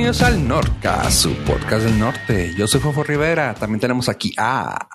[0.00, 2.54] Bienvenidos al Norca, su podcast del norte.
[2.56, 3.52] Yo soy Fofo Rivera.
[3.52, 4.88] También tenemos aquí a.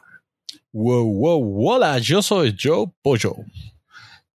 [0.73, 3.35] Wow, wow, hola, yo soy Joe Pollo.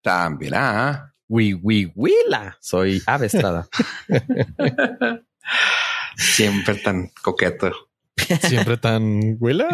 [0.01, 1.13] También a.
[1.27, 2.57] Wi, wi, wila.
[2.61, 3.67] Soy Ave Estrada.
[6.15, 7.73] Siempre tan coqueto.
[8.43, 9.67] Siempre tan huela.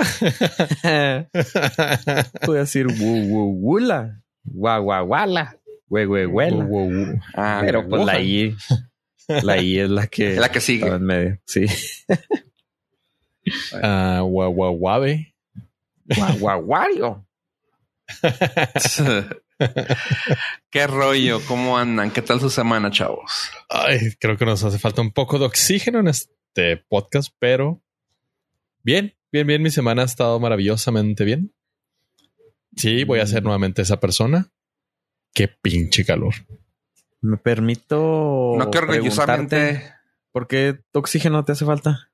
[2.46, 4.22] Voy a decir wu, wu, wula.
[4.44, 5.58] Gua, gua, guala.
[5.90, 6.64] Hue, hue, huela.
[6.64, 7.20] Wow, wow.
[7.34, 8.56] Ah, Pero la I,
[9.28, 10.86] la I es la que, la que sigue.
[10.86, 11.40] en medio.
[11.46, 11.66] Sí.
[13.80, 15.32] Ah, guau, guau, guave.
[16.04, 17.26] Gua, gua, guario.
[20.70, 21.40] ¿Qué rollo?
[21.46, 22.10] ¿Cómo andan?
[22.10, 23.50] ¿Qué tal su semana, chavos?
[23.68, 27.82] Ay, creo que nos hace falta un poco de oxígeno en este podcast, pero
[28.82, 29.62] bien, bien, bien.
[29.62, 31.54] Mi semana ha estado maravillosamente bien.
[32.76, 34.50] Sí, voy a ser nuevamente esa persona.
[35.32, 36.34] Qué pinche calor.
[37.26, 38.54] Me permito.
[38.56, 39.92] no que orgullosamente.
[40.32, 42.08] ¿Por qué oxígeno te hace falta?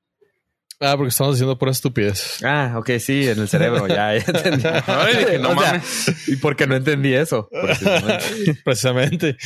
[0.79, 2.43] Ah, porque estamos haciendo pura estupidez.
[2.43, 4.63] Ah, ok, sí, en el cerebro, ya, ya entendí.
[4.87, 6.27] Ay, dije, no O sea, mames.
[6.27, 7.47] ¿Y por qué no entendí eso?
[7.51, 8.55] Precisamente.
[8.65, 9.37] Precisamente.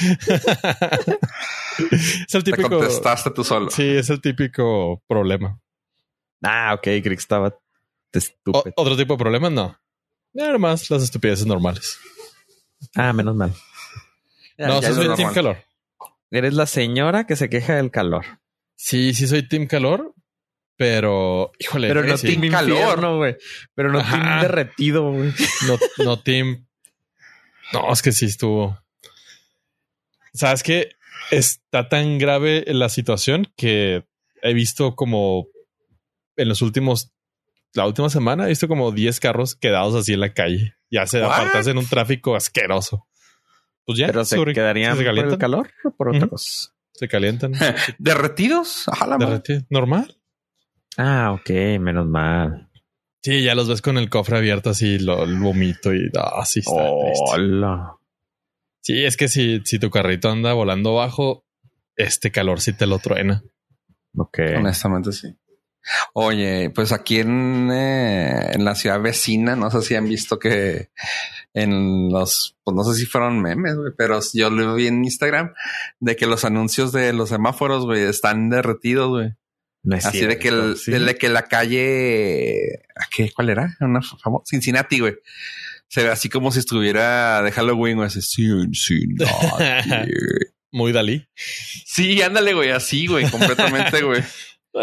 [1.81, 2.69] es el Te típico.
[2.69, 3.69] contestaste tú solo.
[3.69, 5.59] Sí, es el típico problema.
[6.43, 7.53] ah, ok, creí que estaba
[8.11, 8.73] estúpido.
[8.77, 9.77] otro tipo de problemas, no.
[10.33, 11.97] Nada más las estupideces normales.
[12.95, 13.53] Ah, menos mal.
[14.57, 15.15] Ya, no, ya soy.
[15.15, 15.63] Team Calor.
[16.31, 18.25] Eres la señora que se queja del calor.
[18.75, 20.13] Sí, sí soy Team Calor,
[20.75, 22.77] pero híjole, Pero no sí, team calor.
[22.77, 23.37] infierno, güey.
[23.73, 24.17] Pero no Ajá.
[24.17, 25.31] team derretido, güey.
[25.67, 26.67] no, no Team.
[27.73, 28.77] No, es que sí estuvo.
[30.33, 30.91] Sabes que
[31.31, 34.05] está tan grave la situación que
[34.41, 35.47] he visto como
[36.35, 37.11] en los últimos,
[37.73, 40.75] la última semana, he visto como 10 carros quedados así en la calle.
[40.91, 43.07] Ya se apartas en un tráfico asqueroso.
[43.87, 46.29] Pues ya Pero se sobre- quedarían se por el calor o por otra Ujú.
[46.31, 46.71] cosa.
[46.93, 47.53] Se calientan.
[47.97, 48.83] ¿Derretidos?
[48.89, 49.17] Ajá.
[49.17, 49.61] Derretido.
[49.69, 50.19] Normal.
[50.97, 51.49] Ah, ok,
[51.79, 52.69] menos mal.
[53.23, 56.59] Sí, ya los ves con el cofre abierto así, lo, el vomito y ah, sí
[56.59, 57.23] está triste.
[57.33, 57.93] Hola.
[58.81, 61.45] Sí, es que si, si tu carrito anda volando bajo,
[61.95, 63.43] este calor sí te lo truena.
[64.17, 64.39] Ok.
[64.57, 65.35] Honestamente, sí.
[66.13, 70.89] Oye, pues aquí en, eh, en la ciudad vecina, no sé si han visto que
[71.53, 75.53] en los, pues no sé si fueron memes, güey, pero yo lo vi en Instagram
[75.99, 79.33] de que los anuncios de los semáforos, güey, están derretidos, güey.
[79.83, 80.91] No es Así de que, cierto, el, sí.
[80.91, 83.31] de que la calle, ¿a qué?
[83.31, 83.75] ¿Cuál era?
[83.79, 85.15] Una famosa Cincinnati, güey.
[85.87, 88.07] Se ve así como si estuviera de Halloween, güey.
[88.07, 89.25] Así, Cincinnati.
[90.71, 91.25] Muy Dalí.
[91.35, 94.23] sí, ándale, güey, así, güey, completamente, güey.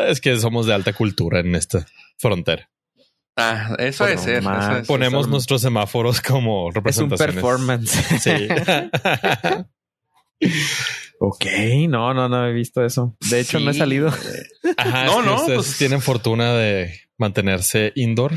[0.08, 1.86] Es que somos de alta cultura en esta
[2.18, 2.68] frontera.
[3.36, 4.42] Ah, eso es ser.
[4.42, 4.64] nomás.
[4.70, 7.34] eso es- Ponemos nuestros semáforos como Es un representaciones.
[7.34, 7.90] performance.
[8.20, 8.48] Sí.
[11.18, 11.44] ok,
[11.88, 13.16] no, no, no he visto eso.
[13.30, 14.08] De hecho, no he salido.
[14.76, 18.32] Ajá, No, es que no, ustedes pues- tienen fortuna de mantenerse indoor.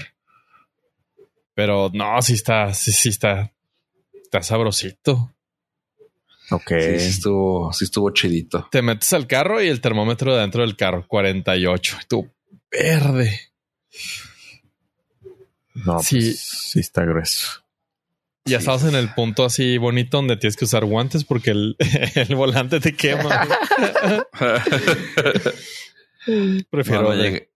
[1.54, 3.52] Pero no, sí está, sí, sí está,
[4.24, 5.34] está sabrosito.
[6.52, 6.70] Ok.
[6.80, 8.68] Sí, sí estuvo, sí estuvo chidito.
[8.72, 11.98] Te metes al carro y el termómetro dentro del carro, 48.
[12.04, 12.32] Y tú,
[12.72, 13.40] verde.
[15.86, 16.22] No, Sí.
[16.22, 16.34] sí.
[16.34, 17.64] sí está grueso.
[18.46, 18.64] Ya Sí.
[18.64, 21.76] estamos en el punto así bonito donde tienes que usar guantes porque el,
[22.16, 23.48] el volante te quema.
[26.70, 27.50] Prefiero, No, no de- llegué.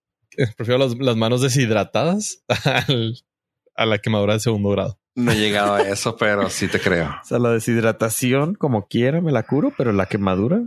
[0.55, 2.43] prefiero las, las manos deshidratadas
[2.87, 3.17] al-
[3.75, 4.97] a la quemadura de segundo grado.
[5.15, 7.09] No he llegado a eso, pero sí te creo.
[7.21, 10.61] O sea, la deshidratación, como quiera, me la curo, pero la quemadura.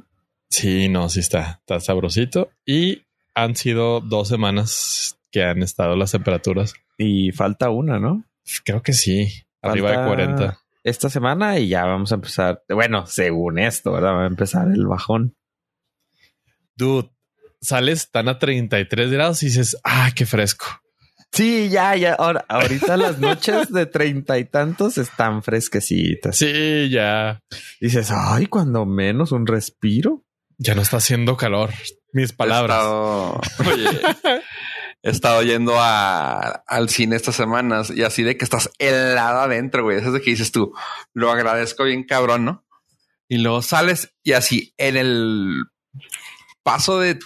[0.51, 2.51] Sí, no, sí está, está sabrosito.
[2.67, 3.03] Y
[3.35, 6.75] han sido dos semanas que han estado las temperaturas.
[6.97, 8.25] Y falta una, ¿no?
[8.65, 10.61] Creo que sí, arriba de Falta 40.
[10.85, 12.63] Esta semana y ya vamos a empezar.
[12.69, 14.13] Bueno, según esto, ¿verdad?
[14.13, 15.35] Va a empezar el bajón.
[16.77, 17.11] Dude,
[17.61, 20.67] sales tan a 33 grados y dices, ah, qué fresco.
[21.33, 22.15] Sí, ya, ya.
[22.15, 26.37] Ahora, ahorita las noches de treinta y tantos están fresquecitas.
[26.37, 27.41] Sí, ya,
[27.81, 30.25] Dices, ay, cuando menos un respiro.
[30.59, 31.71] ya no está haciendo calor.
[32.13, 32.85] Mis palabras.
[32.87, 33.89] Oye,
[35.05, 39.99] he estado yendo al cine estas semanas y así de que estás helado adentro, güey.
[39.99, 40.73] Eso es de que dices tú,
[41.13, 42.65] lo agradezco bien cabrón, ¿no?
[43.29, 45.57] Y luego sales y así en el
[46.63, 47.19] paso de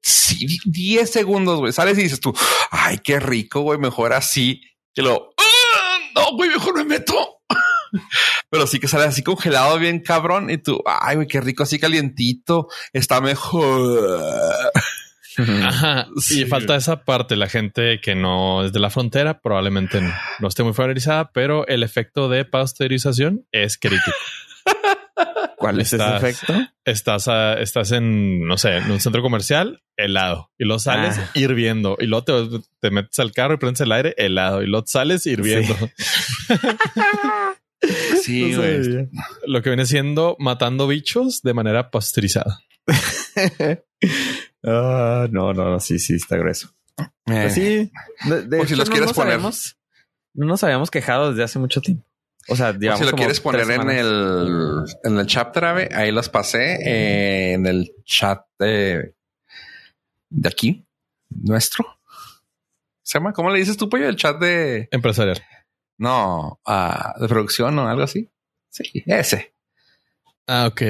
[0.00, 2.32] sí, 10 segundos, güey, sales y dices tú,
[2.70, 4.62] ay, qué rico, güey, mejor así.
[4.94, 7.40] Que lo, "Ah, no, güey, mejor me meto.
[8.50, 11.80] Pero sí que sale así congelado bien cabrón y tú, ay, güey, qué rico, así
[11.80, 14.22] calientito, está mejor.
[15.38, 16.08] Ajá.
[16.20, 16.42] Sí.
[16.42, 20.48] Y falta esa parte, la gente que no es de la frontera probablemente no, no
[20.48, 24.12] esté muy familiarizada, pero el efecto de pasteurización es crítico.
[25.56, 26.54] ¿Cuál es Estás- ese efecto?
[26.84, 30.50] estás, a- estás en, no sé, en un centro comercial, helado.
[30.58, 31.30] Y luego sales Ah.
[31.34, 31.96] hirviendo.
[32.00, 32.32] Y luego te,
[32.80, 34.62] te metes al carro y prendes el aire, helado.
[34.62, 35.76] Y luego sales hirviendo.
[38.22, 39.06] Sí, sabía.
[39.46, 42.60] Lo que viene siendo matando bichos de manera pasteurizada.
[44.64, 46.68] Ah, no, no, no, sí, sí, está grueso.
[46.98, 47.92] Eh, Pues sí,
[48.28, 49.34] de, de Por si los no quieres nos poner.
[49.34, 49.76] habíamos-
[50.34, 52.06] no nos habíamos quejado desde hace mucho tiempo.
[52.48, 56.10] O sea, digamos si lo como quieres poner en el, en el chapter, Ave, ahí
[56.10, 59.14] los pasé eh, en el chat de,
[60.30, 60.84] de aquí,
[61.30, 61.86] nuestro.
[63.02, 63.32] ¿Se llama?
[63.32, 64.08] ¿Cómo le dices tú, pollo?
[64.08, 64.88] El chat de...
[64.90, 65.40] Empresarial.
[65.98, 68.28] No, ah, de producción o algo así.
[68.70, 69.54] Sí, ese.
[70.48, 70.80] Ah, ok.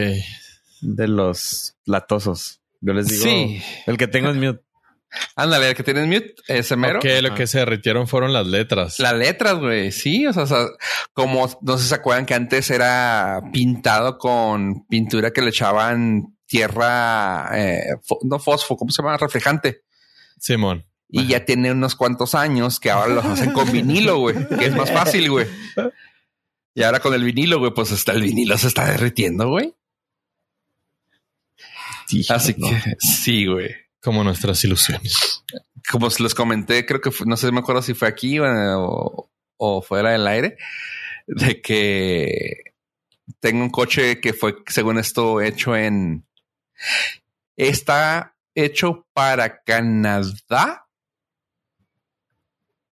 [0.80, 2.61] de los latosos.
[2.82, 3.62] Yo les digo, Sí.
[3.86, 4.60] el que tengo es mute.
[5.36, 6.98] Ándale, el que tienes mute, ese mero.
[6.98, 8.98] Ok, lo que se derritieron fueron las letras.
[8.98, 9.92] Las letras, güey.
[9.92, 10.66] Sí, o sea, o sea,
[11.12, 16.36] como no sé si se acuerdan que antes era pintado con pintura que le echaban
[16.46, 17.80] tierra, eh,
[18.22, 19.16] no fósforo, ¿cómo se llama?
[19.16, 19.82] Reflejante.
[20.38, 20.84] Simón.
[21.08, 24.74] Y ya tiene unos cuantos años que ahora los hacen con vinilo, güey, que es
[24.74, 25.46] más fácil, güey.
[26.74, 29.74] Y ahora con el vinilo, güey, pues hasta el vinilo se está derritiendo, güey.
[32.28, 32.68] Así no.
[32.68, 33.70] que sí, güey.
[34.00, 35.44] Como nuestras ilusiones.
[35.90, 39.30] como se los comenté, creo que fue- no sé, me acuerdo si fue aquí o,
[39.56, 40.56] o fuera del aire,
[41.26, 42.62] de que
[43.40, 46.26] tengo un coche que fue, según esto, hecho en...
[47.56, 50.88] Está hecho para Canadá,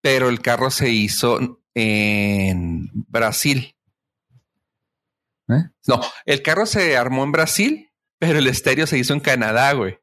[0.02, 3.76] pero el carro se hizo en Brasil.
[5.50, 5.70] ¿Eh?
[5.88, 7.90] No, el carro se armó en Brasil,
[8.20, 9.98] pero el estéreo se hizo en Canadá, güey.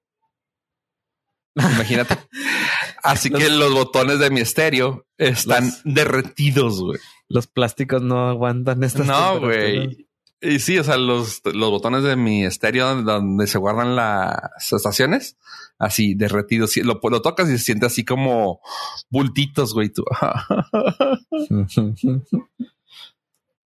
[1.55, 2.17] Imagínate.
[3.03, 7.01] Así que los botones de mi estéreo están Los- derretidos, güey.
[7.29, 10.07] Los plásticos no aguantan estas No, güey.
[10.41, 15.37] Y sí, o sea, los, los botones de mi estéreo donde se guardan las estaciones,
[15.79, 16.77] así derretidos.
[16.79, 18.61] Lo, lo tocas y se siente así como
[19.09, 19.91] bultitos, güey.
[19.91, 20.05] Tú,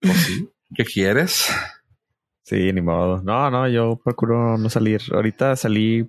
[0.75, 1.47] ¿qué quieres?
[2.47, 3.21] Sí, ni modo.
[3.23, 5.01] No, no, yo procuro no salir.
[5.13, 6.09] Ahorita salí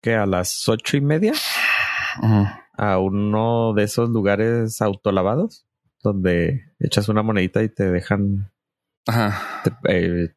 [0.00, 1.32] que a las ocho y media
[2.76, 5.64] a uno de esos lugares autolavados
[6.02, 8.50] donde echas una monedita y te dejan
[9.06, 9.62] Ajá.
[9.84, 10.32] te-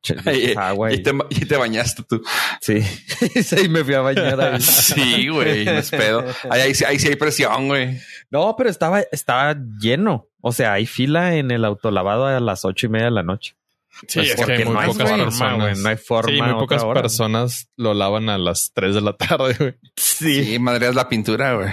[0.51, 0.91] eh, agua.
[0.91, 2.21] y Y, te, y te bañaste tú.
[2.61, 2.81] Sí,
[3.43, 4.61] sí, me fui a bañar ahí.
[4.61, 6.23] Sí, güey, no es pedo.
[6.51, 7.97] Ahí, ahí, sí- ahí sí hay presión, güey.
[8.29, 10.27] No, pero estaba, estaba lleno.
[10.41, 13.55] O sea, hay fila en el autolavado a las ocho y media de la noche.
[14.07, 15.57] Sí, Pues es que porque muy no hay pocas forma, personas.
[15.59, 17.01] güey, no hay forma Sí, muy pocas hora.
[17.01, 19.75] personas lo lavan a las 3 de la tarde, güey.
[19.95, 21.69] Sí, madre es la pintura, güey.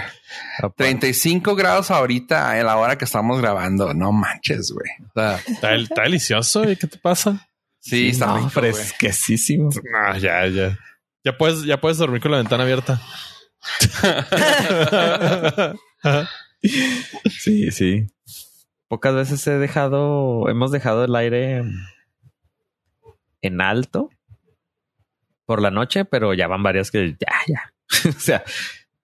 [0.57, 0.83] Aparte.
[0.85, 3.93] 35 grados ahorita en la hora que estamos grabando.
[3.93, 4.89] No manches, güey.
[5.09, 7.47] O sea, Está, está delicioso, ¿y qué te pasa?
[7.79, 8.73] sí, está no, rico, güey.
[8.73, 9.69] fresquísimo.
[9.91, 10.79] No, ya, ya.
[11.25, 13.01] Ya puedes, ya puedes dormir con la ventana abierta.
[17.29, 18.07] Sí, sí.
[18.87, 21.61] Pocas veces he dejado, hemos dejado el aire
[23.43, 24.09] en alto
[25.45, 27.73] por la noche, pero ya van varias que ya, ya.
[28.09, 28.43] o sea,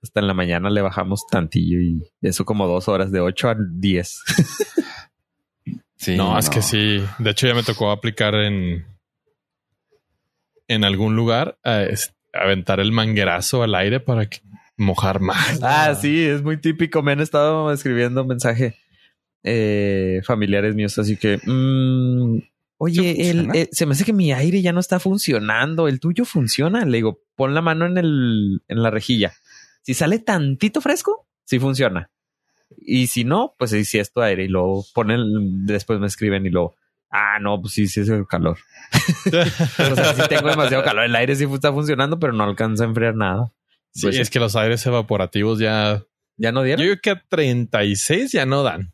[0.01, 3.55] hasta en la mañana le bajamos tantillo y eso como dos horas de 8 a
[3.59, 4.23] 10.
[6.01, 7.03] Sí, no, es que sí.
[7.17, 8.85] De hecho, ya me tocó aplicar en
[10.69, 11.87] en algún lugar a
[12.31, 14.39] aventar el manguerazo al aire para que
[14.77, 15.59] mojar más.
[15.61, 17.01] Ah, sí, es muy típico.
[17.01, 18.77] Me han estado escribiendo mensaje
[19.43, 22.48] eh, familiares míos, así que, mm, ¿Sí
[22.79, 25.87] oye, el, eh, se me hace que mi aire ya no está funcionando.
[25.87, 26.85] El tuyo funciona.
[26.85, 29.33] Le digo, pon la mano en el, en la rejilla.
[29.83, 32.09] Si sale tantito fresco, sí funciona.
[32.77, 34.45] Y si no, pues sí, sí es tu aire.
[34.45, 36.75] Y luego ponen, después me escriben y luego,
[37.11, 38.57] ah, no, pues sí, sí es el calor.
[39.25, 41.03] o sea, sí tengo demasiado calor.
[41.05, 43.51] El aire sí está funcionando, pero no alcanza a enfriar nada.
[43.91, 44.21] Sí, Pues sí.
[44.21, 46.03] es que los aires evaporativos ya.
[46.37, 46.85] ¿Ya no Yo dieron?
[46.85, 48.93] creo que a 36 ya no dan.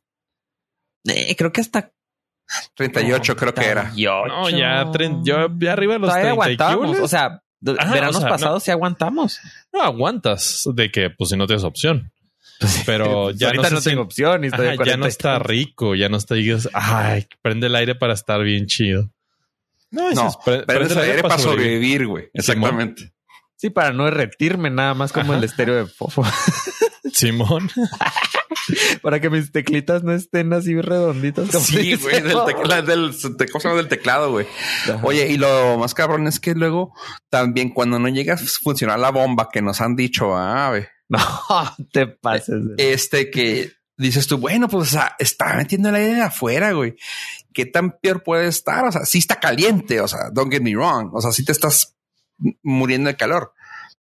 [1.04, 1.92] Eh, creo que hasta
[2.76, 3.92] 38 creo que era.
[3.96, 4.90] No, ya,
[5.24, 6.76] yo ya arriba de los Todavía 30 y aguantamos.
[6.82, 7.02] quíboles.
[7.02, 7.42] O sea,
[7.80, 9.40] Ajá, veranos o sea, pasados sí aguantamos.
[9.74, 12.12] no aguantas de que, pues, si no tienes opción.
[12.86, 15.40] Pero ya Ahorita no, no, tengo opción y estoy Ajá, ya no 40 y está
[15.40, 19.10] rico, ya no está digas, ay, prende el aire para estar bien chido.
[19.92, 22.30] No, No, Pero prende es aire para sobrevivir, güey.
[22.34, 23.12] Exactamente.
[23.58, 25.38] Sí, para no derretirme nada más como Ajá.
[25.40, 26.24] el estéreo de fofo.
[27.16, 27.70] Simón.
[29.02, 31.50] para que mis teclitas no estén así redonditas.
[31.50, 34.46] como Sí, güey, del, tecla- del, teclado, güey.
[35.04, 36.94] Oye, y lo más cabrón es que luego
[37.30, 41.20] también cuando no llega a funcionar la bomba que nos han dicho, ah, güey, no
[41.92, 42.62] te pases.
[42.78, 46.96] este que dices tú, bueno, pues o sea, está metiendo el aire de afuera, güey.
[47.54, 48.84] ¿Qué tan peor puede estar?
[48.86, 51.12] O sea, sí está caliente, o sea, don't get me wrong.
[51.14, 51.96] O sea, sí te estás
[52.62, 53.54] muriendo de calor.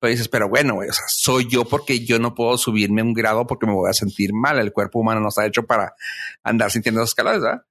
[0.02, 3.14] Pero dices, pero bueno, güey, o sea, soy yo porque yo no puedo subirme un
[3.14, 4.58] grado porque me voy a sentir mal.
[4.58, 5.94] El cuerpo humano no está hecho para
[6.42, 7.62] andar sintiendo esos calores, ¿verdad?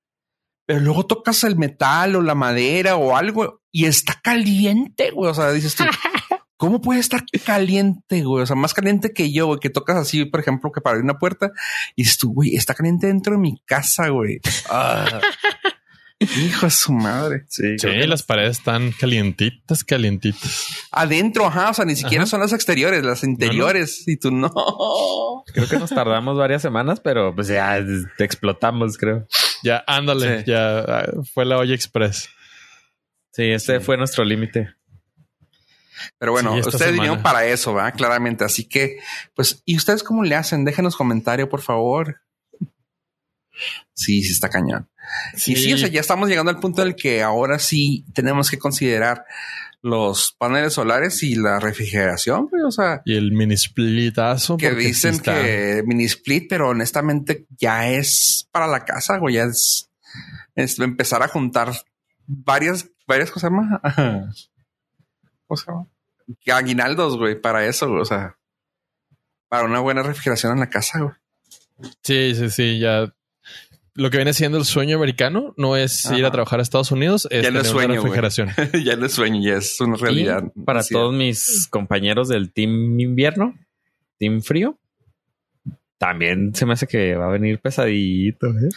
[0.65, 5.29] Pero luego tocas el metal o la madera o algo y está caliente, güey.
[5.29, 5.83] O sea, dices tú,
[6.55, 8.43] ¿cómo puede estar caliente, güey?
[8.43, 11.03] O sea, más caliente que yo, güey, que tocas así, por ejemplo, que para abrir
[11.03, 11.51] una puerta
[11.97, 14.39] y dices tú, güey, está caliente dentro de mi casa, güey.
[14.69, 15.19] Ah.
[16.21, 17.45] Hijo de su madre.
[17.49, 17.75] Sí,
[18.05, 20.67] las paredes están calientitas, calientitas.
[20.91, 21.71] Adentro, ajá.
[21.71, 24.07] O sea, ni siquiera son las exteriores, las interiores.
[24.07, 24.51] Y tú no.
[25.53, 27.83] Creo que nos tardamos varias semanas, pero pues ya
[28.17, 29.27] te explotamos, creo.
[29.63, 32.29] Ya, ándale, ya ah, fue la olla express.
[33.31, 34.69] Sí, ese fue nuestro límite.
[36.17, 37.93] Pero bueno, ustedes vinieron para eso, ¿verdad?
[37.95, 38.43] Claramente.
[38.43, 38.99] Así que,
[39.35, 40.65] pues, ¿y ustedes cómo le hacen?
[40.65, 42.21] Déjenos comentario, por favor.
[43.93, 44.89] Sí, sí está cañón.
[45.35, 45.53] Sí.
[45.53, 48.49] Y sí, o sea, ya estamos llegando al punto en el que ahora sí tenemos
[48.49, 49.25] que considerar
[49.81, 53.01] los paneles solares y la refrigeración, o sea.
[53.05, 54.57] Y el mini splitazo.
[54.57, 59.89] Que dicen que mini split, pero honestamente ya es para la casa, güey, ya es,
[60.55, 61.71] empezar a juntar
[62.27, 63.81] varias, varias cosas más.
[65.47, 65.87] ¿Cómo se llama?
[66.47, 68.37] Aguinaldos, güey, para eso, o sea,
[69.49, 71.15] para una buena refrigeración en la casa, güey.
[72.03, 73.11] Sí, sí, sí, ya
[73.93, 77.27] lo que viene siendo el sueño americano no es ir a trabajar a Estados Unidos,
[77.29, 78.49] es ya no es sueño, refrigeración.
[78.83, 80.43] ya no es sueño, ya es una realidad.
[80.65, 83.57] para todos mis compañeros del team invierno,
[84.17, 84.77] team frío,
[85.97, 88.47] también se me hace que va a venir pesadito.
[88.47, 88.69] ¿eh?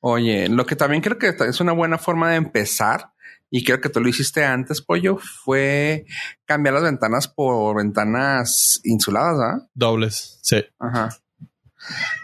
[0.00, 3.12] Oye, lo que también creo que es una buena forma de empezar,
[3.50, 6.06] y creo que tú lo hiciste antes, Pollo, fue
[6.44, 9.68] cambiar las ventanas por ventanas insuladas, ¿ah?
[9.74, 10.64] Dobles, sí.
[10.78, 11.10] Ajá.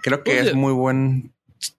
[0.02, 1.35] Creo que es muy buen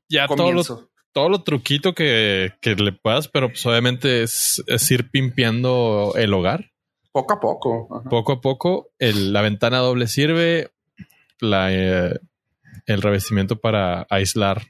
[0.10, 0.64] ya todo lo,
[1.12, 6.72] todo lo truquito que, le puedas, pero pues obviamente es, ir pimpeando el hogar.
[7.12, 8.04] Poco a poco.
[8.10, 8.92] Poco a poco.
[9.00, 10.72] la ventana doble sirve.
[11.40, 12.20] La, eh,
[12.86, 14.64] el revestimiento para aislar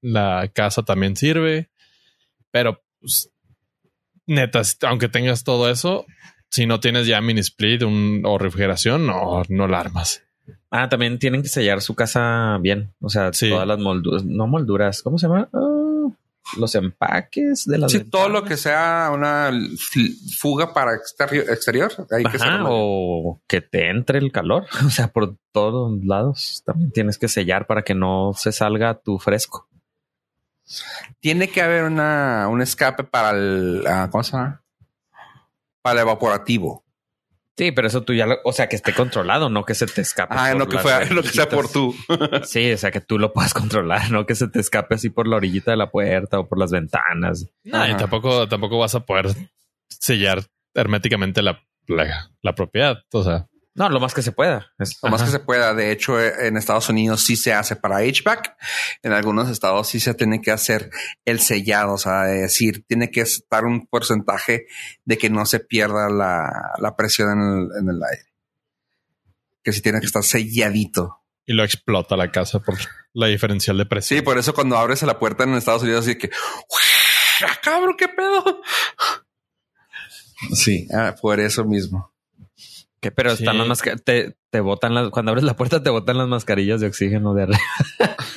[0.00, 1.70] la casa también sirve.
[2.50, 3.30] Pero, pues,
[4.26, 6.06] neta, aunque tengas todo eso,
[6.50, 10.22] si no tienes ya mini split o refrigeración, no, no la armas.
[10.76, 12.92] Ah, también tienen que sellar su casa bien.
[13.00, 15.48] O sea, todas las molduras, no molduras, ¿cómo se llama?
[15.52, 16.08] Ah,
[16.58, 17.92] los empaques de las.
[17.92, 19.52] Sí, todo lo que sea una
[20.36, 21.92] fuga para exterior.
[22.10, 24.66] Hay que o que te entre el calor.
[24.84, 29.20] O sea, por todos lados también tienes que sellar para que no se salga tu
[29.20, 29.68] fresco.
[31.20, 33.84] Tiene que haber una, un escape para el.
[33.86, 34.64] Ah, ¿Cómo se llama?
[35.82, 36.83] Para el evaporativo.
[37.56, 40.00] Sí, pero eso tú ya, lo, o sea, que esté controlado, no que se te
[40.00, 40.34] escape.
[40.36, 41.94] Ah, no que, fue, no que sea por tú.
[42.44, 45.28] sí, o sea, que tú lo puedas controlar, no que se te escape así por
[45.28, 47.48] la orillita de la puerta o por las ventanas.
[47.62, 49.28] No, y tampoco, tampoco vas a poder
[49.88, 50.42] sellar
[50.74, 53.04] herméticamente la, la, la propiedad.
[53.12, 54.72] O sea, no, lo más que se pueda.
[55.02, 55.74] lo más que se pueda.
[55.74, 58.56] De hecho, eh, en Estados Unidos sí se hace para HVAC.
[59.02, 60.90] En algunos estados sí se tiene que hacer
[61.24, 61.94] el sellado.
[61.94, 64.66] O sea, es decir, tiene que estar un porcentaje
[65.04, 68.26] de que no se pierda la, presión en el, aire.
[69.64, 71.22] Que sí tiene que estar selladito.
[71.44, 72.76] Y lo explota la casa por
[73.12, 74.20] la diferencial de presión.
[74.20, 76.30] Sí, por eso cuando abres la puerta en Estados Unidos, así que,
[77.60, 78.62] cabrón, qué pedo.
[80.52, 82.13] Sí, ah, por eso mismo
[83.10, 86.28] pero están las mascarillas, te, te botan las, cuando abres la puerta te botan las
[86.28, 87.60] mascarillas de oxígeno de arriba.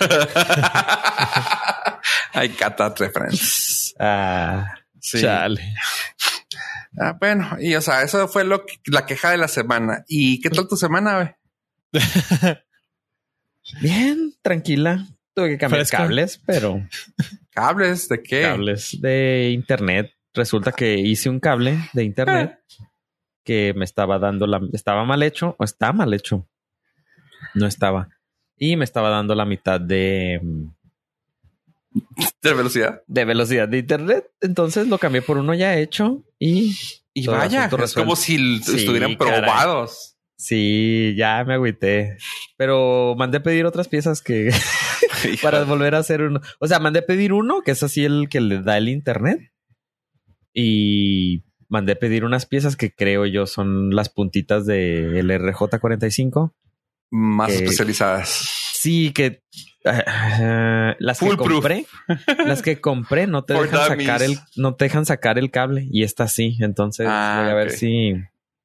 [2.33, 3.93] Hay catat reference.
[3.99, 5.21] Ah, sí.
[5.21, 5.61] Chale.
[6.99, 10.03] Ah, bueno, y o sea, eso fue lo la queja de la semana.
[10.07, 11.37] ¿Y qué tal tu semana?
[13.81, 15.05] Bien, tranquila.
[15.33, 16.81] Tuve que cambiar cables, pero.
[17.51, 18.41] ¿Cables de qué?
[18.43, 20.13] Cables de internet.
[20.33, 22.59] Resulta que hice un cable de internet.
[22.79, 22.87] Ah
[23.47, 24.59] que me estaba dando la...
[24.73, 26.45] Estaba mal hecho o está mal hecho.
[27.53, 28.09] No estaba.
[28.57, 30.41] Y me estaba dando la mitad de...
[32.41, 33.01] ¿De velocidad?
[33.07, 34.29] De velocidad de internet.
[34.41, 36.75] Entonces lo cambié por uno ya hecho y...
[37.13, 40.17] Y vaya, es como si estuvieran probados.
[40.35, 42.17] Sí, ya me agüité.
[42.57, 44.51] Pero mandé a pedir otras piezas que...
[45.41, 46.41] para volver a hacer uno.
[46.59, 49.53] O sea, mandé a pedir uno, que es así el que le da el internet.
[50.53, 56.53] Y mandé pedir unas piezas que creo yo son las puntitas del RJ45.
[57.09, 58.29] Más especializadas.
[58.73, 59.41] Sí, que
[59.85, 61.85] uh, las que compré,
[62.45, 66.03] las que compré no te dejan sacar el, no te dejan sacar el cable y
[66.03, 66.57] esta sí.
[66.59, 68.13] Entonces ah, voy a ver si,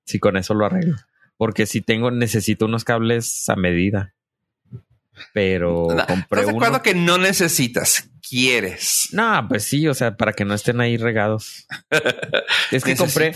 [0.04, 0.96] si con eso lo arreglo.
[1.36, 4.14] Porque si tengo, necesito unos cables a medida.
[5.32, 6.56] Pero compré ¿Estás de uno.
[6.64, 8.08] acuerdo que no necesitas?
[8.28, 9.08] Quieres.
[9.12, 11.66] No, pues sí, o sea, para que no estén ahí regados.
[12.70, 13.32] es que compré,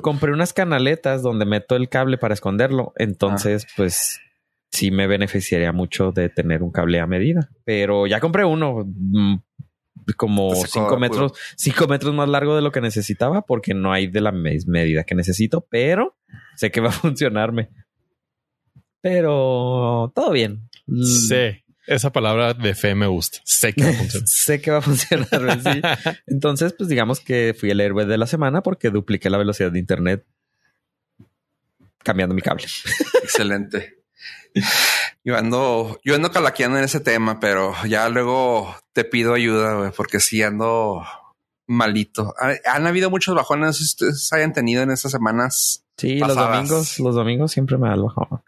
[0.00, 2.92] compré unas canaletas donde meto el cable para esconderlo.
[2.96, 3.72] Entonces, Ah.
[3.76, 4.20] pues
[4.70, 7.50] sí me beneficiaría mucho de tener un cable a medida.
[7.64, 9.36] Pero ya compré uno mm,
[10.16, 11.00] como Te sacó cinco de apuro.
[11.00, 15.04] metros, cinco metros más largo de lo que necesitaba, porque no hay de la medida
[15.04, 16.16] que necesito, pero
[16.56, 17.68] sé que va a funcionarme.
[19.00, 20.68] Pero todo bien.
[20.86, 21.64] Mm, Sé.
[21.86, 23.38] Esa palabra de fe me gusta.
[23.44, 24.28] Sé que va a funcionar.
[24.28, 25.60] sé que va a funcionar.
[25.62, 25.80] sí.
[26.28, 29.80] Entonces, pues digamos que fui el héroe de la semana porque dupliqué la velocidad de
[29.80, 30.24] internet
[32.04, 32.66] cambiando mi cable.
[33.22, 33.98] Excelente.
[35.24, 40.20] Yo ando, yo ando calaqueando en ese tema, pero ya luego te pido ayuda, porque
[40.20, 41.02] sí ando
[41.66, 42.34] malito.
[42.38, 45.84] Ha- Han habido muchos bajones, no sé si ustedes hayan tenido en estas semanas.
[46.02, 48.42] Sí, los domingos, los domingos siempre me da el bajón.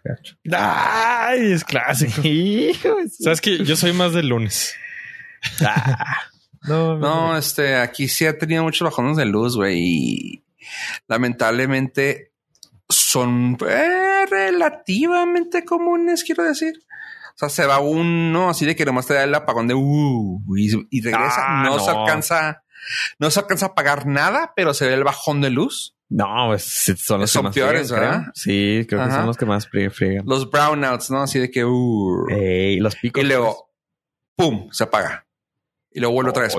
[0.52, 2.20] Ay, es clásico.
[3.20, 4.74] Sabes que yo soy más de lunes.
[5.60, 6.16] Ah.
[6.66, 10.44] No, No, este, aquí sí ha tenido muchos bajones de luz, güey, y
[11.06, 12.32] lamentablemente
[12.88, 16.72] son eh, relativamente comunes, quiero decir.
[17.34, 20.42] O sea, se va uno así de que nomás te da el apagón de uh,
[20.56, 21.44] y, y regresa.
[21.46, 22.00] Ah, no, se no.
[22.00, 22.64] alcanza,
[23.18, 25.93] no se alcanza a pagar nada, pero se ve el bajón de luz.
[26.16, 26.62] No, pues,
[26.98, 28.20] son los Son que más peores, friegan, ¿verdad?
[28.22, 28.32] creo.
[28.36, 30.24] Sí, creo que son los que más frie- friegan.
[30.26, 31.22] Los brownouts, ¿no?
[31.22, 33.20] Así de que uh, Ey, los picos.
[33.22, 33.70] y luego
[34.36, 35.26] pum, se apaga.
[35.90, 36.56] Y luego vuelve otra vez.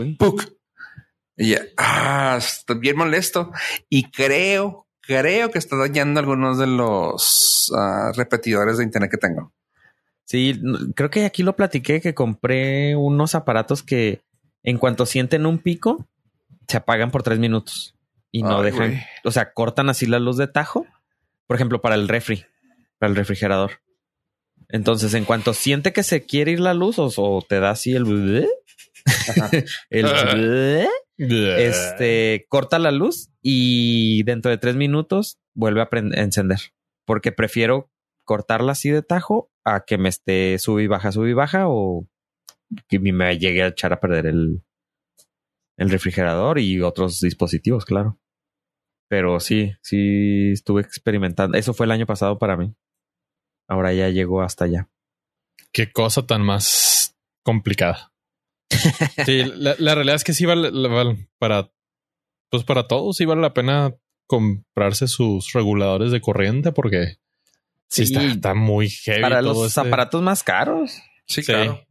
[1.37, 3.51] Y ya, ah, está bien molesto.
[3.89, 9.53] Y creo, creo que está dañando algunos de los ah, repetidores de internet que tengo.
[10.25, 10.59] Sí,
[10.95, 14.21] creo que aquí lo platiqué que compré unos aparatos que
[14.63, 16.05] en cuanto sienten un pico,
[16.67, 17.94] se apagan por tres minutos
[18.35, 20.85] y no Ay, dejan, o sea, cortan así la luz de tajo.
[21.47, 22.43] Por ejemplo, para el refri,
[22.99, 23.79] para el refrigerador.
[24.67, 27.93] Entonces, en cuanto siente que se quiere ir la luz o, o te da así
[27.93, 28.45] el
[29.89, 30.85] el
[31.17, 35.87] este corta la luz y dentro de tres minutos vuelve a
[36.21, 36.59] encender.
[37.05, 37.89] Porque prefiero
[38.25, 42.05] cortarla así de tajo a que me esté sube y baja, sube y baja o
[42.89, 44.61] que me llegue a echar a perder el,
[45.77, 48.19] el refrigerador y otros dispositivos, claro.
[49.07, 51.57] Pero sí, sí estuve experimentando.
[51.57, 52.73] Eso fue el año pasado para mí.
[53.67, 54.89] Ahora ya llegó hasta allá.
[55.71, 58.11] Qué cosa tan más complicada.
[59.25, 60.71] Sí, la, la realidad es que sí vale,
[61.39, 61.71] para,
[62.49, 63.95] pues para todos sí vale la pena
[64.27, 67.17] comprarse sus reguladores de corriente porque
[67.89, 68.13] sí, Sí.
[68.13, 69.21] está, está muy heavy.
[69.21, 70.91] Para todo los este- aparatos más caros.
[71.27, 71.51] Sí, Sí.
[71.51, 71.85] claro.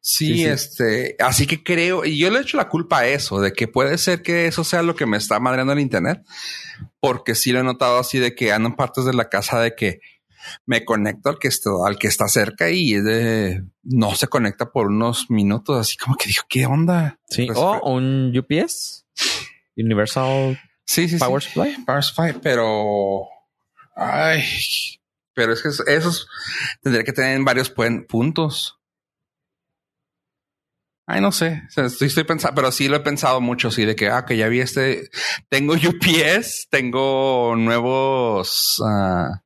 [0.00, 3.68] Sí, este, así que creo, y yo le echo la culpa a eso, de que
[3.68, 6.22] puede ser que eso sea lo que me está madreando el internet,
[7.00, 9.74] porque sí lo he notado así de que ando en partes de la casa de
[9.74, 10.00] que
[10.64, 14.70] me conecto al que está, al que está cerca y es de, no se conecta
[14.70, 17.18] por unos minutos, así como que dijo, ¿qué onda?
[17.28, 17.46] Sí.
[17.46, 19.04] Pues, o un UPS.
[19.76, 20.58] Universal
[20.88, 21.50] Sí, sí, Power sí.
[21.50, 21.84] Supply.
[21.84, 23.28] Power Supply, pero,
[23.94, 24.42] ay,
[25.34, 26.26] pero es que esos
[26.82, 27.70] tendría que tener varios
[28.08, 28.77] puntos.
[31.10, 31.62] Ay, no sé.
[31.66, 34.26] O sea, estoy, estoy pensando, pero sí lo he pensado mucho, sí, de que, ah,
[34.26, 35.08] que ya vi este.
[35.48, 39.42] Tengo UPS, tengo nuevos ah,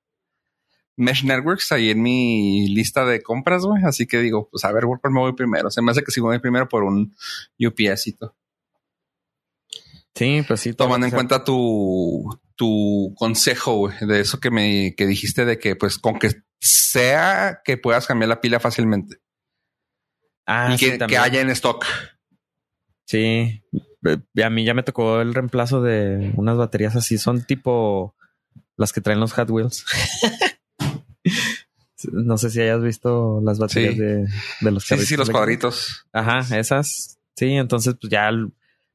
[0.97, 3.85] Mesh Networks ahí en mi lista de compras, güey.
[3.85, 5.71] Así que digo, pues a ver, ¿por me voy primero?
[5.71, 7.15] Se me hace que si voy primero por un
[7.61, 8.35] UPSito.
[10.17, 10.75] Sí, pues sí.
[10.75, 15.77] Tomando en cuenta tu, tu consejo, güey, de eso que me que dijiste de que,
[15.77, 19.23] pues, con que sea que puedas cambiar la pila fácilmente
[20.47, 21.85] Ah, y sí, que, haya en stock.
[23.07, 23.63] Sí.
[24.43, 27.19] A mí ya me tocó el reemplazo de unas baterías así.
[27.19, 28.15] Son tipo
[28.77, 29.85] las que traen los Hot Wheels.
[32.13, 34.01] no sé si hayas visto las baterías Sí.
[34.01, 34.27] de,
[34.61, 36.07] de los Sí, sí, sí, los cuadritos.
[36.13, 37.19] Ajá, esas.
[37.37, 38.31] Sí, entonces pues ya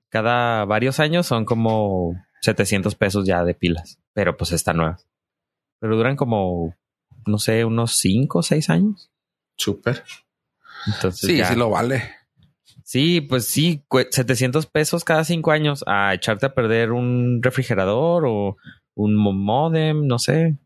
[0.10, 4.00] cada varios años son como 700 pesos ya de pilas.
[4.14, 4.98] Pero pues está nueva.
[5.80, 6.76] Pero duran como,
[7.26, 9.12] no sé, unos 5 o 6 años.
[9.56, 10.04] Súper.
[10.88, 12.04] Entonces Sí, ya- sí lo vale.
[12.84, 18.24] Sí, pues sí, cue- 700 pesos cada cinco años a echarte a perder un refrigerador
[18.26, 18.56] o
[18.96, 20.58] un mo- modem, no sé,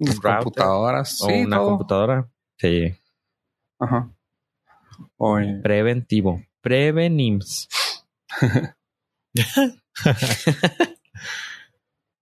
[0.00, 1.20] Las computadoras.
[1.22, 1.66] o sí, una todo.
[1.66, 2.28] computadora.
[2.58, 2.92] Sí,
[3.78, 4.10] Ajá.
[5.16, 5.60] Oye.
[5.62, 6.42] preventivo.
[6.60, 7.68] Prevenims.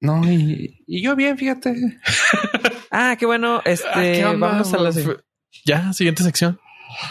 [0.01, 1.75] No, y, y yo bien, fíjate.
[2.95, 3.59] Ah, qué bueno.
[3.59, 4.91] Ah, Este, vamos a la
[5.65, 6.61] Ya, siguiente sección.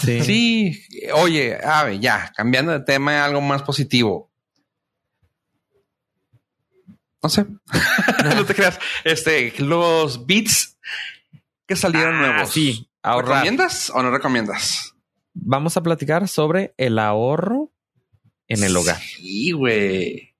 [0.02, 0.22] Sí.
[0.24, 0.82] Sí,
[1.13, 1.58] oye,
[2.00, 4.32] ya, cambiando de tema, algo más positivo.
[7.24, 7.46] No sé.
[8.36, 8.80] no te creas.
[9.04, 10.78] Este, los beats
[11.67, 12.52] que salieron Ah, nuevos.
[12.52, 12.89] sí.
[13.04, 13.44] ahorrar.
[13.44, 14.94] ¿Recomiendas o no recomiendas?
[15.34, 17.72] Vamos a platicar sobre el ahorro
[18.48, 19.00] en el hogar.
[19.00, 20.34] Sí, güey.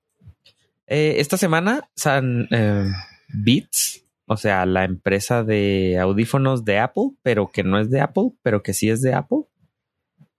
[0.88, 2.91] Eh, esta semana, San eh,
[3.30, 8.32] Beats, o sea, la empresa de audífonos de Apple, pero que no es de Apple,
[8.41, 9.39] pero que sí es de Apple,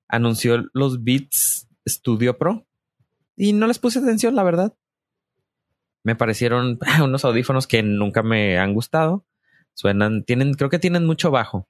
[0.09, 2.67] anunció los Beats Studio Pro.
[3.37, 4.75] Y no les puse atención, la verdad.
[6.05, 9.27] Me parecieron unos audífonos que nunca me han gustado.
[9.75, 11.69] Suenan, tienen, creo que tienen mucho bajo,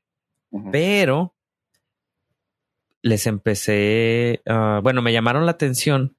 [0.71, 1.35] pero
[3.03, 6.17] les empecé, ah, bueno, me llamaron la atención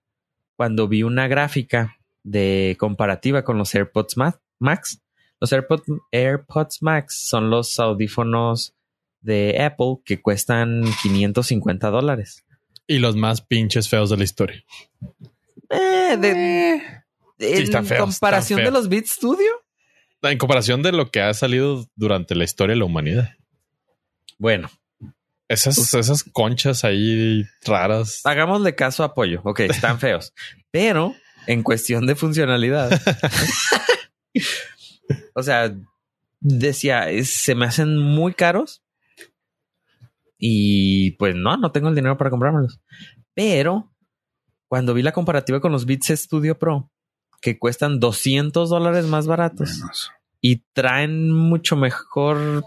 [0.57, 5.02] cuando vi una gráfica de comparativa con los AirPods Ma- Max.
[5.43, 8.73] Los AirPods, AirPods Max son los audífonos
[9.19, 12.45] de Apple que cuestan 550 dólares.
[12.87, 14.63] Y los más pinches feos de la historia.
[15.69, 16.81] Eh, de-
[17.39, 19.51] en está feo, comparación está de los Beats Studio.
[20.21, 23.31] En comparación de lo que ha salido durante la historia de la humanidad.
[24.37, 24.69] Bueno,
[25.49, 28.21] Esas, esas conchas ahí raras.
[28.23, 29.41] hagámosle caso a apoyo.
[29.43, 30.33] Ok, están feos.
[30.71, 31.13] Pero
[31.47, 33.01] en cuestión de funcionalidad.
[35.35, 35.75] o sea,
[36.39, 38.83] decía, es- se me hacen muy caros.
[40.37, 42.79] Y pues no, no tengo el dinero para comprármelos.
[43.33, 43.91] Pero
[44.67, 46.89] cuando vi la comparativa con los Beats Studio Pro,
[47.41, 50.11] que cuestan 200 dólares más baratos Menos.
[50.41, 52.65] y traen mucho mejor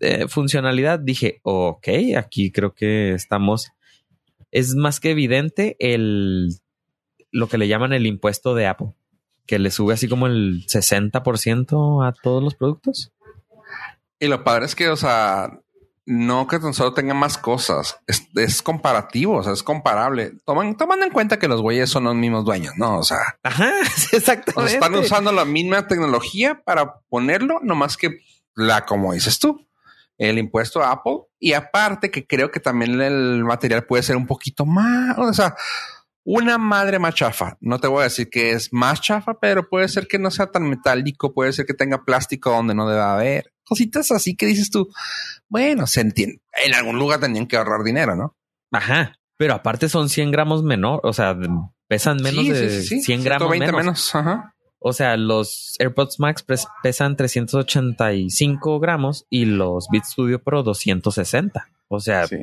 [0.00, 3.72] eh, funcionalidad, dije, ok, aquí creo que estamos.
[4.50, 6.48] Es más que evidente el
[7.30, 8.92] lo que le llaman el impuesto de Apple,
[9.48, 13.10] que le sube así como el 60% a todos los productos.
[14.20, 15.58] Y lo padre es que, o sea,
[16.04, 20.34] no que tan solo tenga más cosas, es, es comparativo, o sea, es comparable.
[20.44, 22.98] Toman, tomando en cuenta que los güeyes son los mismos dueños, ¿no?
[22.98, 23.72] O sea, Ajá,
[24.12, 24.74] exactamente.
[24.74, 28.20] están usando la misma tecnología para ponerlo, nomás que
[28.54, 29.66] la, como dices tú,
[30.18, 31.20] el impuesto a Apple.
[31.40, 35.56] Y aparte que creo que también el material puede ser un poquito más, o sea,
[36.30, 37.56] una madre más chafa.
[37.62, 40.48] No te voy a decir que es más chafa, pero puede ser que no sea
[40.48, 43.54] tan metálico, puede ser que tenga plástico donde no debe haber.
[43.64, 44.90] Cositas así que dices tú,
[45.48, 46.42] bueno, se entiende.
[46.66, 48.36] En algún lugar tenían que ahorrar dinero, ¿no?
[48.72, 51.34] Ajá, pero aparte son 100 gramos menor, o sea,
[51.86, 53.02] pesan menos Sí, de sí, sí, sí.
[53.02, 53.84] 100 gramos 120 menos.
[53.84, 54.14] menos.
[54.14, 54.54] Ajá.
[54.80, 56.44] O sea, los AirPods Max
[56.82, 61.68] pesan 385 gramos y los Beats Studio Pro 260.
[61.88, 62.36] O sea, Sí.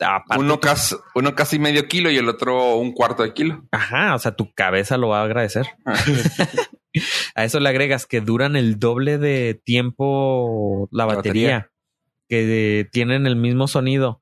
[0.00, 3.64] Aparte Uno casi, uno casi medio kilo y el otro un cuarto de kilo.
[3.72, 5.66] Ajá, o sea, tu cabeza lo va a agradecer.
[7.34, 11.70] a eso le agregas que duran el doble de tiempo la La batería,
[12.28, 14.20] que tienen el mismo sonido,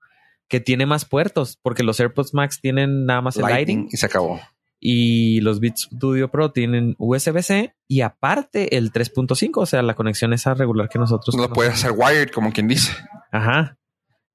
[0.48, 4.06] que tiene más puertos, porque los AirPods Max tienen nada más el Lighting y se
[4.06, 4.40] acabó.
[4.78, 10.32] y los Beats Studio Pro tienen USB-C y aparte el 3.5, o sea, la conexión
[10.32, 12.92] esa regular que nosotros No lo puedes hacer wired, como quien dice.
[13.32, 13.76] Ajá.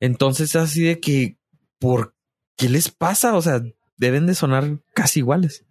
[0.02, 1.38] Entonces así de que,
[1.80, 2.16] ¿por
[2.58, 3.36] qué les pasa?
[3.36, 3.62] O sea,
[3.98, 5.64] deben de sonar casi iguales,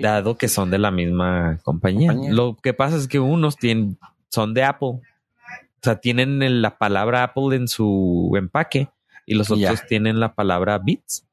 [0.00, 2.12] dado que son de la misma compañía.
[2.12, 2.34] Compañía.
[2.34, 3.98] Lo que pasa es que unos tienen,
[4.30, 4.88] son de Apple.
[4.88, 8.88] O sea, tienen la palabra Apple en su empaque
[9.26, 11.24] y los otros tienen la palabra Beats.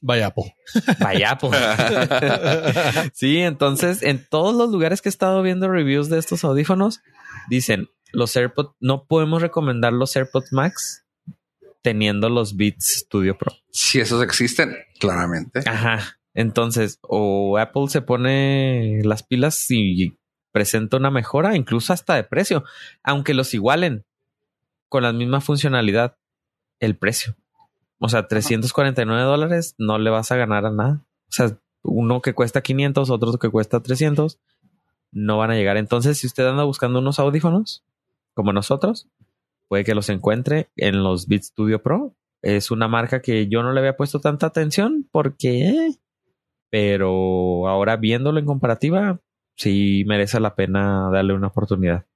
[0.00, 0.54] Vaya Apple.
[1.00, 1.50] Vaya Apple.
[3.12, 7.02] sí, entonces en todos los lugares que he estado viendo reviews de estos audífonos,
[7.48, 11.04] dicen los AirPods, no podemos recomendar los AirPods Max
[11.82, 13.52] teniendo los Beats Studio Pro.
[13.70, 15.60] si esos existen, claramente.
[15.66, 16.18] Ajá.
[16.34, 20.16] Entonces, o Apple se pone las pilas y
[20.52, 22.64] presenta una mejora, incluso hasta de precio,
[23.02, 24.04] aunque los igualen
[24.88, 26.16] con la misma funcionalidad,
[26.78, 27.36] el precio.
[27.98, 31.04] O sea, 349 dólares no le vas a ganar a nada.
[31.28, 34.38] O sea, uno que cuesta 500, otro que cuesta 300,
[35.12, 35.76] no van a llegar.
[35.76, 37.84] Entonces, si usted anda buscando unos audífonos,
[38.34, 39.08] como nosotros,
[39.68, 42.14] puede que los encuentre en los Beats Studio Pro.
[42.42, 45.94] Es una marca que yo no le había puesto tanta atención porque,
[46.70, 49.20] pero ahora viéndolo en comparativa,
[49.56, 52.06] sí merece la pena darle una oportunidad.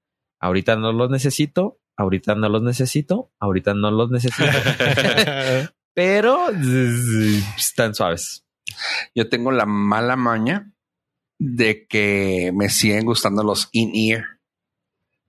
[0.40, 4.50] Ahorita no los necesito, ahorita no los necesito, ahorita no los necesito,
[5.94, 6.48] pero
[7.56, 8.44] están suaves.
[9.14, 10.72] Yo tengo la mala maña
[11.38, 14.24] de que me siguen gustando los in-ear.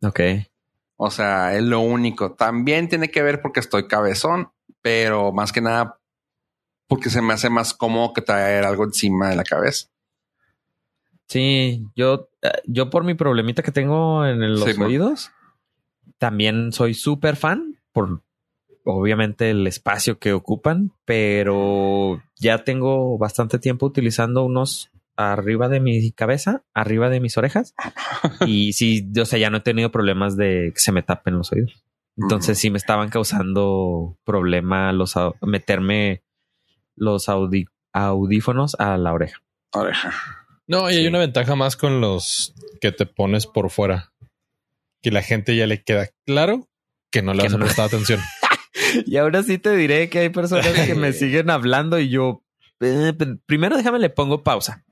[0.02, 0.20] Ok.
[0.98, 2.34] O sea, es lo único.
[2.34, 4.50] También tiene que ver porque estoy cabezón,
[4.82, 6.00] pero más que nada
[6.88, 9.88] porque se me hace más cómodo que traer algo encima de la cabeza.
[11.28, 15.32] Sí, yo, eh, yo por mi problemita que tengo en los Sí, oídos,
[16.18, 18.22] también soy súper fan por
[18.86, 26.12] obviamente el espacio que ocupan, pero ya tengo bastante tiempo utilizando unos arriba de mi
[26.12, 27.74] cabeza, arriba de mis orejas,
[28.48, 31.52] y sí, o sea, ya no he tenido problemas de que se me tapen los
[31.52, 31.84] oídos.
[32.20, 36.24] Entonces sí me estaban causando problema los meterme
[36.96, 39.38] los audi- audífonos a la oreja.
[39.74, 40.14] Oreja.
[40.66, 44.14] No, y hay una ventaja más con los que te pones por fuera.
[45.04, 46.68] Que la gente ya le queda claro
[47.12, 47.66] que no le Que vas a no.
[47.66, 48.20] prestar atención.
[49.06, 52.44] Y ahora sí te diré que hay personas que me siguen hablando y yo
[52.80, 53.14] eh,
[53.46, 54.84] primero déjame le pongo pausa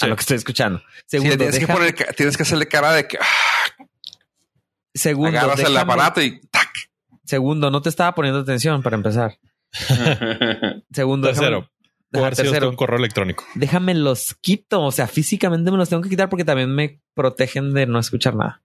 [0.00, 0.80] a lo que estoy escuchando.
[1.06, 3.84] Sí, Segundo, tienes, que poner, tienes que hacerle cara de que ah,
[4.94, 6.70] segundo, agarras el aparato y ¡tac!
[7.24, 9.38] segundo, no te estaba poniendo atención para empezar.
[10.92, 11.70] Segundo, Tercero,
[12.10, 13.46] déjame- tercero, un correo electrónico.
[13.54, 14.82] déjame los quito.
[14.82, 18.34] O sea, físicamente me los tengo que quitar porque también me protegen de no escuchar
[18.36, 18.62] nada.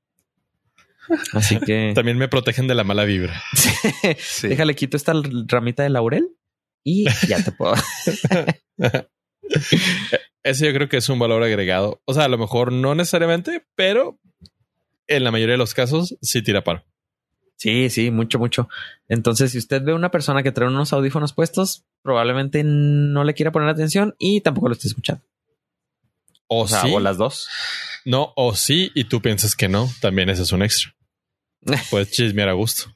[1.32, 3.42] Así que También me protegen de la mala vibra.
[4.20, 4.50] Sí.
[4.50, 5.14] déjale quito esta
[5.48, 6.28] ramita de laurel
[6.84, 7.76] y ya te puedo.
[10.48, 12.02] Ese yo creo que es un valor agregado.
[12.06, 14.20] O sea, a lo mejor no necesariamente, pero
[15.08, 16.84] en la mayoría de los casos sí tira paro.
[17.58, 18.70] Sí, sí, mucho, mucho.
[19.10, 23.52] Entonces, si usted ve una persona que trae unos audífonos puestos, probablemente no le quiera
[23.52, 25.24] poner atención y tampoco lo esté escuchando.
[26.48, 27.50] O, O sea, sí, o las dos.
[28.06, 29.90] no, o sí, y tú piensas que no.
[30.02, 30.94] También ese es un extra.
[31.90, 32.96] Puedes chismear a gusto.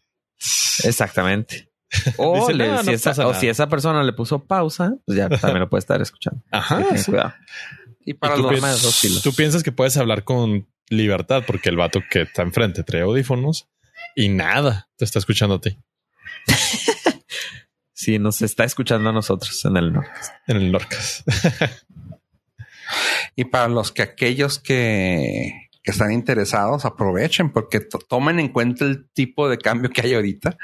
[0.83, 1.70] Exactamente.
[2.17, 3.39] O, Dice, le- "No, si no esa, pasa o nada".
[3.39, 6.41] si esa persona le puso pausa, pues ya también lo puede estar escuchando.
[6.51, 6.83] Ajá.
[6.97, 7.11] sí.
[7.11, 7.33] cuidado.
[8.05, 9.21] Y para Y los arma de dos filos.
[9.21, 13.67] tú piensas que puedes hablar con libertad porque el vato que está enfrente trae audífonos
[14.15, 15.77] y nada te está escuchando a ti
[17.93, 20.09] Si nos está escuchando a nosotros en el norte.
[20.47, 21.23] en el Norcas.
[23.35, 28.85] Y para los que aquellos que, que están interesados aprovechen porque to- tomen en cuenta
[28.85, 30.57] el tipo de cambio que hay ahorita.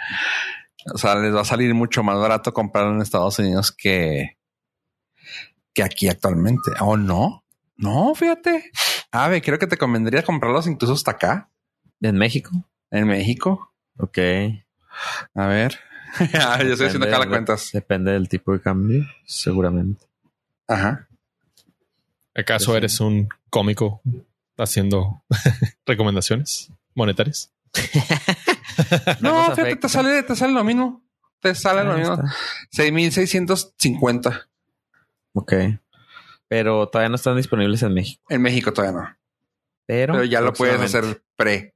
[0.94, 4.38] O sea, les va a salir mucho más barato comprarlo en Estados Unidos que,
[5.74, 6.72] que aquí actualmente.
[6.80, 7.44] ¿O no?
[7.76, 8.72] No, fíjate.
[9.12, 11.50] Ave, creo que te convendría comprarlos incluso hasta acá,
[12.02, 12.52] En México.
[12.92, 13.74] en México.
[13.98, 14.18] Ok.
[15.36, 15.80] A ver.
[16.34, 17.70] Ah, Yo estoy haciendo acá las cuentas.
[17.74, 20.06] Depende del tipo de cambio, seguramente.
[20.68, 21.08] Ajá.
[22.34, 24.02] ¿Acaso eres un cómico
[24.58, 25.22] haciendo
[25.86, 27.52] recomendaciones monetarias?
[29.22, 29.88] No fíjate, afecta.
[29.88, 31.04] te sale, te sale lo mismo.
[31.40, 32.14] Te sale lo Ahí mismo.
[32.16, 32.26] está.
[32.72, 34.48] 6650.
[35.34, 35.54] Ok.
[36.48, 38.24] Pero todavía no están disponibles en México.
[38.30, 39.18] En México todavía no.
[39.86, 41.74] Pero, Pero ya lo puedes próximamente- hacer pre.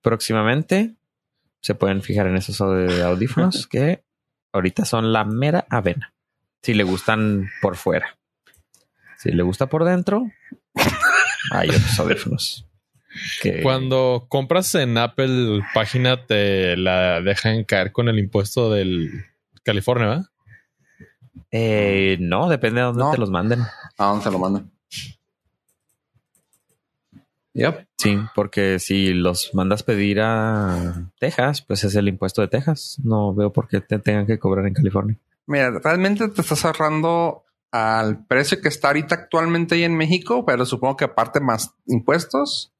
[0.00, 0.94] Próximamente
[1.60, 4.02] se pueden fijar en esos aud- audífonos que
[4.52, 6.12] ahorita son la mera avena.
[6.62, 8.18] Si le gustan por fuera.
[9.18, 10.24] Si le gusta por dentro,
[11.52, 12.66] hay otros audífonos.
[13.62, 19.10] Cuando compras en Apple página te la dejan caer con el impuesto del
[19.62, 20.24] California, ¿verdad?
[21.50, 23.10] eh, no, depende de dónde No.
[23.10, 23.60] te los manden.
[23.98, 24.70] ¿A dónde te lo mandan?
[27.54, 27.86] Yep.
[27.98, 32.98] Sí, porque si los mandas pedir a Texas, pues es el impuesto de Texas.
[33.04, 35.18] No veo por qué te tengan que cobrar en California.
[35.46, 40.64] Mira, realmente te estás ahorrando al precio que está ahorita actualmente ahí en México, pero
[40.64, 42.72] supongo que aparte más impuestos,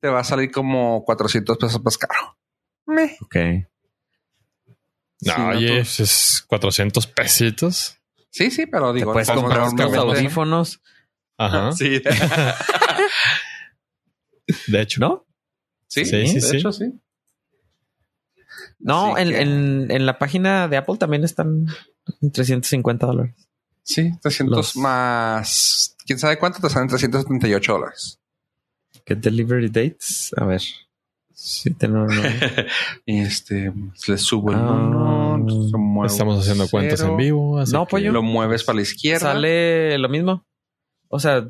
[0.00, 2.38] te va a salir como 400 pesos más caro.
[2.86, 3.16] Meh.
[3.22, 3.36] Ok.
[5.24, 7.96] No, Sí, no, oye, tú- es 400 pesitos.
[8.30, 10.80] Sí, sí, pero Te digo, puedes como comprar unos audífonos,
[11.38, 11.70] Ajá.
[11.72, 12.02] Sí.
[14.66, 15.26] De hecho, ¿no?
[15.86, 16.56] sí, Sí, sí, de sí.
[16.56, 16.92] hecho, sí.
[18.78, 21.66] No, en, que- en, en la página de Apple también están
[22.20, 23.34] en 350 dólares.
[23.84, 25.96] Sí, 300 Los- más.
[26.04, 26.88] ¿Quién sabe cuánto te salen?
[26.88, 28.20] 378 dólares.
[29.04, 30.32] ¿Qué delivery dates?
[30.36, 30.60] A ver.
[31.34, 31.74] Sí,
[33.06, 33.72] este,
[34.06, 35.36] le subo el Ah.
[35.36, 37.58] uno, estamos haciendo cuentas cero, en vivo.
[37.58, 38.12] así No, que- pollo.
[38.12, 39.32] Lo mueves para la izquierda.
[39.32, 40.46] Sale lo mismo.
[41.08, 41.44] O sea,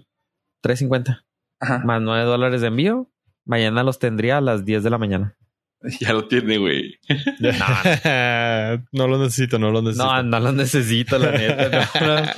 [0.63, 1.25] 350
[1.61, 1.79] Ajá.
[1.85, 3.11] más 9 dólares de envío.
[3.45, 5.37] Mañana los tendría a las 10 de la mañana.
[6.01, 6.95] Ya lo tiene, güey.
[8.93, 10.05] no lo necesito, no lo necesito.
[10.07, 11.91] No, no los necesito, la neta.
[12.01, 12.33] no, no.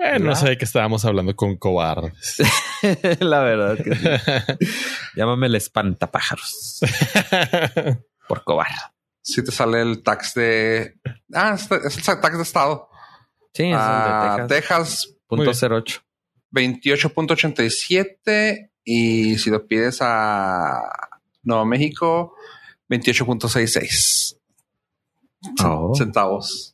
[0.00, 2.36] Bueno, no sé de qué estábamos hablando con cobardes.
[3.20, 4.08] la verdad que sí.
[5.16, 6.80] Llámame el espantapájaros
[8.28, 8.74] por cobarde.
[9.22, 10.98] Si te sale el tax de.
[11.34, 12.88] Ah, es el tax de estado.
[13.54, 15.14] Sí, es Ah, el de Texas.
[15.28, 15.72] Texas, bien.
[15.72, 16.02] 08.
[16.52, 18.70] 28.87.
[18.84, 20.80] Y si lo pides a
[21.42, 22.34] Nuevo México,
[22.88, 24.36] 28.66
[25.64, 25.94] Oh.
[25.94, 26.69] centavos.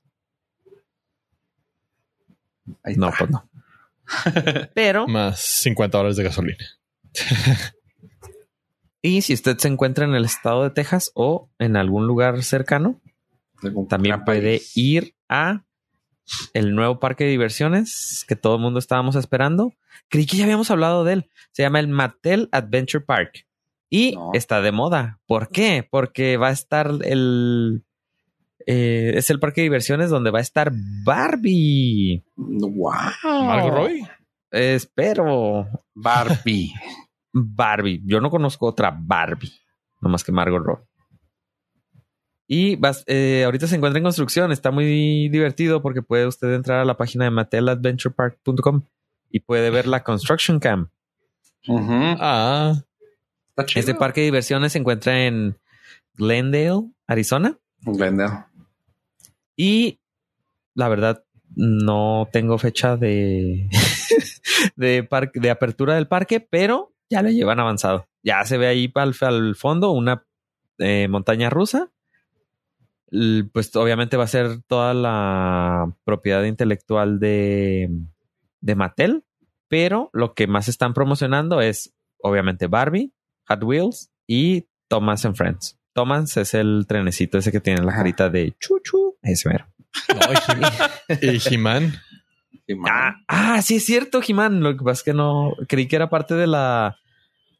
[2.82, 3.18] Ahí No, está.
[3.18, 3.48] pues no.
[4.74, 6.64] Pero, Más 50 dólares de gasolina.
[9.02, 13.00] y si usted se encuentra en el estado de Texas o en algún lugar cercano,
[13.62, 14.72] Algún también puede país.
[14.76, 15.64] ir a
[16.54, 19.72] el nuevo parque de diversiones que todo el mundo estábamos esperando.
[20.08, 21.30] Creí que ya habíamos hablado de él.
[21.52, 23.46] Se llama el Mattel Adventure Park.
[23.88, 24.30] Y No.
[24.34, 25.20] está de moda.
[25.26, 25.86] ¿Por qué?
[25.88, 27.84] Porque va a estar el...
[28.66, 30.72] eh, es el parque de diversiones donde va a estar
[31.04, 32.22] Barbie.
[32.36, 32.90] Wow.
[33.44, 34.06] Margot Robbie.
[34.50, 35.66] Espero.
[35.94, 36.72] Barbie.
[37.32, 38.02] Barbie.
[38.04, 39.52] Yo no conozco otra Barbie.
[40.00, 40.84] No más que Margot Robbie.
[42.48, 44.52] Y vas- eh, ahorita se encuentra en construcción.
[44.52, 48.82] Está muy divertido porque puede usted entrar a la página de matteladventurepark.com
[49.30, 50.88] y puede ver la construction cam.
[51.66, 51.92] Ujú.
[52.20, 52.74] Ah,
[53.50, 53.80] Está chido.
[53.80, 55.58] Este parque de diversiones se encuentra en
[56.14, 57.58] Glendale, Arizona.
[57.82, 58.28] Vender.
[59.56, 60.00] Y
[60.74, 63.68] la verdad, no tengo fecha de,
[64.76, 68.06] de, parque, de apertura del parque, pero ya lo llevan avanzado.
[68.22, 70.26] Ya se ve ahí al, fondo una
[70.78, 71.90] eh, montaña rusa.
[73.52, 77.88] Pues obviamente va a ser toda la propiedad intelectual de,
[78.60, 79.24] de Mattel,
[79.68, 83.12] pero lo que más están promocionando es obviamente Barbie,
[83.46, 85.78] Hot Wheels y Thomas and Friends.
[85.96, 89.16] Thomas es el trenecito ese que tiene la carita de chuchu.
[89.22, 89.66] Ese mero.
[90.10, 91.92] no, y man.
[92.90, 94.60] Ah, ah, sí es cierto, Jimán.
[94.60, 96.96] Lo que pasa es que no creí que era parte de la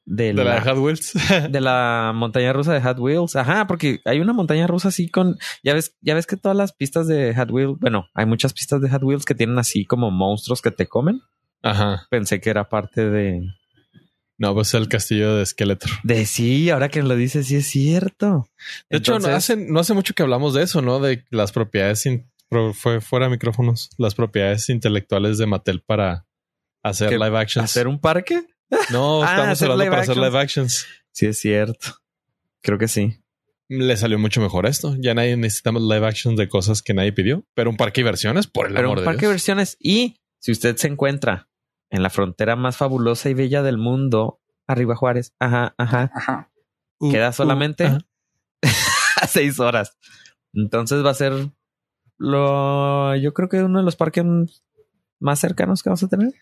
[0.04, 1.12] de, De la, la Hot Wheels.
[1.50, 3.36] de la montaña rusa de Hot Wheels.
[3.36, 6.72] Ajá, porque hay una montaña rusa así con ya ves, ya ves que todas las
[6.72, 10.10] pistas de Hot Wheels, bueno, hay muchas pistas de Hot Wheels que tienen así como
[10.10, 11.20] monstruos que te comen.
[11.62, 12.08] Ajá.
[12.10, 13.42] Pensé que era parte de
[14.38, 15.90] No, pues el castillo de Skeletor.
[16.02, 18.48] de sí, ahora que lo dices, sí es cierto.
[18.90, 21.00] De hecho, no hace, no hace mucho que hablamos de eso, ¿no?
[21.00, 22.04] De las propiedades,
[22.74, 26.26] fue fuera de micrófonos, las propiedades intelectuales de Mattel para
[26.82, 27.64] hacer live actions.
[27.64, 28.44] ¿Hacer un parque?
[28.90, 30.86] No, Ah, estamos hacer hablando para hacer live actions.
[31.12, 31.96] Sí es cierto.
[32.60, 33.18] Creo que sí.
[33.68, 34.94] Le salió mucho mejor esto.
[34.98, 38.46] Ya nadie necesitamos live actions de cosas que nadie pidió, pero un parque de diversiones,
[38.46, 39.32] por el Pero amor un de parque de Dios.
[39.32, 39.76] versiones.
[39.80, 41.48] Y si usted se encuentra
[41.90, 46.50] en la frontera más fabulosa y bella del mundo, arriba Juárez, ajá, ajá, Ajá.
[46.98, 47.98] Uh, queda uh, solamente ajá.
[49.28, 49.96] seis horas.
[50.52, 51.50] Entonces va a ser
[52.18, 54.24] lo, yo creo que uno de los parques
[55.18, 56.32] más cercanos que vamos a tener.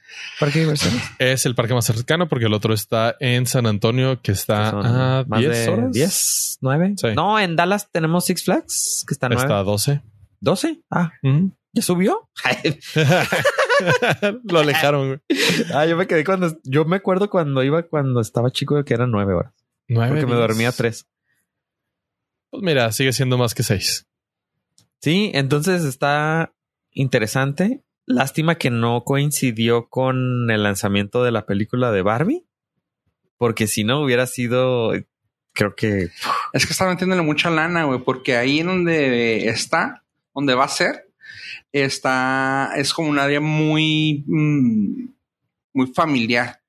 [0.41, 1.03] Parque de diversiones.
[1.19, 5.25] Es el parque más cercano porque el otro está en San Antonio, que está a
[5.25, 5.93] más 10 de horas.
[5.93, 6.95] 10, 9.
[6.97, 7.09] Sí.
[7.15, 9.43] No, en Dallas tenemos Six Flags, que está 9.
[9.43, 10.03] Está a 12.
[10.41, 10.83] 12.
[10.91, 11.13] Ah.
[11.73, 12.29] ¿ya subió?
[14.45, 15.07] Lo alejaron.
[15.07, 15.21] güey.
[15.75, 19.11] ah, yo me quedé cuando, yo me acuerdo cuando iba, cuando estaba chico que eran
[19.11, 19.55] 9 horas.
[19.89, 21.07] Nueve, Porque me dormía 3.
[22.51, 24.07] Pues mira, sigue siendo más que seis.
[25.01, 26.55] Sí, entonces está
[26.93, 27.83] interesante.
[28.07, 32.47] Lástima que no coincidió con el lanzamiento de la película de Barbie,
[33.39, 34.93] porque si no hubiera sido,
[35.53, 36.11] creo que
[36.53, 40.69] Es que está metiéndole mucha lana, güey, porque ahí en donde está, donde va a
[40.69, 41.09] ser,
[41.73, 45.09] está, es como un área muy, mm,
[45.75, 46.61] muy familiar.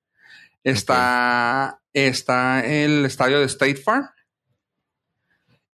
[0.64, 4.08] Está, está el estadio de State Farm.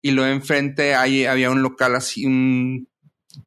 [0.03, 2.89] Y luego enfrente ahí había un local así, un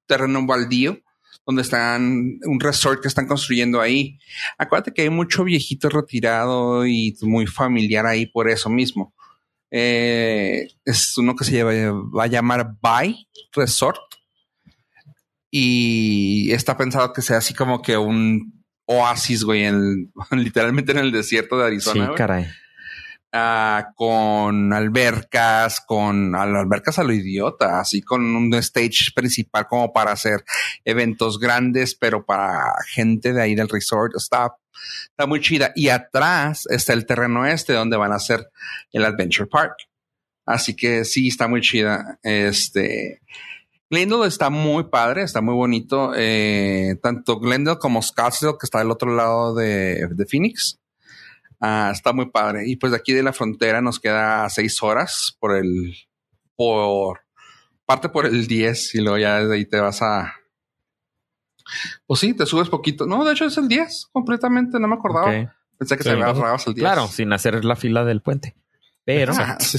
[0.06, 1.00] terreno baldío,
[1.46, 4.20] donde están, un resort que están construyendo ahí.
[4.58, 9.14] Acuérdate que hay mucho viejito retirado y muy familiar ahí por eso mismo.
[9.76, 14.00] Eh, es uno que se va a llamar Bay Resort.
[15.56, 20.10] Y está pensado que sea así como que un oasis, güey, en el-
[20.44, 22.06] literalmente en el desierto de sí, Arizona.
[22.08, 22.18] güey.
[22.18, 22.48] caray.
[23.32, 30.12] Ah, con albercas, con albercas a lo idiota, así con un stage principal como para
[30.12, 30.44] hacer
[30.86, 34.14] eventos grandes, pero para gente de ahí del resort.
[34.16, 34.56] Está,
[35.12, 35.72] está muy chida.
[35.76, 38.50] Y atrás está el terreno este donde van a hacer
[38.92, 39.76] el Adventure Park.
[40.48, 42.20] Así que sí, está muy chida.
[42.24, 43.22] Este
[43.94, 46.14] Glendale está muy padre, está muy bonito.
[46.16, 50.80] Eh, tanto Glendale como Scottsdale, que está del otro lado de, de Phoenix.
[51.62, 52.68] Ah, está muy padre.
[52.68, 55.96] Y pues de aquí de la frontera nos queda seis horas por el,
[56.56, 57.20] por
[57.86, 60.34] parte por el 10 y luego ya desde ahí te vas a,
[62.08, 63.06] pues sí, te subes poquito.
[63.06, 65.28] No, de hecho es el 10 completamente, no me acordaba.
[65.78, 66.84] Pensé que Sí, te agarrabas el 10.
[66.84, 68.56] Claro, sin hacer la fila del puente.
[69.06, 69.78] Pero Ah, sí.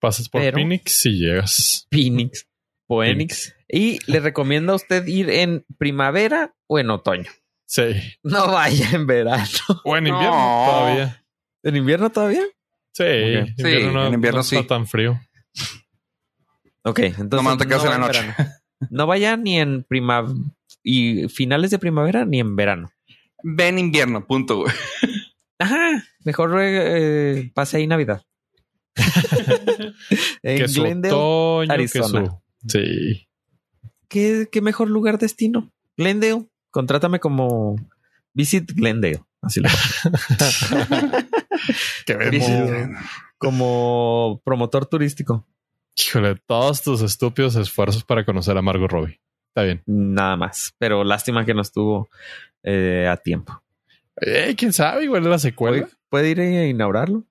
[0.00, 1.86] Pasas por Pero- Phoenix y llegas.
[1.90, 2.46] Phoenix,
[2.98, 3.54] Phoenix.
[3.68, 7.30] Y le recomiendo a usted ir en primavera o en otoño.
[7.66, 7.84] Sí.
[8.24, 9.44] No vaya en verano.
[9.84, 10.66] O en invierno No.
[10.70, 11.24] todavía.
[11.62, 12.42] ¿En invierno todavía?
[12.92, 13.46] Sí, Ok.
[13.56, 14.56] Sí, invierno no, en invierno no sí.
[14.56, 15.20] está tan frío.
[16.82, 18.20] Ok, entonces Nomás te quedas en la noche.
[18.20, 18.50] verano.
[18.90, 20.34] No vaya ni en primavera
[20.82, 22.90] y finales de primavera ni en verano.
[23.42, 24.72] Ven invierno, punto, güey.
[25.58, 28.22] Ajá, mejor eh, pase ahí Navidad.
[30.42, 32.20] en que su Glendale, otoño, Arizona.
[32.22, 32.42] que su...
[32.66, 33.26] Sí.
[34.08, 35.70] ¿qué, qué mejor lugar destino?
[35.96, 37.76] Glendale, contrátame como
[38.34, 39.22] Visit Glendale.
[39.42, 39.68] Así lo
[42.06, 42.90] Que Dice-
[43.38, 45.46] Como promotor turístico.
[45.96, 49.20] Híjole, todos tus estúpidos esfuerzos para conocer a Margot Robbie.
[49.48, 49.82] Está bien.
[49.86, 50.74] Nada más.
[50.78, 52.08] Pero lástima que no estuvo
[52.62, 53.62] eh, a tiempo.
[54.20, 55.82] Eh, quién sabe, igual de la secuela.
[55.82, 57.24] ¿Puede, puede ir a inaugurarlo?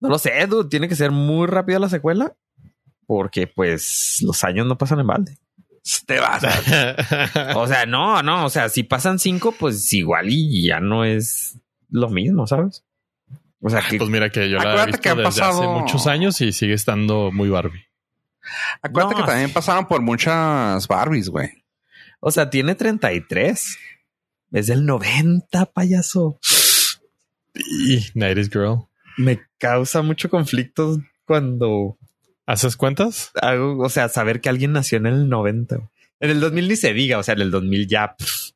[0.00, 0.68] No lo sé, dude.
[0.68, 2.34] Tiene que ser muy rápida la secuela.
[3.08, 5.38] Porque, pues, los años no pasan en balde.
[6.06, 6.42] Te vas.
[7.56, 8.44] O sea, no, no.
[8.44, 12.84] O sea, si pasan cinco, pues igual y ya no es lo mismo, ¿sabes?
[13.62, 16.06] O sea, que pues mira que yo la he visto que desde hace pasado- muchos
[16.06, 17.86] años y sigue estando muy Barbie.
[18.82, 19.20] Acuérdate No.
[19.22, 21.64] que también pasaron por muchas Barbies, güey.
[22.20, 23.78] O sea, tiene 33.
[24.52, 26.38] Es del 90, payaso.
[27.54, 28.86] Y Nighties Girl.
[29.16, 31.97] Me causa mucho conflicto cuando
[32.48, 33.30] ¿Haces cuentas?
[33.42, 35.90] o sea, saber que alguien nació en el 90.
[36.20, 38.16] En el 2000 ni se diga, o sea, en el 2000 ya.
[38.16, 38.52] pff.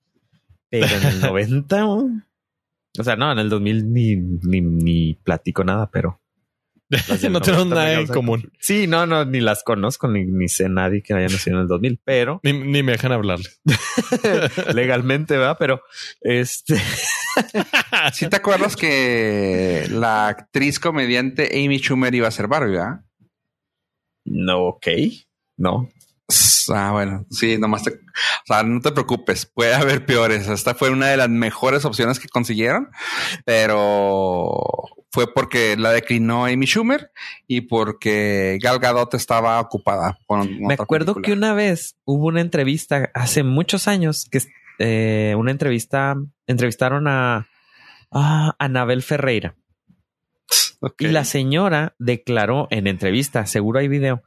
[0.70, 2.24] Pero en el 90, ¿no?
[2.98, 6.18] o sea, no, en el 2000 ni, ni, ni platico nada, pero.
[7.30, 8.50] no tenemos 90 me nada en común.
[8.58, 11.68] Sí, no, no, ni las conozco, ni, ni sé nadie que haya nacido en el
[11.68, 13.50] 2000, pero Ni, ni me dejan hablarle.
[14.74, 15.82] legalmente, va, pero
[16.22, 16.80] este.
[18.14, 23.02] ¿Sí te acuerdas que la actriz comediante Amy Schumer iba a ser Barbie, ¿verdad?
[24.24, 24.86] No, ok.
[25.56, 25.88] No.
[26.72, 27.90] Ah, bueno, sí, nomás te...
[27.90, 30.48] O sea, no te preocupes, puede haber peores.
[30.48, 32.88] Esta fue una de las mejores opciones que consiguieron,
[33.44, 34.50] pero
[35.10, 37.10] fue porque la declinó Amy Schumer
[37.46, 41.26] y porque Gal Gadot estaba ocupada con Me acuerdo película.
[41.26, 44.40] que una vez hubo una entrevista hace muchos años que
[44.78, 46.16] eh, una entrevista
[46.46, 47.48] entrevistaron a,
[48.10, 49.54] a Anabel Ferreira
[50.98, 54.22] Y la señora declaró en entrevista, seguro hay video,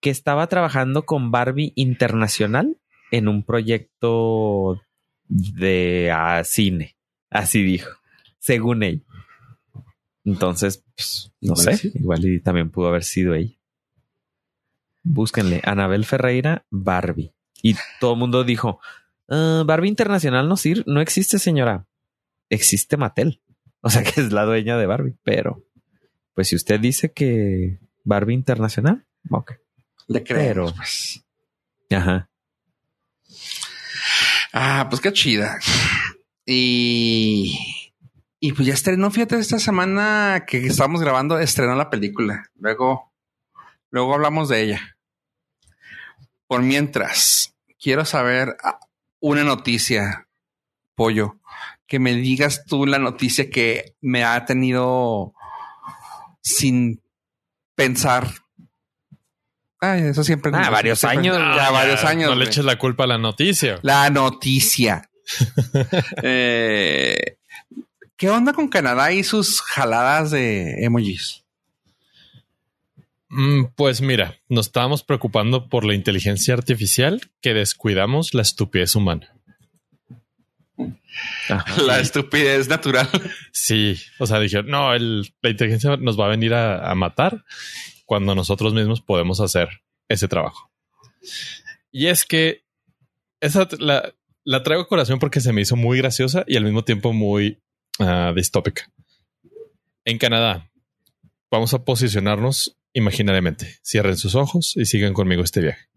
[0.00, 2.76] que estaba trabajando con Barbie Internacional
[3.10, 4.80] en un proyecto
[5.28, 6.96] de ah, cine.
[7.30, 7.90] Así dijo,
[8.38, 9.02] según ella.
[10.24, 11.92] Entonces, pues, no sé, sí.
[11.94, 13.54] igual y también pudo haber sido ella.
[15.02, 17.32] Búsquenle, Anabel Ferreira, Barbie.
[17.62, 18.80] Y todo el mundo dijo,
[19.28, 21.86] "Ah, Barbie Internacional no, sir no existe, señora.
[22.48, 23.40] Existe Mattel.
[23.80, 25.62] O sea que es la dueña de Barbie, pero
[26.34, 29.52] pues si usted dice que Barbie Internacional, ok.
[30.08, 31.24] Le pero- pues.
[31.90, 32.28] Ajá.
[34.52, 35.58] Ah, pues qué chida.
[36.44, 37.58] Y,
[38.40, 42.50] y pues ya estrenó, fíjate, esta semana que estamos grabando, estrenó la película.
[42.54, 43.12] Luego,
[43.90, 44.96] luego hablamos de ella.
[46.46, 48.78] Por mientras, quiero saber ah,
[49.20, 50.28] una noticia,
[50.94, 51.40] pollo,
[51.86, 55.32] que me digas tú la noticia que me ha tenido
[56.42, 57.00] sin
[57.74, 58.28] pensar.
[59.80, 60.50] Ay, eso siempre.
[60.54, 61.36] Ah, varios siempre- años.
[61.36, 62.30] Ya, Ah, varios años.
[62.30, 63.78] No le eches la culpa a la noticia.
[63.82, 65.08] La noticia.
[66.22, 67.36] Eh,
[68.16, 71.44] ¿Qué onda con Canadá y sus jaladas de emojis?
[73.28, 79.35] Mm, Pues mira, nos estábamos preocupando por la inteligencia artificial que descuidamos la estupidez humana.
[81.48, 81.82] Ajá.
[81.82, 83.08] La estupidez natural.
[83.52, 87.44] Sí, o sea, dijeron, no, el- la inteligencia nos va a venir a, a matar
[88.04, 89.68] cuando nosotros mismos podemos hacer
[90.08, 90.70] ese trabajo.
[91.90, 92.64] Y es que
[93.40, 97.12] esa la traigo a corazón porque se me hizo muy graciosa y al mismo tiempo
[97.12, 97.58] muy
[97.98, 98.90] ah, distópica.
[100.04, 100.70] En Canadá,
[101.50, 103.78] vamos a posicionarnos imaginariamente.
[103.84, 105.88] Cierren sus ojos y sigan conmigo este viaje.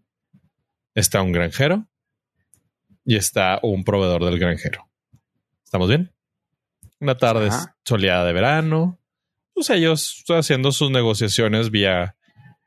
[0.94, 1.86] Está un granjero
[3.10, 4.88] y está un proveedor del granjero.
[5.64, 6.12] ¿Estamos bien?
[7.00, 7.76] Una tarde Ajá.
[7.84, 9.00] soleada de verano.
[9.52, 12.14] Pues ellos haciendo sus negociaciones vía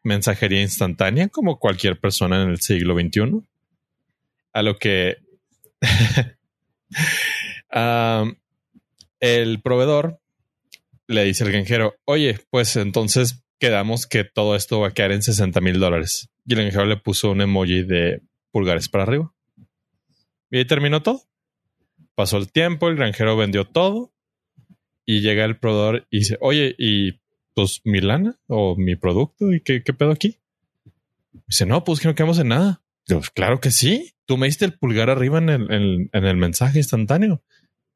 [0.04, 3.41] mensajería instantánea, como cualquier persona en el siglo XXI.
[4.52, 5.16] A lo que
[9.22, 10.20] el proveedor
[11.08, 15.24] le dice al granjero, oye, pues entonces quedamos que todo esto va a quedar en
[15.24, 16.28] 60 mil dólares.
[16.46, 18.22] Y el granjero le puso un emoji de
[18.52, 19.32] pulgares para arriba.
[20.54, 21.24] Y ahí terminó todo.
[22.14, 24.14] Pasó el tiempo, el granjero vendió todo
[25.04, 27.20] y llega el proveedor y dice, oye, ¿y
[27.56, 29.51] pues mi lana o mi producto?
[29.51, 30.39] ¿Y qué, qué pedo aquí?
[31.47, 32.84] Dice, no, pues que no quedamos en nada.
[33.08, 34.14] Digo, claro que sí.
[34.26, 37.43] Tú me diste el pulgar arriba en el, en- en el mensaje instantáneo,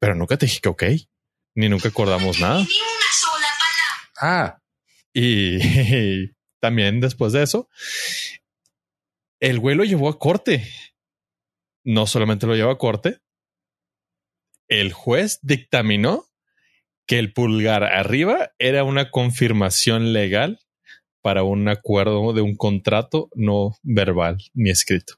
[0.00, 0.82] pero nunca te dije que ok,
[1.54, 2.66] ni nunca acordamos nada.
[4.20, 4.60] Ah,
[5.14, 5.58] Y
[6.60, 7.68] también después de eso,
[9.40, 10.68] el güey lo llevó a corte.
[11.88, 13.20] No solamente lo llevó a corte,
[14.68, 16.26] el juez dictaminó
[17.06, 20.60] que el pulgar arriba era una confirmación legal
[21.22, 25.14] para un acuerdo de un contrato no verbal ni escrito.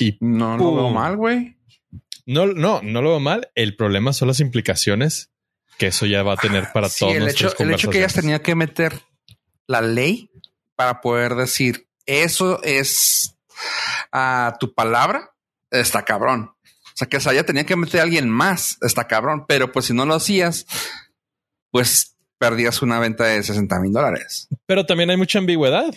[0.00, 1.58] Y no lo veo mal, güey.
[2.24, 3.50] no, no, no lo veo mal.
[3.54, 5.30] El problema son las implicaciones
[5.76, 8.14] que eso ya va a tener para Sí, todos el hecho, el hecho que ellas
[8.14, 8.98] tenían que meter
[9.66, 10.30] la ley
[10.74, 13.31] para poder decir eso es
[14.12, 15.30] a tu palabra,
[15.70, 16.50] está cabrón.
[16.54, 19.44] O sea, que esa ya tenía que meter a alguien más, está cabrón.
[19.48, 20.66] Pero pues si no lo hacías,
[21.70, 24.48] pues perdías una venta de 60 mil dólares.
[24.66, 25.94] Pero también hay mucha ambigüedad.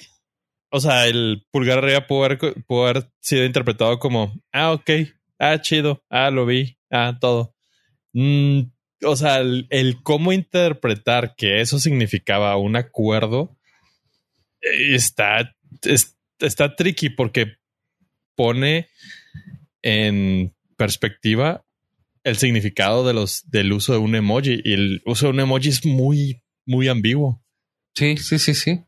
[0.70, 4.90] O sea, el pulgar arriba pudo haber, sido interpretado como, ah, ok,
[5.40, 7.56] ah, chido, ah, lo vi, ah, todo.
[8.14, 8.62] Mm,
[9.04, 13.56] o sea, el, cómo interpretar que eso significaba un acuerdo
[14.62, 17.58] eh, está, es- está tricky porque
[18.36, 18.90] pone
[19.82, 21.66] en perspectiva
[22.24, 25.70] el significado de los, del uso de un emoji y el uso de un emoji
[25.70, 27.42] es muy, muy ambiguo.
[27.94, 28.84] Sí, sí, sí, sí.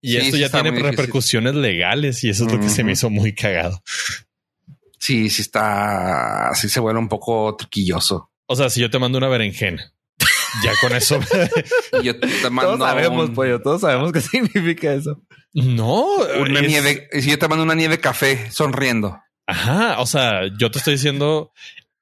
[0.00, 0.90] Y Sí, esto ya tiene difícil.
[0.90, 3.82] repercusiones legales y eso es lo que se me hizo muy cagado.
[4.98, 8.30] Sí, sí está, sí se vuelve un poco triquilloso.
[8.46, 9.92] O sea, si yo te mando una berenjena,
[10.62, 11.20] ya con eso.
[12.00, 15.22] Y yo te mando Todos sabemos, un- pollo, todos sabemos qué significa eso.
[15.54, 16.06] no,
[16.40, 17.08] una es- nieve.
[17.12, 19.18] Y si yo te mando una nieve café sonriendo.
[19.46, 19.98] Ajá.
[20.00, 21.52] O sea, yo te estoy diciendo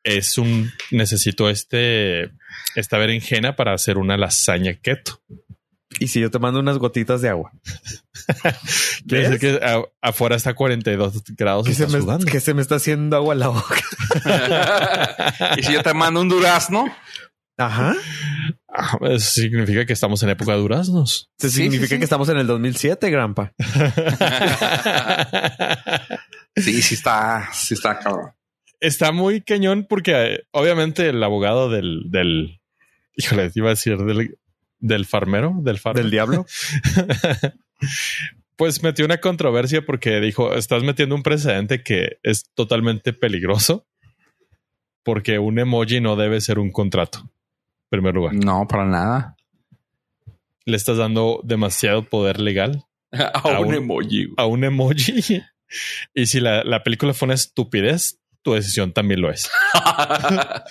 [0.05, 2.31] es un necesito este
[2.77, 5.21] esta berenjena para hacer una lasaña keto.
[5.99, 7.53] Y si yo te mando unas gotitas de agua.
[9.09, 12.27] Quiere decir que a- afuera está a 42 grados y Que se, está me, sudando.
[12.27, 13.83] que se me está haciendo agua en la boca.
[15.57, 16.87] y si yo te mando un durazno,
[17.59, 17.95] Ajá.
[18.69, 21.31] Ah, Eso significa que estamos en época de duraznos.
[21.39, 21.99] Eso Sí, significa sí, sí.
[21.99, 23.53] que estamos en el 2007, Grampa.
[26.57, 28.31] sí, sí está, sí está cabrón.
[28.81, 32.61] está muy cañón porque eh, obviamente el abogado del, del,
[33.17, 34.39] híjole, iba a decir del,
[34.79, 36.47] del farmero, del farmero, Del diablo.
[38.57, 43.87] pues metió una controversia porque dijo, estás metiendo un precedente que es totalmente peligroso
[45.03, 47.31] porque un emoji no debe ser un contrato.
[47.89, 49.37] Primer lugar, No, para nada.
[50.65, 54.29] le estás dando demasiado poder legal A un emoji.
[54.37, 55.43] a un emoji.
[56.15, 59.51] Y si la, la película fue una estupidez, tu decisión también lo es.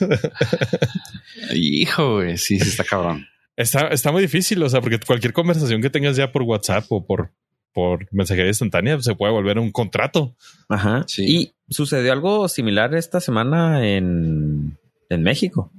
[1.53, 3.26] Hijo, güey, sí, sí está cabrón.
[3.55, 7.05] Está, está muy difícil, o sea, porque cualquier conversación que tengas ya por WhatsApp o
[7.05, 7.32] por,
[7.74, 10.36] por mensajería instantánea se puede volver un contrato.
[10.70, 11.03] Ajá.
[11.07, 11.53] Sí.
[11.68, 14.78] Y sucedió algo similar esta semana en,
[15.09, 15.72] en México,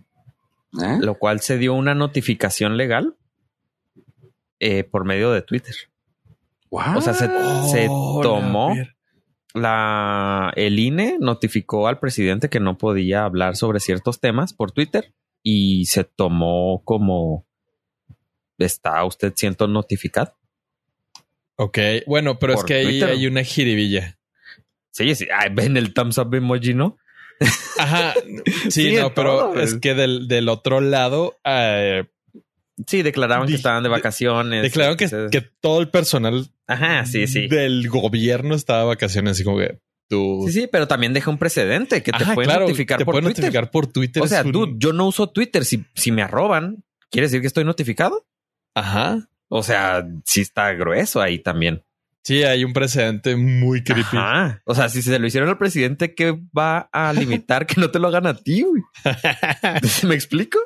[0.82, 0.98] ¿Eh?
[1.00, 3.16] lo cual se dio una notificación legal
[4.60, 5.74] eh, por medio de Twitter.
[6.70, 7.26] O sea, se,
[7.70, 8.74] se tomó
[9.54, 15.14] la el INE notificó al presidente que no podía hablar sobre ciertos temas por Twitter
[15.42, 17.46] y se tomó como
[18.58, 20.36] está usted siendo notificado.
[21.56, 23.10] Ok, bueno, pero es que ahí Twitter.
[23.10, 24.18] hay una jiribilla.
[24.90, 26.98] Sí, sí, ven el thumbs up emoji, ¿no?
[27.78, 28.14] Ajá,
[28.64, 32.04] sí, Sí, no, pero todo, es que del, del otro lado eh,
[32.86, 34.62] Sí, declaraban Di- que estaban de vacaciones.
[34.62, 37.48] declararon que, que todo el personal Ajá, sí, sí.
[37.48, 39.78] del gobierno estaba de vacaciones, así como que
[40.08, 40.44] tú.
[40.46, 43.12] Sí, sí, pero también deja un precedente que te Ajá, pueden claro, notificar te por
[43.14, 43.44] pueden Twitter.
[43.44, 44.22] notificar por Twitter.
[44.22, 45.64] O sea, un- dude, yo no uso Twitter.
[45.64, 48.26] Si, si me arroban, ¿quiere decir que estoy notificado?
[48.74, 49.26] Ajá.
[49.48, 51.82] O sea, sí está grueso ahí también.
[52.26, 54.16] Sí, hay un precedente muy creepy.
[54.16, 54.60] Ajá.
[54.64, 58.00] O sea, si se lo hicieron al presidente, ¿qué va a limitar que no te
[58.00, 58.62] lo hagan a ti?
[58.62, 58.82] güey?
[60.02, 60.58] ¿Me explico?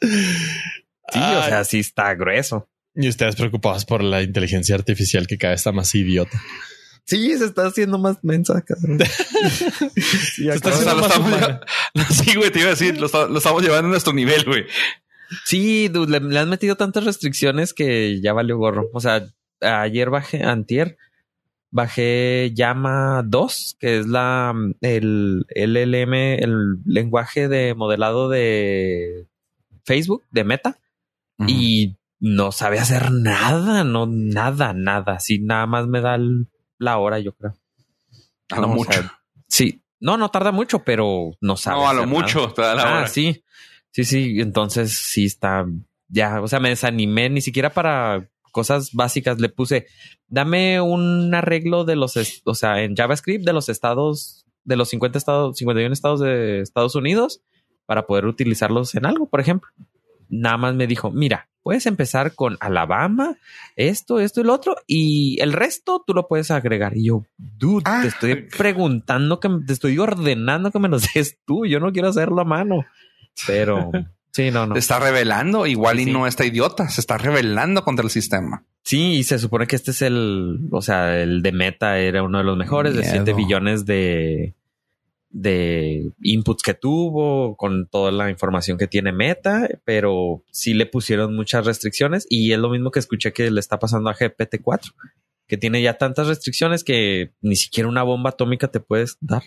[0.00, 2.68] Sí, o sea, sí está grueso.
[2.94, 6.40] y ustedes preocupados por la inteligencia artificial que cada vez está más idiota.
[7.06, 8.62] Sí, se está haciendo más mensa.
[8.62, 9.00] cabrón.
[10.04, 11.60] Sí, Se está O acabo- sea, haciendo lo más humana.
[12.10, 14.64] Sí, güey, te iba a decir, lo, esta- lo estamos llevando a nuestro nivel, güey.
[15.44, 18.90] Sí, dude, le, le han metido tantas restricciones que ya valió gorro.
[18.92, 19.26] O sea,
[19.60, 20.96] ayer bajé, antier,
[21.70, 29.26] bajé Llama 2, que es la el LLM, el lenguaje de modelado de
[29.84, 30.78] Facebook, de Meta,
[31.46, 35.18] y no sabe hacer nada, no, nada, nada.
[35.20, 36.48] Sí, nada más me da el-
[36.78, 37.54] la hora, yo creo.
[38.50, 38.90] a lo No, mucho.
[39.46, 41.76] sí, no, no tarda mucho, pero no sabe.
[41.78, 42.22] no, a lo hacer nada.
[42.22, 43.06] mucho te da la Ah, hora.
[43.06, 43.44] sí.
[43.92, 44.40] Sí, sí.
[44.40, 45.66] Entonces sí está
[46.08, 46.40] ya.
[46.42, 49.40] O sea, me desanimé ni siquiera para cosas básicas.
[49.40, 49.86] Le puse,
[50.28, 55.16] dame un arreglo de los, o sea, en JavaScript de los estados, de los 50
[55.18, 57.42] estados, 51 estados de Estados Unidos
[57.86, 59.70] para poder utilizarlos en algo, por ejemplo.
[60.28, 63.36] Nada más me dijo, mira, puedes empezar con Alabama,
[63.74, 66.96] esto, esto y lo otro, y el resto tú lo puedes agregar.
[66.96, 68.00] Y yo, dude, Ah.
[68.02, 71.66] te estoy preguntando que me- te estoy ordenando que me los des tú.
[71.66, 72.84] Yo no quiero hacerlo a mano.
[73.46, 73.90] Pero
[74.32, 74.76] sí, no, no.
[74.76, 76.12] Está revelando, igual Sí, y sí.
[76.12, 78.64] no está idiota, se está revelando contra el sistema.
[78.82, 82.38] Sí, y se supone que este es el, o sea, el de Meta era uno
[82.38, 83.12] de los mejores de Miedo.
[83.12, 84.54] 7 billones de,
[85.30, 91.36] de inputs que tuvo, con toda la información que tiene Meta, pero sí le pusieron
[91.36, 94.92] muchas restricciones y es lo mismo que escuché que le está pasando a GPT-4,
[95.46, 99.42] que tiene ya tantas restricciones que ni siquiera una bomba atómica te puedes dar.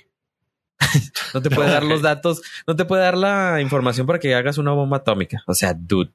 [1.34, 4.58] no te puede dar los datos, no te puede dar la información para que hagas
[4.58, 5.44] una bomba atómica.
[5.48, 6.12] O sea, dude.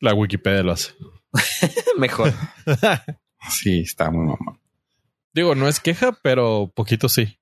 [0.00, 0.94] La Wikipedia lo hace.
[1.98, 2.32] Mejor.
[3.48, 4.58] Sí, está muy mamón.
[5.32, 7.38] Digo, no es queja, pero poquito sí.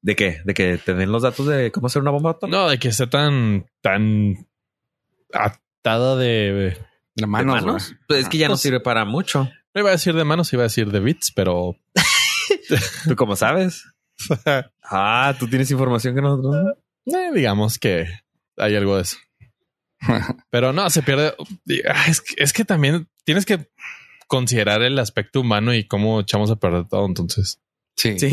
[0.00, 0.40] ¿De qué?
[0.44, 2.58] ¿De que te den los datos de cómo hacer una bomba atómica?
[2.58, 4.48] No, de que esté tan, tan
[5.32, 6.26] atada de.
[6.26, 6.76] De
[7.14, 7.94] ¿De manos.
[8.08, 9.48] Pues es que ya no Pues- sirve para mucho.
[9.72, 11.76] No iba a decir de manos, iba a decir de bits, pero.
[13.06, 13.84] ¿Tú cómo sabes?
[14.94, 16.54] Ah, tú tienes información que nosotros
[17.06, 17.18] no.
[17.18, 18.06] eh, digamos que
[18.58, 19.16] hay algo de eso.
[20.50, 21.34] Pero no, se pierde.
[21.88, 23.70] Ah, Es que, es que también tienes que
[24.26, 27.06] considerar el aspecto humano y cómo echamos a perder todo.
[27.06, 27.60] Entonces,
[27.96, 28.18] Sí.
[28.18, 28.30] Sí.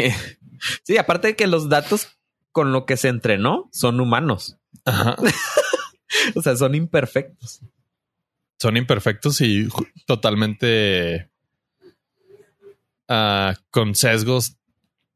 [0.83, 2.17] Sí, aparte de que los datos
[2.51, 4.57] con lo que se entrenó son humanos.
[4.85, 5.15] ajá,
[6.35, 7.61] O sea, son imperfectos.
[8.59, 9.67] son imperfectos y
[10.05, 11.29] totalmente
[13.07, 14.57] ah, con sesgos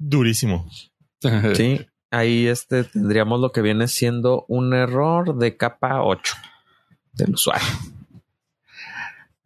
[0.09, 0.91] durísimos.
[1.55, 1.85] Sí.
[2.11, 6.35] Ahí este tendríamos lo que viene siendo un error de capa 8
[7.13, 7.65] del usuario.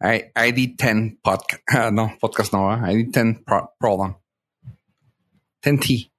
[0.00, 1.62] I- ID10 podcast.
[1.68, 2.88] Ah, no, podcast no, ¿verdad?
[2.90, 4.14] ID10 pro- problem.
[5.62, 6.10] 10T.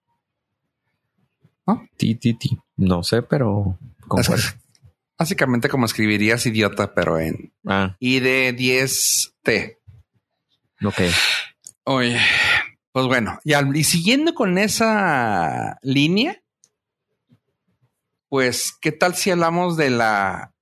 [1.97, 2.57] Ti, ti, ti.
[2.77, 3.77] No sé, pero
[4.07, 4.43] concuerdo.
[5.19, 9.77] Básicamente como escribirías idiota, pero en Ah, ID10T.
[10.85, 11.01] ok.
[11.83, 12.17] Oye,
[12.91, 16.41] pues bueno, y, al- y siguiendo con esa línea,
[18.29, 20.53] pues, ¿qué tal si hablamos de la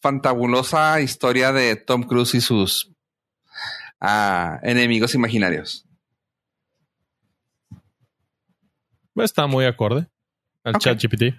[0.00, 2.92] fantabulosa historia de Tom Cruise y sus
[4.00, 5.86] ah, enemigos imaginarios?
[9.16, 10.06] Está muy acorde
[10.64, 11.34] al chat GPT.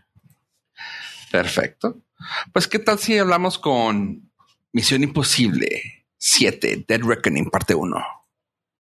[1.32, 2.02] Perfecto.
[2.52, 4.32] Pues, ¿qué tal si hablamos con
[4.72, 8.04] Misión Imposible 7, Dead Reckoning, parte 1?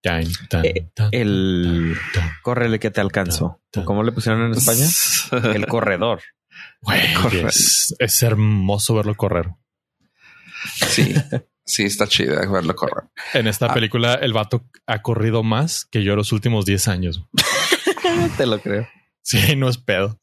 [0.03, 1.97] Tan, tan, Eh, tan, el-.
[2.43, 3.61] Córrele que te alcanzó.
[3.85, 4.85] ¿Cómo le pusieron en España?
[5.55, 6.21] El corredor.
[7.99, 9.49] Es hermoso verlo correr.
[10.87, 11.15] sí,
[11.65, 13.05] sí, está chido verlo correr.
[13.33, 13.73] En esta Ah.
[13.73, 17.23] película, el vato ha corrido más que yo los últimos 10 años.
[18.37, 18.87] Te lo creo.
[19.21, 20.19] Sí, no es pedo.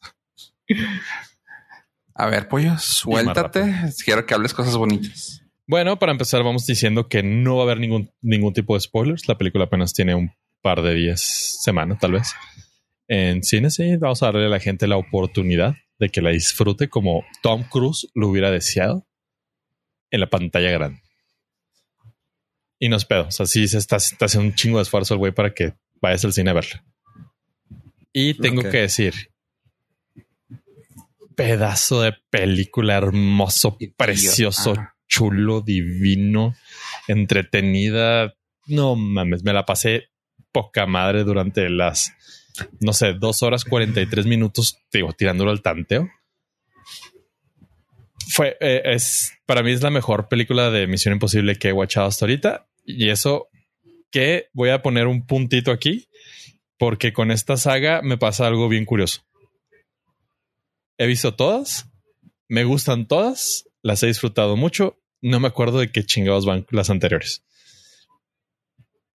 [2.14, 3.74] A ver, pollo, suéltate.
[4.04, 5.42] Quiero que hables cosas bonitas.
[5.70, 9.28] Bueno, para empezar, vamos diciendo que no va a haber ningún, ningún tipo de spoilers.
[9.28, 11.20] La película apenas tiene un par de días,
[11.62, 12.34] semana tal vez.
[13.06, 16.88] En cine, sí, vamos a darle a la gente la oportunidad de que la disfrute
[16.88, 19.06] como Tom Cruise lo hubiera deseado
[20.10, 21.02] en la pantalla grande.
[22.80, 23.28] Y no es pedo.
[23.28, 25.74] O sea, sí se está, está haciendo un chingo de esfuerzo el güey para que
[26.00, 26.84] vayas al cine a verla.
[28.12, 29.14] Y tengo que decir,
[31.36, 34.96] pedazo de película hermoso, precioso, ah.
[35.10, 36.54] Chulo, divino,
[37.08, 38.34] entretenida.
[38.66, 40.08] No mames, me la pasé
[40.52, 42.14] poca madre durante las,
[42.80, 46.08] no sé, dos horas 43 minutos, digo, tirándolo al tanteo.
[48.32, 52.06] Fue, eh, es, para mí es la mejor película de Misión Imposible que he watchado
[52.06, 52.68] hasta ahorita.
[52.84, 53.48] Y eso
[54.10, 56.08] que voy a poner un puntito aquí,
[56.78, 59.22] porque con esta saga me pasa algo bien curioso.
[60.96, 61.88] He visto todas,
[62.48, 66.90] me gustan todas, las he disfrutado mucho, no me acuerdo de qué chingados van las
[66.90, 67.42] anteriores.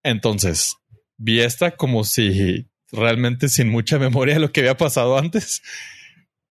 [0.04, 0.76] Entonces,
[1.18, 5.62] vi esta como si realmente sin mucha memoria de lo que había pasado antes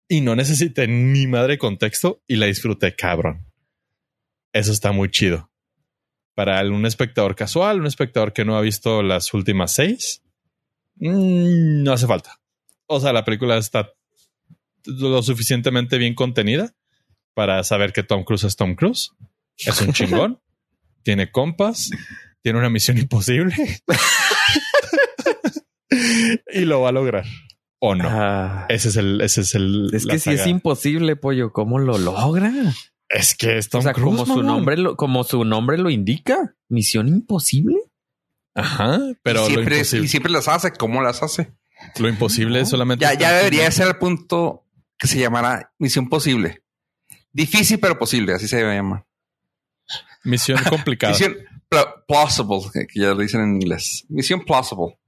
[0.09, 3.47] y no necesité ni madre contexto y la disfruté cabrón.
[4.53, 5.51] Eso está muy chido.
[6.35, 10.23] Para un espectador casual, un espectador que no ha visto las últimas seis,
[10.97, 12.41] mm, no hace falta.
[12.87, 13.93] O sea, la película está
[14.85, 16.75] lo suficientemente bien contenida
[17.35, 19.13] para saber que Tom Cruise es Tom Cruise.
[19.59, 20.41] Es un chingón.
[21.03, 21.91] tiene compas.
[22.43, 23.55] Tiene una misión imposible.
[26.53, 27.25] y lo va a lograr.
[27.79, 28.09] O no.
[28.09, 29.91] Ah, Ese es el, ese es el.
[29.93, 32.53] es que si es imposible, pollo, ¿cómo lo logra?
[33.09, 35.91] Es que es Tom o sea, Cruise, como su nombre lo, como su nombre lo
[35.91, 37.77] indica, misión imposible.
[38.55, 40.73] Ajá, pero y, lo siempre, imposible, y siempre las hace.
[40.73, 41.53] ¿Cómo las hace?
[41.99, 43.05] lo imposible es solamente.
[43.05, 44.67] Ya, ya debería ser el punto
[44.99, 46.63] que se llamará Misión Posible.
[47.33, 48.33] Difícil, pero posible.
[48.33, 49.07] Así se llama.
[50.25, 51.12] Misión complicada.
[51.12, 51.37] Misión
[51.68, 54.05] pl- plausible, que ya lo dicen en inglés.
[54.09, 54.99] Misión plausible.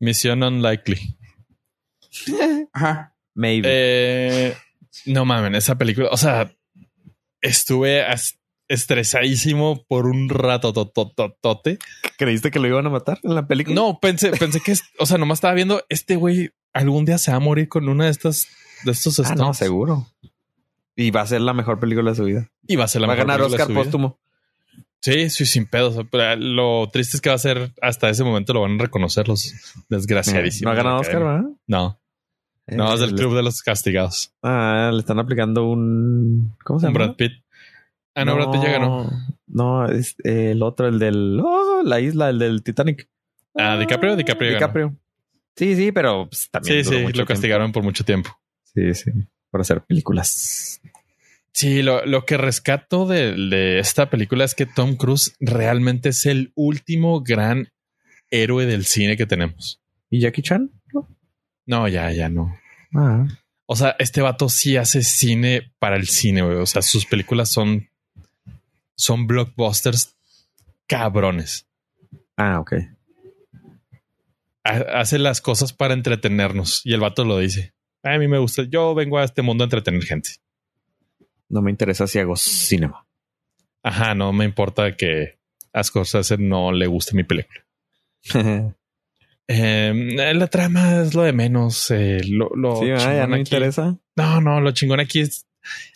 [0.00, 1.16] Misión unlikely.
[2.72, 3.14] Ajá.
[3.34, 3.68] Maybe.
[3.70, 4.56] Eh,
[5.06, 6.52] no mames, esa película, o sea,
[7.40, 8.04] estuve
[8.68, 11.78] estresadísimo por un rato tototote.
[12.16, 13.74] ¿Creíste que lo iban a matar en la película?
[13.74, 17.30] No, pensé, pensé que, es- o sea, nomás estaba viendo este güey algún día se
[17.30, 18.48] va a morir con una de estas,
[18.84, 20.06] de estos Ah, no, seguro.
[20.96, 22.50] Y va a ser la mejor película de su vida.
[22.66, 23.82] Y va a ser la va a mejor ganar película de Oscar su vida.
[23.82, 24.20] póstumo.
[25.04, 25.96] Sí, sí, sin pedos.
[26.38, 29.52] Lo triste es que va a ser hasta ese momento lo van a reconocer los
[29.90, 30.64] desgraciadísimos.
[30.64, 31.22] No ha ganado Oscar.
[31.22, 31.42] ¿verdad?
[31.66, 32.00] No,
[32.68, 34.32] no, es del Eh, club de los castigados.
[34.42, 36.56] Ah, le están aplicando un.
[36.64, 37.00] ¿Cómo se llama?
[37.00, 37.32] Brad Pitt.
[38.14, 39.10] Ah, no, Brad Pitt ya ganó.
[39.46, 41.38] No, es eh, el otro, el del.
[41.44, 43.06] Oh, la isla, el del Titanic.
[43.54, 44.66] Ah, DiCaprio, DiCaprio ya ganó.
[44.72, 44.96] DiCaprio.
[45.54, 46.82] Sí, sí, pero pues, también.
[46.82, 47.28] Sí, sí, lo tiempo.
[47.28, 48.30] castigaron por mucho tiempo.
[48.72, 49.10] Sí, sí.
[49.50, 50.80] Por hacer películas.
[51.54, 56.26] Sí, lo, lo que rescato de, de esta película es que Tom Cruise realmente es
[56.26, 57.68] el último gran
[58.30, 59.80] héroe del cine que tenemos.
[60.10, 60.70] ¿Y Jackie Chan?
[61.66, 62.58] No, ya, ya no.
[62.94, 63.26] Ah.
[63.66, 66.56] O sea, este vato sí hace cine para el cine, güey.
[66.56, 67.88] O sea, sus películas son,
[68.96, 70.16] son blockbusters
[70.88, 71.66] cabrones.
[72.36, 72.72] Ah, ok.
[74.64, 77.74] Ha- Hace las cosas para entretenernos y el vato lo dice.
[78.02, 78.64] A mí me gusta.
[78.64, 80.30] Yo vengo a este mundo a entretener gente.
[81.54, 83.06] No me interesa si hago cinema.
[83.82, 85.38] Ajá, no me importa que
[85.72, 87.64] a Scorsese no le guste mi película.
[89.46, 89.92] Eh,
[90.34, 91.90] la trama es lo de menos.
[91.90, 93.98] eh, lo, lo sí, ya chingón no aquí- interesa.
[94.16, 95.46] No, no, lo chingón aquí es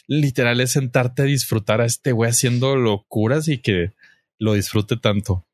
[0.06, 3.94] literal es sentarte a disfrutar a este güey haciendo locuras y que
[4.38, 5.46] lo disfrute tanto.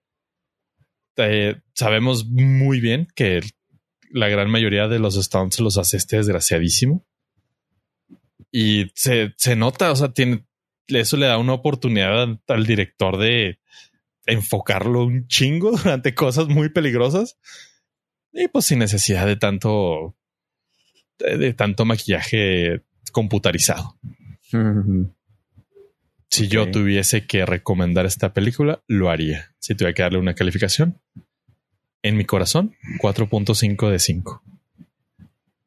[1.17, 3.43] Eh, sabemos muy bien que
[4.11, 7.07] la gran mayoría de los stunts los hace este desgraciadísimo.
[8.57, 10.45] Y se, se nota, o sea, tiene,
[10.87, 13.59] eso le da una oportunidad al, director de
[14.27, 17.37] enfocarlo un chingo durante cosas muy peligrosas.
[18.33, 20.15] Y pues sin necesidad de tanto,
[21.19, 23.99] de, de tanto maquillaje computarizado.
[26.31, 29.53] Si yo tuviese que recomendar esta película, lo haría.
[29.59, 31.01] Si tuviera que darle una calificación,
[32.03, 34.43] en mi corazón, 4.5 de 5.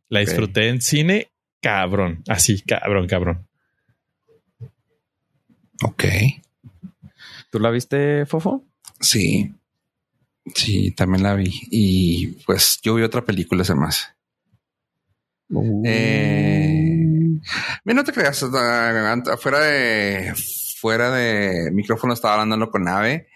[0.07, 1.31] La disfruté en cine,
[1.61, 2.23] cabrón.
[2.27, 3.47] Así, cabrón, cabrón.
[5.83, 6.03] Ok.
[7.51, 8.65] ¿Tú la viste, Fofo?
[8.99, 9.53] Sí.
[10.55, 11.51] Sí, también la vi.
[11.71, 14.13] Y pues yo vi otra película ese más.
[15.85, 17.39] Eh,
[17.85, 20.33] Mira, no te creas, ah, ant- fuera de
[20.79, 23.27] fuera de micrófono estaba hablando con Ave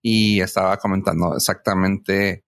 [0.00, 2.44] y estaba comentando exactamente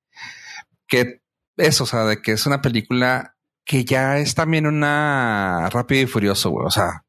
[0.86, 1.20] que
[1.56, 3.36] eso, o sea, de que es una película
[3.68, 6.66] que ya es también una rápido y furioso, güey.
[6.66, 7.04] O sea,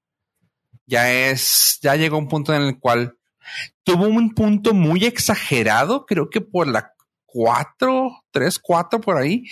[0.86, 3.18] ya es, ya llegó un punto en el cual
[3.86, 6.94] tuvo un punto muy exagerado, creo que por la
[7.26, 9.46] cuatro, tres, cuatro por ahí,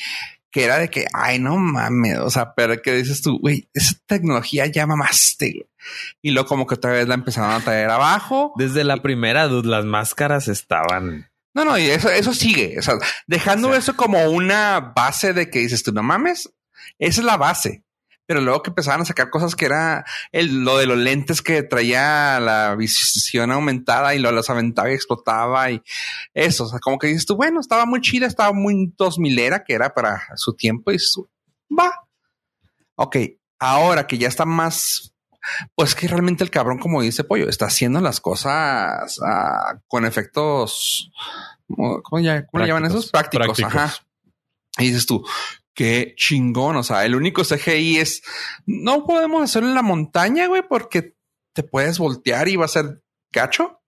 [0.52, 3.96] que era de que, ay, no mames, o sea, pero que dices tú, güey, esa
[4.06, 5.70] tecnología ya mamaste, güey.
[6.22, 8.52] Y luego como que otra vez la empezaron a traer abajo.
[8.58, 11.32] Desde la primera, dude, las máscaras estaban.
[11.54, 12.96] No, no, y eso, eso sigue, o sea,
[13.28, 13.80] dejando O sea.
[13.80, 16.50] eso como una base de que dices tú, no mames,
[17.00, 17.84] esa es la base.
[18.28, 20.04] Pero luego que empezaban a sacar cosas que era
[20.34, 24.96] el, lo de los lentes que traía la visión aumentada y lo las aventaba y
[24.96, 25.82] explotaba y
[26.34, 29.64] eso, o sea, como que dices tú, bueno, estaba muy chida, estaba muy dos milera
[29.64, 31.30] que era para su tiempo y dices tú,
[31.74, 31.90] va.
[32.96, 33.16] Ok,
[33.60, 35.14] ahora que ya está más,
[35.76, 41.12] pues que realmente el cabrón, como dice Pollo, está haciendo las cosas ah, con efectos,
[41.68, 43.10] ¿cómo, ya, cómo le llaman esos?
[43.10, 43.74] Prácticos, Prácticos.
[43.74, 43.94] ajá.
[44.80, 45.26] Y dices tú,
[45.78, 46.76] qué chingón.
[46.76, 48.24] O sea, el único CGI es
[48.66, 51.16] no podemos hacerlo en la montaña, güey, porque
[51.54, 53.80] te puedes voltear y va a ser gacho.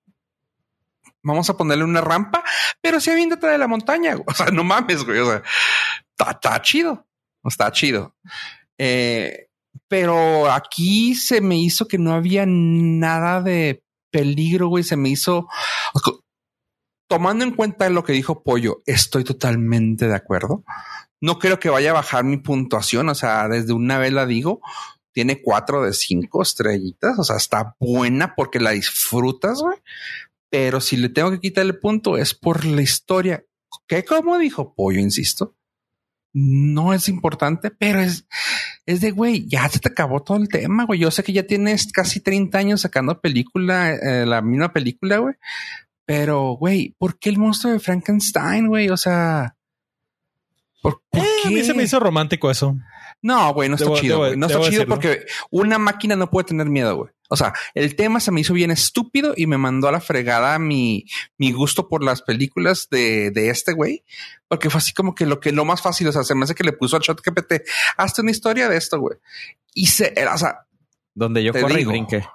[1.23, 2.43] Vamos a ponerle una rampa,
[2.79, 4.13] pero sí aviéntate de la montaña.
[4.13, 4.23] güey.
[4.27, 5.19] O sea, no mames, güey.
[5.19, 5.43] O sea,
[6.29, 7.07] está, chido.
[7.43, 8.15] Está chido.
[8.77, 9.47] Eh,
[9.87, 14.83] pero aquí se me hizo que no había nada de peligro, güey.
[14.83, 15.47] Se me hizo
[17.09, 20.63] tomando en cuenta lo que dijo Pollo, estoy totalmente de acuerdo.
[21.21, 23.09] No creo que vaya a bajar mi puntuación.
[23.09, 24.61] O sea, desde una vez la digo,
[25.11, 27.19] tiene cuatro de cinco estrellitas.
[27.19, 29.77] O sea, está buena porque la disfrutas, güey.
[30.49, 33.45] Pero si le tengo que quitar el punto es por la historia.
[33.87, 35.55] Que como dijo Pollo, insisto,
[36.33, 38.27] no es importante, pero es,
[38.85, 40.99] es de güey, ya se te acabó todo el tema, güey.
[40.99, 45.35] Yo sé que ya tienes casi 30 años sacando película, eh, la misma película, güey.
[46.05, 48.89] Pero, güey, ¿por qué el monstruo de Frankenstein, güey?
[48.89, 49.55] O sea,
[50.81, 51.63] ¿por, por Eh, a mí qué?
[51.63, 52.75] se me hizo romántico eso.
[53.21, 54.15] No, güey, no está Debo- chido.
[54.17, 54.37] debo- güey.
[54.37, 54.95] No está chido decirlo.
[54.95, 57.11] porque una máquina no puede tener miedo, güey.
[57.31, 60.57] O sea, el tema se me hizo bien estúpido y me mandó a la fregada
[60.57, 61.05] mi,
[61.37, 64.03] mi gusto por las películas de, de este güey.
[64.47, 66.55] Porque fue así como que lo que lo más fácil, o sea, se me hace
[66.55, 67.61] que le puso al chat GPT,
[67.97, 69.17] hazte una historia de esto, güey.
[69.75, 70.65] Y se, o sea,
[71.13, 72.25] Donde yo corrí y brinqué.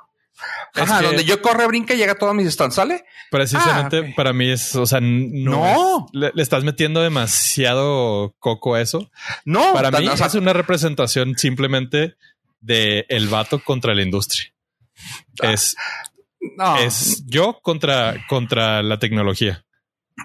[0.75, 3.05] Ajá, que- donde yo corre, brinca y llega a todos mis stands, ¿sale?
[3.31, 6.07] Precisamente Ah, para mí es, o sea, no, No.
[6.07, 9.11] es- le, le estás metiendo demasiado coco a eso.
[9.45, 12.17] No, Para mí o sea, es una representación simplemente
[12.61, 14.53] de el vato contra la industria.
[15.43, 15.53] Ah.
[15.53, 15.77] Es,
[16.57, 16.77] no.
[16.79, 19.65] es yo contra, contra la tecnología.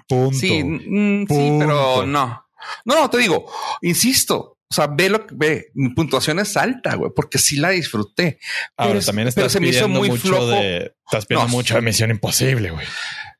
[0.08, 0.38] Punto.
[0.38, 1.58] Sí, mm, sí, Punto.
[1.66, 2.46] pero no.
[2.84, 3.50] No, no, te digo,
[3.82, 4.56] insisto.
[4.70, 5.70] O sea, ve lo que ve.
[5.74, 8.38] Mi puntuación es alta, güey, porque sí la disfruté.
[8.76, 10.46] Ahora pero- también pero estás se me hizo pidiendo muy mucho flojo.
[10.50, 12.86] de, estás pidiendo No, mucho de Misión Imposible, güey.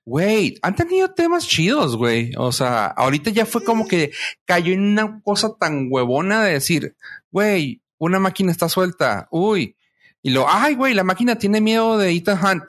[0.05, 2.33] Güey, han tenido temas chidos, güey.
[2.37, 4.11] O sea, ahorita ya fue como que
[4.45, 6.97] cayó en una cosa tan huevona de decir,
[7.31, 9.28] güey, una máquina está suelta.
[9.31, 9.76] Uy.
[10.22, 12.64] Y lo, ay, güey, la máquina tiene miedo de Ethan Hunt.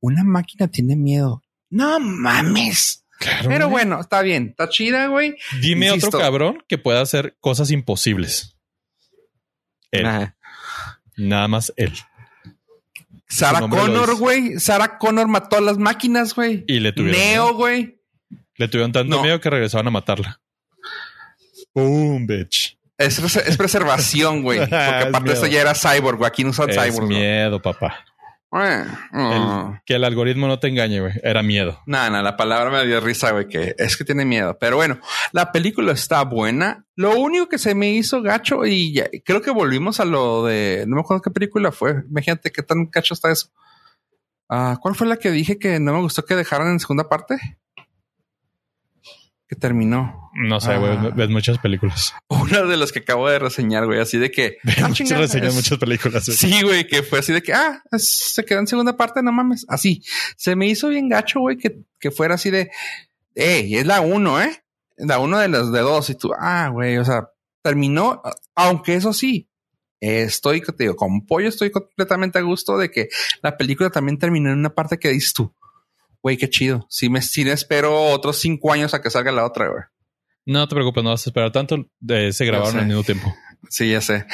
[0.00, 1.42] Una máquina tiene miedo.
[1.70, 3.04] No mames.
[3.20, 3.48] Claro.
[3.50, 3.84] Pero güey.
[3.84, 4.48] bueno, está bien.
[4.48, 5.36] Está chida, güey.
[5.60, 6.08] Dime insisto.
[6.08, 8.56] otro cabrón que pueda hacer cosas imposibles.
[9.90, 10.06] Él.
[10.06, 10.36] Ajá.
[11.18, 11.92] Nada más él.
[13.28, 14.58] Sarah Connor, güey.
[14.58, 16.64] Sarah Connor mató a las máquinas, güey.
[16.66, 18.00] Y le tuvieron, Neo, güey.
[18.56, 19.22] le tuvieron tanto No.
[19.22, 20.40] miedo que regresaron a matarla.
[21.74, 22.78] Boom, bitch.
[22.98, 24.58] Es, res- es preservación, güey.
[24.60, 25.54] Porque aparte esto miedo.
[25.54, 26.28] ya era cyborg, güey.
[26.28, 27.02] Aquí no usan Es cyborg.
[27.02, 27.16] ¿no?
[27.16, 28.04] miedo, papá.
[29.12, 31.12] El- que el algoritmo no te engañe, güey.
[31.22, 31.80] Era miedo.
[31.86, 34.56] No, no, la palabra me dio risa, güey, que es que tiene miedo.
[34.58, 34.98] Pero bueno,
[35.32, 36.84] la película está buena.
[36.96, 40.84] Lo único que se me hizo gacho y ya- creo que volvimos a lo de,
[40.88, 42.02] no me acuerdo qué película fue.
[42.10, 43.48] Imagínate qué tan gacho está eso.
[44.48, 47.38] Ah, ¿Cuál fue la que dije que no me gustó que dejaran en segunda parte?
[49.50, 50.30] Que terminó.
[50.32, 50.92] No sé, güey.
[50.96, 51.10] Ah.
[51.12, 52.14] Ves muchas películas.
[52.28, 54.58] Una de las que acabo de reseñar, güey, así de que...
[54.80, 56.24] ah, es- muchas películas.
[56.24, 56.38] güey.
[56.38, 59.66] Sí, güey, que fue así de que, ah, se quedó en segunda parte, no mames.
[59.68, 60.04] Así.
[60.36, 62.70] Se me hizo bien gacho, güey, que, que fuera así de,
[63.34, 64.62] hey, es la uno, ¿eh?
[64.96, 66.08] La uno de las de dos.
[66.10, 67.30] Y tú, ah, güey, o sea,
[67.60, 68.22] terminó,
[68.54, 69.48] aunque eso sí,
[69.98, 73.08] estoy, te digo, con pollo estoy completamente a gusto de que
[73.42, 75.52] la película también terminó en una parte que dices tú,
[76.22, 76.86] güey, qué chido.
[76.90, 79.82] Sí me, sí me espero otros cinco años a que salga la otra, güey.
[80.46, 81.86] No te preocupes, no vas a esperar tanto.
[82.08, 83.34] Eh, se grabaron al mismo tiempo.
[83.68, 84.24] Sí, ya sé.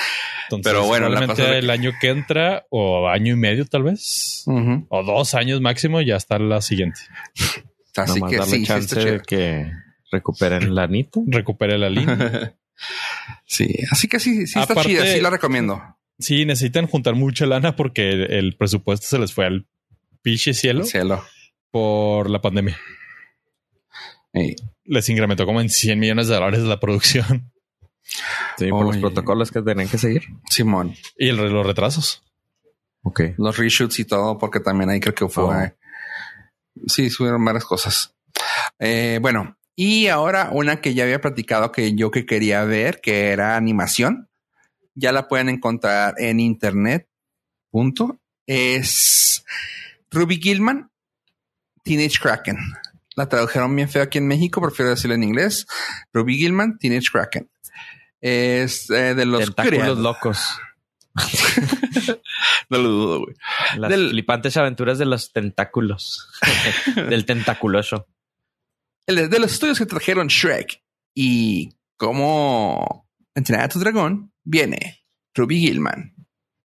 [0.44, 3.82] Entonces, Pero bueno, la probablemente el que- año que entra o año y medio, tal
[3.82, 4.44] vez,
[4.88, 7.00] o dos años máximo, ya está la siguiente.
[7.96, 9.12] Así Nomás que darle sí, sí, chance está chido.
[9.14, 9.72] de que
[10.12, 11.20] recuperen la anita.
[11.26, 12.54] Recupere la línea.
[13.46, 15.82] sí, así que sí, sí está Aparte- chida, sí la recomiendo.
[16.18, 19.66] Sí, necesitan juntar mucha lana porque el, el presupuesto se les fue al
[20.22, 21.22] piche cielo Cielo.
[21.70, 22.78] Por la pandemia.
[24.84, 27.50] Les incrementó como en 100 millones de dólares la producción
[28.58, 30.24] Sí, por los protocolos que tenían que seguir.
[30.48, 32.22] Simón, y el, los retrasos.
[33.02, 33.20] Ok.
[33.36, 35.44] los reshoots y todo, porque también ahí creo que fue.
[35.44, 35.72] Oh.
[36.86, 38.16] Sí, subieron varias cosas.
[38.78, 43.28] Eh, bueno, y ahora una que ya había platicado que yo que quería ver, que
[43.28, 44.28] era animación.
[44.94, 47.08] Ya la pueden encontrar en internet.
[47.70, 48.18] Punto.
[48.46, 49.44] Es
[50.10, 50.90] Ruby Gilman,
[51.86, 52.58] Teenage Kraken.
[53.14, 55.66] La tradujeron bien feo aquí en México, prefiero decirlo en inglés.
[56.12, 57.48] Ruby Gilman, Teenage Kraken.
[58.20, 60.58] Es eh, de los Tentáculos locos.
[62.68, 63.34] No lo dudo, güey.
[63.78, 66.28] Las Del- flipantes aventuras de los tentáculos.
[66.96, 68.08] Del tentaculoso.
[69.06, 70.82] El de los estudios que trajeron Shrek
[71.14, 76.14] y cómo entrenar a tu dragón viene Ruby Gilman,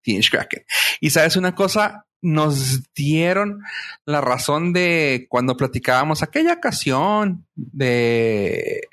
[0.02, 0.66] Teenage Kraken.
[1.00, 3.62] Y sabes una cosa, nos dieron
[4.06, 8.88] la razón de cuando platicábamos aquella ocasión de,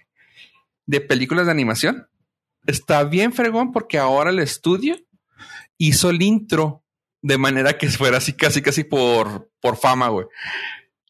[0.87, 2.09] de películas de animación.
[2.67, 4.97] Está bien fregón porque ahora el estudio
[5.77, 6.83] hizo el intro
[7.23, 10.27] de manera que fuera así casi casi por, por fama, güey.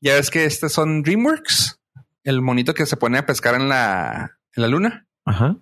[0.00, 1.80] Ya ves que estos son DreamWorks,
[2.24, 5.06] el monito que se pone a pescar en la, en la luna.
[5.24, 5.56] Ajá.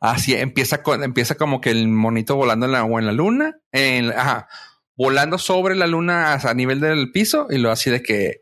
[0.00, 3.58] Así empieza con, empieza como que el monito volando en la, o en la luna,
[3.70, 4.48] en, ajá,
[4.96, 8.40] volando sobre la luna a, nivel del piso y lo así de que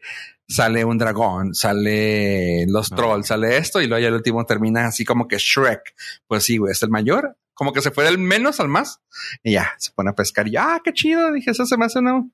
[0.48, 2.96] sale un dragón, sale los Ah.
[2.96, 5.94] trolls, sale esto y luego ya el último termina así como que Shrek.
[6.26, 9.00] Pues sí, güey, es el mayor, como que se fue del menos al más
[9.42, 11.32] y ya se pone a pescar y ah, qué chido.
[11.32, 12.24] Dije, eso se me hace una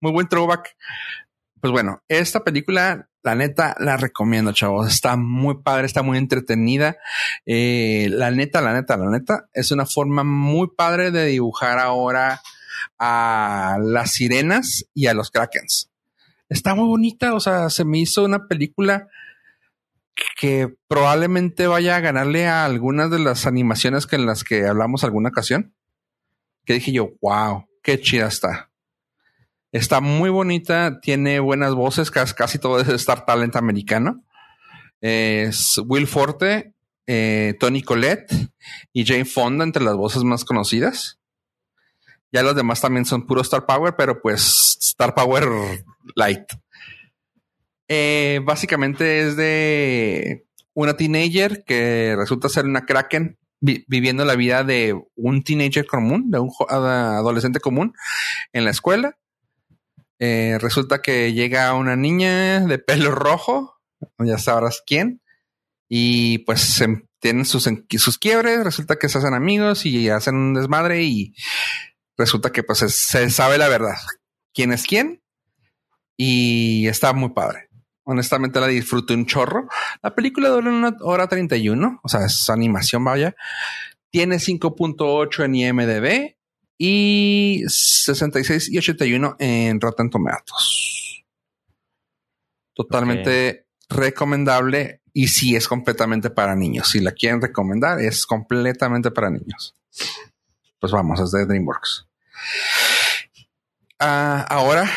[0.00, 0.76] muy buen throwback.
[1.60, 4.88] Pues bueno, esta película, la neta, la recomiendo, chavos.
[4.88, 6.96] Está muy padre, está muy entretenida.
[7.44, 12.40] Eh, la neta, la neta, la neta, es una forma muy padre de dibujar ahora
[12.98, 15.90] a las sirenas y a los krakens.
[16.48, 19.08] Está muy bonita, o sea, se me hizo una película
[20.38, 25.04] que probablemente vaya a ganarle a algunas de las animaciones que en las que hablamos
[25.04, 25.74] alguna ocasión.
[26.64, 28.70] Que dije yo, wow, qué chida está.
[29.72, 34.24] Está muy bonita, tiene buenas voces, casi, todo es Star Talent americano.
[35.00, 36.74] Es Will Forte,
[37.06, 38.32] eh, Tony Collette
[38.92, 41.19] y Jane Fonda entre las voces más conocidas.
[42.32, 45.48] Ya los demás también son puro Star Power, pero pues Star Power
[46.14, 46.44] Light.
[47.88, 54.98] Eh, básicamente es de una teenager que resulta ser una Kraken viviendo la vida de
[55.16, 57.94] un teenager común, de un adolescente común
[58.52, 59.18] en la escuela.
[60.18, 63.76] Eh, resulta que llega una niña de pelo rojo,
[64.18, 65.20] ya sabrás quién,
[65.88, 66.82] y pues
[67.18, 67.68] tienen sus,
[67.98, 71.34] sus quiebres, resulta que se hacen amigos y hacen un desmadre y
[72.20, 73.96] resulta que pues se sabe la verdad,
[74.54, 75.22] quién es quién
[76.16, 77.68] y está muy padre.
[78.04, 79.68] Honestamente la disfruto un chorro.
[80.02, 83.34] La película dura una hora 31, o sea, es animación, vaya.
[84.10, 86.36] Tiene 5.8 en IMDB
[86.76, 91.24] y 66 y 81 en Rotten Tomatoes.
[92.74, 96.88] Totalmente recomendable y sí es completamente para niños.
[96.88, 99.74] Si la quieren recomendar, es completamente para niños.
[100.78, 102.09] Pues vamos, es de DreamWorks.
[103.98, 104.90] Ah, ahora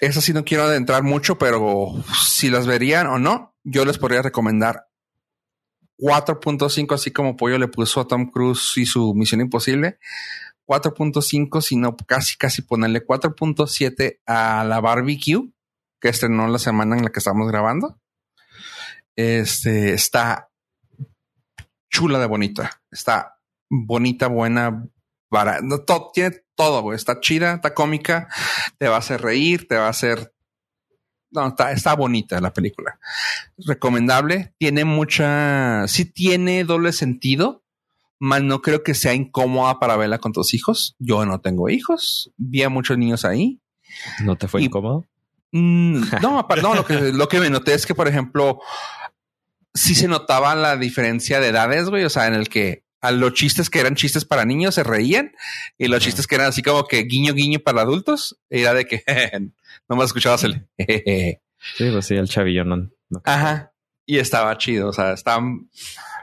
[0.00, 1.92] esa sí no quiero adentrar mucho, pero
[2.28, 4.88] si las verían o no, yo les podría recomendar
[5.98, 9.98] 4.5, así como Pollo le puso a Tom Cruise y su Misión Imposible.
[10.66, 15.50] 4.5, sino casi, casi ponerle 4.7 a la barbecue
[16.00, 18.00] que estrenó la semana en la que estamos grabando.
[19.16, 20.48] Este está
[21.90, 22.80] chula de bonita.
[22.90, 23.38] Está
[23.68, 24.88] bonita, buena,
[25.30, 25.60] barata.
[25.62, 26.96] No, todo, tiene todo, güey.
[26.96, 28.28] Está chida, está cómica,
[28.78, 30.34] te va a hacer reír, te va a hacer.
[31.30, 32.98] No, está, está bonita la película.
[33.58, 34.54] Recomendable.
[34.58, 35.86] Tiene mucha.
[35.86, 37.62] Sí, tiene doble sentido,
[38.18, 40.96] mas no creo que sea incómoda para verla con tus hijos.
[40.98, 42.32] Yo no tengo hijos.
[42.36, 43.60] Vi a muchos niños ahí.
[44.22, 45.06] ¿No te fue incómodo?
[45.52, 48.60] Mm, no, no, lo que, lo que me noté es que, por ejemplo,
[49.74, 52.04] sí se notaba la diferencia de edades, güey.
[52.04, 55.32] O sea, en el que a los chistes que eran chistes para niños se reían
[55.78, 59.02] y los chistes que eran así como que guiño guiño para adultos era de que
[59.88, 62.90] no me escuchabas el sí pues sí el chavillo no,
[63.24, 63.72] ajá.
[64.06, 65.40] Y estaba chido o sea está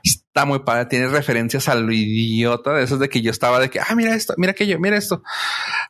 [0.03, 3.69] está muy padre tiene referencias a lo idiota de esos de que yo estaba de
[3.69, 5.23] que ah mira esto mira aquello mira esto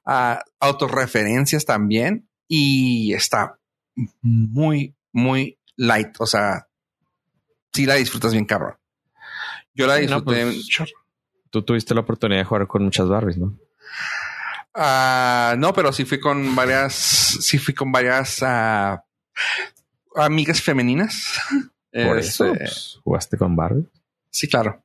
[0.05, 3.59] uh, autorreferencias también y está
[4.21, 6.67] muy muy light o sea
[7.73, 8.76] si la disfrutas bien cabrón
[9.77, 10.93] yo la disfruté pues,
[11.49, 13.57] Tú tuviste la oportunidad de jugar con muchas Barbies, ¿no?
[14.73, 18.99] Ah, no, pero sí fui con varias, sí fui con varias uh,
[20.15, 21.39] amigas femeninas.
[21.91, 23.87] Por eso este, pues, jugaste con Barbie.
[24.29, 24.83] Sí, claro.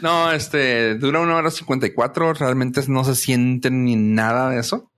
[0.00, 2.32] No, este dura una hora cincuenta y cuatro.
[2.32, 4.92] Realmente no se siente ni nada de eso.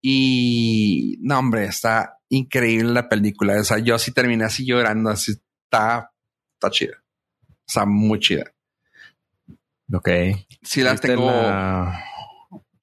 [0.00, 3.58] Y no, hombre, está increíble la película.
[3.58, 5.10] O sea, yo sí terminé así llorando.
[5.10, 6.12] Así está,
[6.54, 7.03] está chida.
[7.66, 8.52] Está muy chida.
[9.92, 10.08] Ok.
[10.62, 11.30] Sí, las tengo.
[11.30, 12.04] La,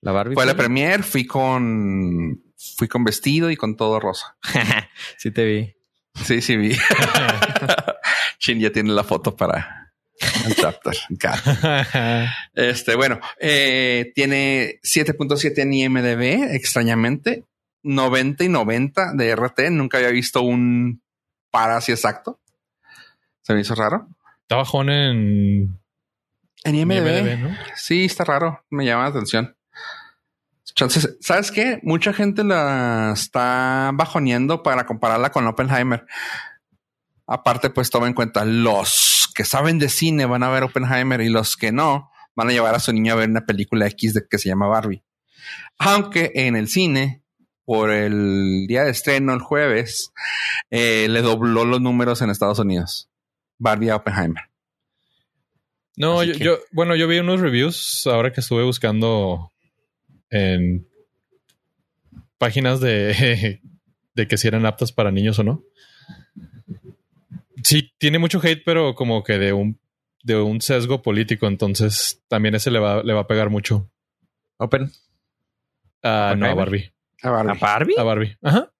[0.02, 0.36] la Barbie.
[0.36, 2.44] Fue la premier, fui con.
[2.78, 4.38] Fui con vestido y con todo rosa.
[5.18, 5.76] sí, te vi.
[6.24, 6.76] Sí, sí vi.
[8.40, 9.94] Chin ya tiene la foto para
[10.46, 10.96] el chapter.
[12.54, 17.46] este, bueno, eh, tiene 7.7 en IMDB, extrañamente.
[17.84, 19.60] 90 y 90 de RT.
[19.72, 21.02] Nunca había visto un
[21.50, 22.40] para así exacto.
[23.42, 24.08] Se me hizo raro.
[24.52, 25.80] Está bajón en.
[26.66, 27.40] En IMDb.
[27.40, 27.56] ¿no?
[27.74, 28.66] Sí, está raro.
[28.70, 29.56] Me llama la atención.
[30.68, 31.80] Entonces, ¿sabes qué?
[31.84, 36.06] Mucha gente la está bajoneando para compararla con Oppenheimer.
[37.26, 41.30] Aparte, pues toma en cuenta los que saben de cine van a ver Oppenheimer y
[41.30, 44.28] los que no van a llevar a su niño a ver una película X de
[44.30, 45.02] que se llama Barbie.
[45.78, 47.24] Aunque en el cine,
[47.64, 50.12] por el día de estreno, el jueves,
[50.72, 53.11] eh, le dobló los números en Estados Unidos.
[53.62, 54.44] Barbie Oppenheimer.
[55.96, 59.52] No, yo, bueno, yo vi unos reviews ahora que estuve buscando
[60.32, 60.88] en
[62.40, 63.62] páginas de,
[64.16, 65.64] de que si eran aptas para niños o no.
[67.64, 69.80] Sí, tiene mucho hate, pero como que de un,
[70.24, 73.92] de un sesgo político, entonces también ese le va, le va a pegar mucho.
[74.58, 74.92] Open.
[76.02, 76.92] Ah, no, a Barbie.
[77.22, 77.96] ¿A Barbie?
[77.96, 78.38] ¿A Barbie?
[78.42, 78.72] Ajá.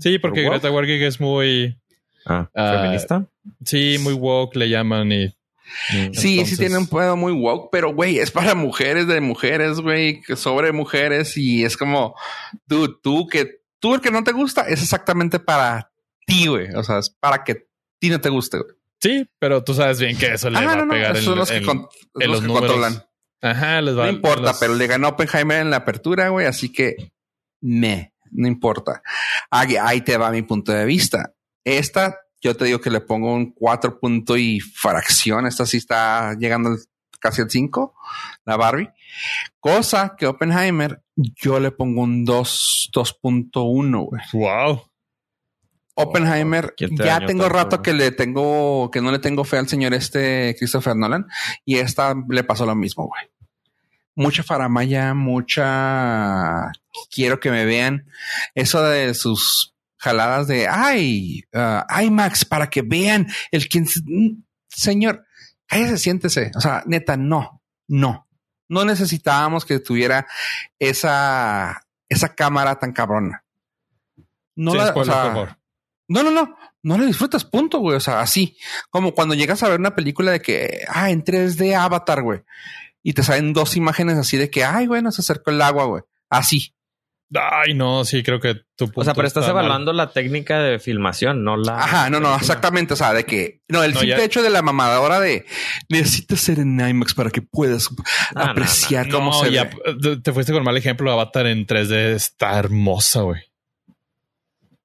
[0.00, 1.76] Sí, porque Greta Gerwig es muy
[2.24, 3.26] Ah, ah, ¿feminista?
[3.64, 5.34] Sí, muy woke le llaman y.
[6.12, 10.22] Sí, sí tiene un pedo muy woke, pero güey, es para mujeres de mujeres, güey,
[10.36, 12.14] sobre mujeres y es como,
[12.68, 15.90] tú, tú que, tú el que no te gusta es exactamente para
[16.24, 16.68] ti, güey.
[16.74, 17.66] O sea, es para que
[17.98, 18.76] ti no te guste, güey.
[19.00, 21.60] Sí, pero tú sabes bien que eso le ah, va a pegar en, los, que
[21.60, 23.04] los, controlan.
[23.42, 27.12] Ajá, les va No importa, pero le ganó Oppenheimer en la apertura, güey, así que
[27.60, 29.02] me, no importa.
[29.50, 31.34] ahí te va mi punto de vista
[31.64, 35.46] esta, yo te digo que le pongo un cuatro punto y fracción.
[35.48, 36.76] Esta sí está llegando
[37.18, 37.92] casi el 5,
[38.44, 38.88] la Barbie.
[39.58, 44.22] Cosa que Oppenheimer yo le pongo un 2, 2.1, güey.
[44.32, 44.80] Wow.
[45.94, 49.58] Oppenheimer, ¿Quién te ya tengo tanto, rato que le tengo, que no le tengo fe
[49.58, 51.26] al señor este Christopher Nolan
[51.64, 53.22] y esta le pasó lo mismo, güey.
[54.14, 56.70] Mucha faramaya, mucha
[57.10, 58.06] quiero que me vean.
[58.54, 63.86] Eso de sus jaladas de ay, ah, IMAX para que vean el quien
[64.68, 65.24] señor,
[65.66, 66.50] cállese, siéntese.
[66.54, 68.28] O sea, neta, no, no,
[68.68, 70.26] no necesitábamos que tuviera
[70.78, 73.44] esa, esa cámara tan cabrona.
[74.54, 75.58] No la, o spoilers, sea, por favor.
[76.08, 76.56] no, no, no.
[76.86, 77.96] No la disfrutas, punto, güey.
[77.96, 78.56] O sea, así.
[78.90, 82.44] Como cuando llegas a ver una película de que, ah, en 3D Avatar, güey.
[83.02, 86.04] Y te salen dos imágenes así de que, ay, bueno, se acercó el agua, güey.
[86.30, 86.75] Así.
[87.34, 89.64] Ay, no, sí, creo que tu punto O sea, pero estás está mal.
[89.64, 91.76] evaluando la técnica de filmación, no la.
[91.78, 92.94] Ajá, no, no, exactamente.
[92.94, 95.44] O sea, de que, no, el No, simple ya- hecho de la mamadora de
[95.88, 97.88] necesitas ser en IMAX para que puedas
[98.34, 99.64] no, apreciar cómo No, se ya
[100.00, 100.18] ve.
[100.22, 101.10] te fuiste con mal ejemplo.
[101.10, 103.40] Avatar en 3D está hermosa, güey.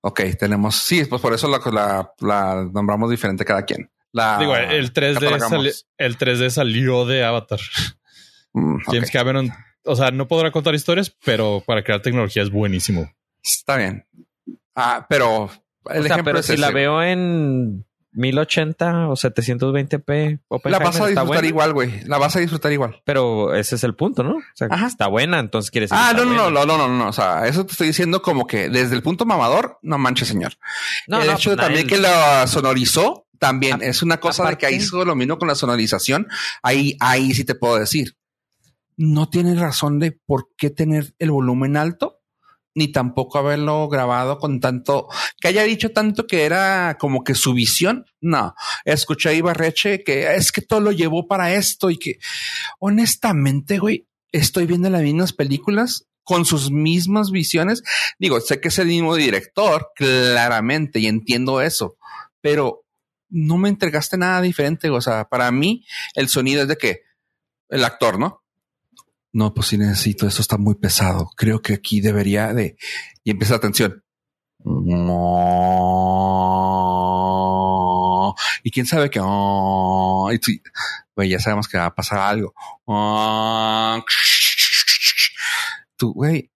[0.01, 3.91] Ok, tenemos, sí, pues por eso la, la, la nombramos diferente cada quien.
[4.13, 5.49] La, Digo, el 3D, catalogamos.
[5.51, 7.59] sali- el 3D salió de Avatar.
[8.53, 8.77] Mm.
[8.87, 9.51] James Cameron,
[9.85, 13.11] o sea, no podrá contar historias, pero para crear tecnología es buenísimo.
[13.43, 14.05] Está bien.
[14.75, 15.49] Ah, pero
[15.89, 20.95] el O sea, ejemplo pero es si la veo en 1080 o 720p, La vas
[20.99, 22.01] a disfrutar buena, igual, güey.
[22.05, 23.01] La vas a disfrutar igual.
[23.05, 24.35] Pero ese es el punto, ¿no?
[24.35, 24.87] O sea, Ajá.
[24.87, 25.97] está buena, entonces quiere decir.
[25.99, 27.07] Ah, no, no, no, no, no, no, no.
[27.07, 30.53] O sea, eso te estoy diciendo como que desde el punto mamador, no manches, señor.
[31.07, 34.19] No, el no, hecho de pues, también nadie- que la sonorizó, también A- es una
[34.19, 36.27] cosa de que aparte- hizo lo mismo con la sonorización.
[36.61, 38.15] Ahí, ahí sí te puedo decir.
[38.97, 42.21] No tiene razón de por qué tener el volumen alto,
[42.73, 45.07] ni tampoco haberlo grabado con tanto,
[45.39, 48.05] que haya dicho tanto que era como que su visión.
[48.21, 52.19] No, escuché a Ibarreche que es que todo lo llevó para esto y que
[52.79, 57.83] honestamente, güey, estoy viendo las mismas películas con sus mismas visiones.
[58.19, 61.97] Digo, sé que es el mismo director, claramente, y entiendo eso,
[62.39, 62.85] pero
[63.29, 64.89] no me entregaste nada diferente.
[64.89, 65.85] O sea, para mí
[66.15, 67.01] el sonido es de que
[67.69, 68.40] el actor, ¿no?
[69.33, 71.29] No, pues sí necesito, esto está muy pesado.
[71.37, 72.75] Creo que aquí debería de...
[73.23, 74.03] Y empieza la tensión.
[78.63, 79.19] Y quién sabe que...
[79.19, 80.61] Y
[81.15, 82.53] güey, ya sabemos que va a pasar algo.
[85.95, 86.51] Tú, güey,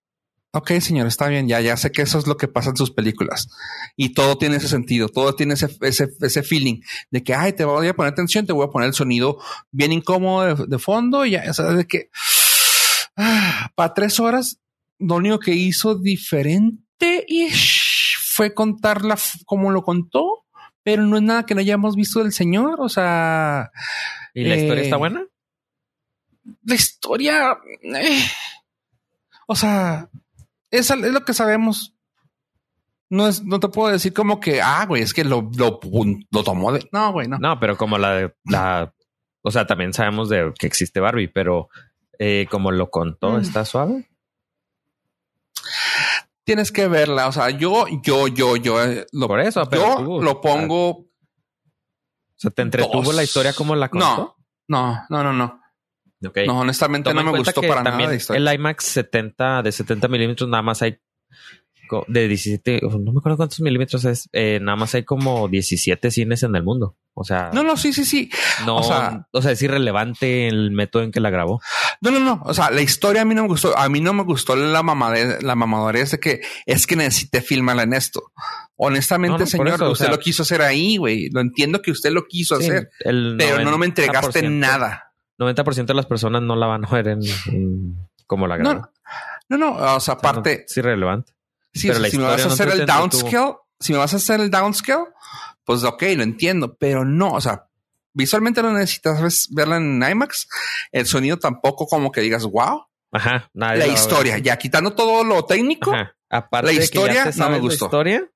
[0.52, 2.90] ok, señor, está bien, ya, ya sé que eso es lo que pasa en sus
[2.90, 3.48] películas.
[3.96, 7.64] Y todo tiene ese sentido, todo tiene ese, ese, ese feeling de que, ay, te
[7.64, 9.38] voy a poner atención, te voy a poner el sonido
[9.70, 12.10] bien incómodo de, de fondo y ya, o sea, de que
[13.16, 14.60] ah, para tres horas,
[14.98, 17.48] lo único que hizo diferente y
[18.22, 20.44] fue contarla como lo contó,
[20.82, 23.70] pero no es nada que no hayamos visto del señor, o sea,
[24.34, 25.26] ¿Y la historia eh, está buena?
[26.64, 28.24] la historia, eh,
[29.46, 30.08] o sea,
[30.70, 31.94] es, es lo que sabemos.
[33.08, 35.78] No es, no te puedo decir como que, ah, güey, es que lo, lo,
[36.30, 36.88] lo tomó de.
[36.90, 37.38] No, güey, no.
[37.38, 38.92] No, pero como la la.
[39.42, 41.68] O sea, también sabemos de que existe Barbie, pero
[42.18, 43.40] eh, como lo contó, Mm.
[43.40, 44.08] está suave.
[46.44, 47.26] Tienes que verla.
[47.28, 50.90] O sea, yo, yo, yo, yo, eh, lo, Por eso, pero yo tú- lo pongo.
[50.90, 51.06] O
[52.38, 53.14] sea, ¿te entretuvo Dos.
[53.14, 54.36] la historia como la contó?
[54.68, 55.60] No, no, no, no, no.
[56.46, 58.38] No, honestamente Toma no me gustó para nada también la historia.
[58.50, 60.98] El IMAX 70 de 70 milímetros nada más hay
[62.08, 66.42] de 17, no me acuerdo cuántos milímetros es, eh, nada más hay como 17 cines
[66.42, 66.96] en el mundo.
[67.14, 68.30] O sea, No, no, sí, sí, sí.
[68.66, 71.60] no, o sea- o sea, es irrelevante el método en que la grabó.
[72.02, 72.42] No, no, no.
[72.44, 73.76] O sea, la historia a mí no me gustó.
[73.76, 77.84] A mí no me gustó la mamadez, la mamadorez de que es que necesité filmarla
[77.84, 78.32] en esto.
[78.76, 81.30] Honestamente, No, no, por señor, eso, o usted sea- lo quiso hacer ahí, güey.
[81.30, 85.12] Lo entiendo que usted lo quiso Sí, hacer, el pero no me entregaste 90%, nada.
[85.38, 87.96] 90% de las personas no la van a ver en, en-
[88.26, 88.90] como la grabó.
[89.48, 89.72] No, no, no.
[89.76, 91.32] O sea, O sea, no- aparte, es irrelevante.
[91.76, 93.98] Sí, pero o sea, la si me vas a no hacer el downscale, si me
[93.98, 95.04] vas a hacer el downscale,
[95.64, 97.66] pues ok, lo entiendo, pero no, o sea,
[98.12, 100.48] visualmente no necesitas verla en IMAX.
[100.92, 102.86] El sonido tampoco como que digas, wow.
[103.12, 103.50] Ajá.
[103.54, 106.12] nadie La historia, ya quitando todo lo técnico, Ajá.
[106.28, 107.84] Aparte La de que historia no me gustó.
[107.84, 108.30] La historia,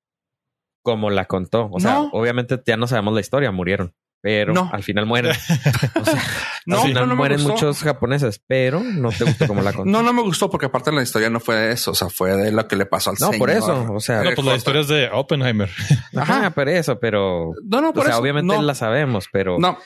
[0.82, 1.68] como la contó.
[1.72, 2.10] O sea, No.
[2.12, 3.94] obviamente ya no sabemos la historia, murieron.
[4.22, 4.68] Pero No.
[4.72, 5.32] al final mueren.
[6.00, 6.22] O sea,
[6.66, 9.90] no, al final no, no mueren muchos japoneses, pero no te gustó como la contó.
[9.90, 12.36] No, no me gustó porque aparte la historia no fue de eso, o sea, fue
[12.36, 13.38] de lo que le pasó al No, señor.
[13.38, 13.92] por eso.
[13.92, 15.70] O sea, No, pues la historia es de Oppenheimer.
[16.16, 16.50] ajá, Ajá.
[16.50, 17.52] por eso, pero.
[17.64, 18.20] No, no, por o sea, eso.
[18.22, 19.78] obviamente no, la sabemos, pero no,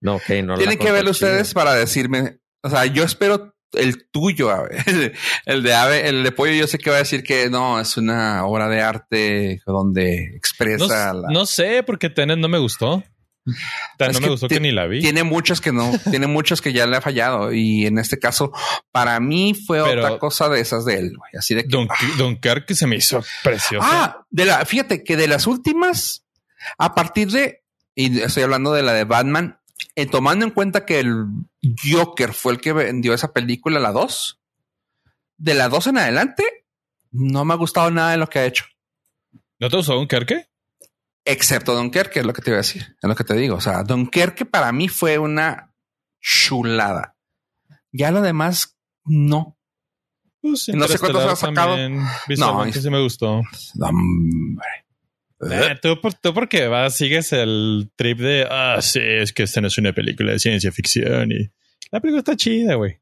[0.00, 0.14] no.
[0.16, 1.10] ok, no la Tienen que chido.
[1.10, 2.38] ustedes para decirme.
[2.62, 4.82] O sea, yo espero el tuyo, Ave.
[5.44, 7.98] el de Ave, el de Pollo, yo sé que va a decir que no, es
[7.98, 11.28] una obra de arte donde No, expresa la.
[11.28, 13.04] no sé, porque Tenet no me gustó.
[13.96, 15.00] Tan no me gustó que ni la vi.
[15.00, 17.52] Tiene muchas que no, tiene muchas que ya le ha fallado.
[17.52, 18.52] Y en este caso,
[18.92, 21.30] para mí fue Pero- otra cosa de esas de él, güey.
[21.38, 21.68] Así de que.
[21.68, 23.86] Don, Dunkirk se me hizo precioso.
[23.88, 26.24] Ah, de la, fíjate que de las últimas,
[26.78, 27.62] a partir de,
[27.94, 29.58] y estoy hablando de la de Batman,
[29.94, 31.26] eh, tomando en cuenta que el
[31.90, 34.40] Joker fue el que vendió esa película, la 2,
[35.38, 36.44] de la 2 en adelante,
[37.10, 38.64] no me ha gustado nada de lo que ha hecho.
[39.58, 40.48] ¿No te gustó Dunkirk?
[41.30, 43.56] Excepto Dunkerque, es lo que te iba a decir, es lo que te digo.
[43.56, 45.74] O sea, Dunkerque para mí fue una
[46.20, 47.16] chulada.
[47.92, 49.56] Ya lo demás, no.
[50.40, 51.76] Pues No sé cuántos ha sacado.
[51.76, 53.42] es- sí me gustó.
[53.80, 54.66] Hombre.
[55.50, 59.68] Eh, tú, tú porque vas, sigues el trip de, ah, sí, es que esta no
[59.68, 61.50] es una película de ciencia ficción y
[61.92, 62.98] la película está chida, güey.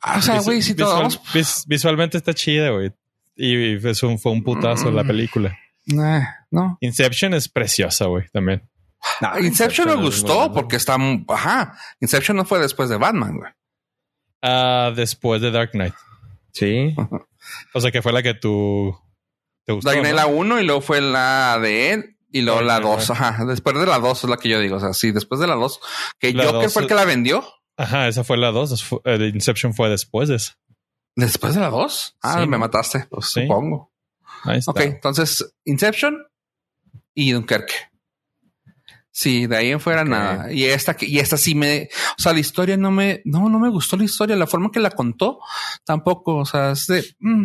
[0.00, 2.92] Ah, o sea, güey, si visual- todos vis- visualmente está chida, güey.
[3.34, 5.06] Y es un- fue un putazo la Mm.
[5.06, 5.58] película.
[5.86, 6.78] Nah, no.
[6.80, 8.68] Inception es preciosa, güey, también.
[9.20, 10.96] Ah, Inception me gustó porque está,
[11.28, 11.76] ajá.
[12.00, 13.50] Inception no fue después de Batman, güey.
[14.42, 15.94] Ah, después de Dark Knight.
[16.52, 16.94] Sí.
[17.74, 18.96] O sea, que fue la que tú
[19.64, 19.88] te gustó.
[19.90, 20.20] Dark Knight ¿no?
[20.22, 23.10] la 1 y luego fue la de él y luego Dark la Knight, 2.
[23.10, 23.44] Ajá.
[23.44, 24.76] Después de la 2 es la que yo digo.
[24.76, 25.80] O sea, sí, después de la 2.
[26.20, 27.44] Que La Joker dos fue el que la vendió.
[27.76, 29.00] Ajá, esa fue la 2.
[29.34, 30.54] Inception fue después de esa.
[31.16, 32.18] Después de la 2.
[32.22, 33.06] Ah, Sí, me mataste.
[33.10, 33.42] Pues Sí.
[33.42, 33.91] supongo.
[34.44, 34.70] Ahí está.
[34.72, 36.18] Ok, entonces Inception
[37.14, 37.74] y Dunkerque.
[39.14, 40.50] Sí, de ahí en fuera nada.
[40.50, 43.58] Y esta, que- y esta sí me, o sea, la historia no me, no, no
[43.58, 45.38] me gustó la historia, la forma que la contó
[45.84, 46.36] tampoco.
[46.38, 47.44] O sea, es de, mm.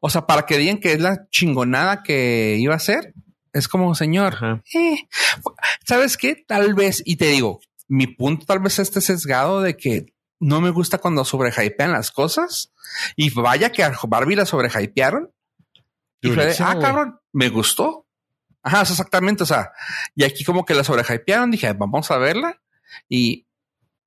[0.00, 3.14] o sea, para que digan que es la chingonada que iba a ser,
[3.52, 4.62] es como señor.
[4.74, 5.08] Eh,
[5.86, 6.34] ¿Sabes qué?
[6.34, 10.70] Tal vez, y te digo, mi punto tal vez esté sesgado de que no me
[10.70, 12.72] gusta cuando sobrehypean las cosas.
[13.14, 15.30] Y vaya que a Barbie la sobrehypearon.
[16.20, 18.06] Y fue de, ah, cabrón, me gustó.
[18.62, 19.42] Ajá, exactamente.
[19.44, 19.70] O sea,
[20.14, 22.60] y aquí como que la sobrehypearon, dije, vamos a verla.
[23.08, 23.46] Y,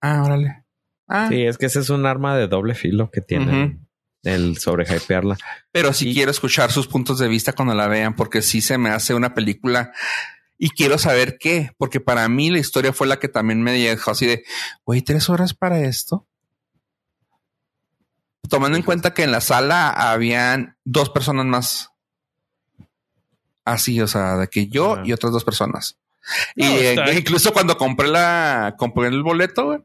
[0.02, 0.66] ah, órale.
[1.08, 3.80] Ah, Sí, es que ese es un arma de doble filo que tiene
[4.24, 5.38] el sobrehypearla.
[5.72, 8.78] pero sí y- quiero escuchar sus puntos de vista cuando la vean, porque sí se
[8.78, 9.92] me hace una película
[10.58, 14.12] y quiero saber qué, porque para mí la historia fue la que también me dejó
[14.12, 14.44] así de,
[14.86, 16.28] güey, tres horas para esto.
[18.50, 21.91] Tomando en cuenta que en la sala habían dos personas más.
[23.66, 25.04] Así, o sea, de que yo Ajá.
[25.06, 25.98] y otras dos personas.
[26.56, 29.80] No, y eh, incluso cuando compré la, compré el boleto, güey,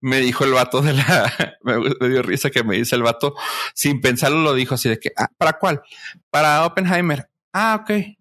[0.00, 1.74] me dijo el vato de la, me,
[2.08, 3.34] dio risa que me dice el vato,
[3.74, 5.82] sin pensarlo lo dijo así de que, ah, ¿para cuál?
[6.30, 7.28] Para Oppenheimer.
[7.52, 8.16] Ah, ok.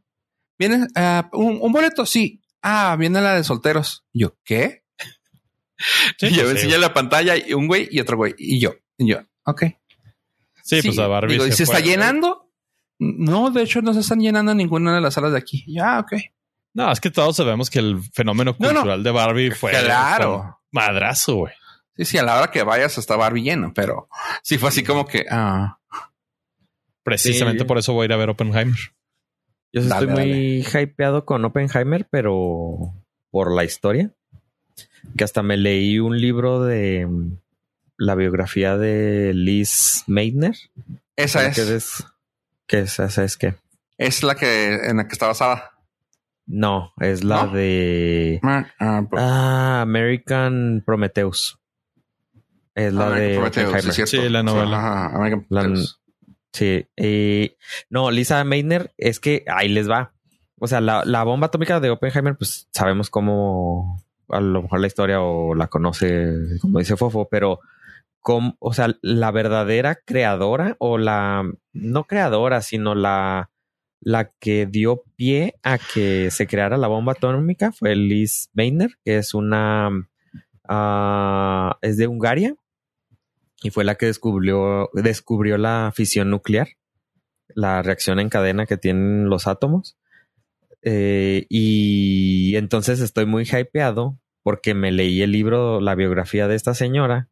[0.58, 2.06] ¿Viene ah, un, un boleto?
[2.06, 2.42] Sí.
[2.62, 4.04] Ah, viene la de solteros.
[4.12, 4.84] Y yo, ¿qué?
[6.18, 8.34] Sí, y yo pues, me sí, enseñé la pantalla y un güey y otro güey.
[8.38, 9.64] Y yo, y yo, ok.
[10.64, 11.34] Sí, pues a Barbie.
[11.34, 12.47] Digo, ¿y se, está llenando?
[13.00, 15.64] No, de hecho no se están llenando ninguna de las salas de aquí.
[15.68, 16.14] Ya, ok.
[16.74, 18.74] No, es que todos sabemos que el fenómeno No, no.
[18.76, 19.72] cultural de Barbie fue.
[19.72, 20.44] Claro.
[20.44, 21.54] fue madrazo, güey.
[21.96, 24.08] Sí, sí, a la hora que vayas está Barbie lleno, pero
[24.44, 25.78] sí fue así como que, ah,
[27.04, 27.66] Precisamente Sí.
[27.68, 28.76] por eso voy a ir a ver Oppenheimer.
[29.72, 32.94] Yo Dale, estoy muy hypeado con Oppenheimer, pero
[33.32, 34.12] por la historia.
[35.18, 37.38] Que hasta me leí un libro de mm,
[37.98, 40.56] la biografía de Liz Meitner.
[41.16, 42.04] esa Que es,
[42.68, 43.56] es, que es, esa es que
[43.98, 45.72] es la que en la que está basada.
[46.46, 47.52] no, es la ¿No?
[47.54, 51.60] de Ah, ah, pues, ah, American Prometheus.
[52.76, 53.94] Es la American de Prometheus, Oppenheimer.
[53.94, 54.28] sí, es cierto.
[54.28, 54.78] Sí, la novela.
[54.78, 55.76] Ajá, American La-.
[56.54, 56.88] Sí.
[56.96, 57.56] eh,
[57.90, 60.14] no, Lisa Meitner es que ahí les va.
[60.60, 64.88] O sea, la, la bomba atómica de Oppenheimer, pues sabemos cómo a lo mejor la
[64.88, 67.60] historia o la conoce, como dice Fofo, pero
[68.28, 71.44] o sea, la verdadera creadora o la
[71.74, 73.50] no creadora, sino la
[74.00, 79.18] la que dio pie a que se creara la bomba atómica fue Liz Meitner, que
[79.18, 79.90] es una
[80.68, 82.56] ah, es de Hungaria
[83.64, 86.70] y fue la que descubrió, descubrió la fisión nuclear,
[87.50, 89.98] la reacción en cadena que tienen los átomos.
[90.84, 96.74] Eh, y entonces estoy muy hypeado porque me leí el libro, la biografía de esta
[96.76, 97.30] señora.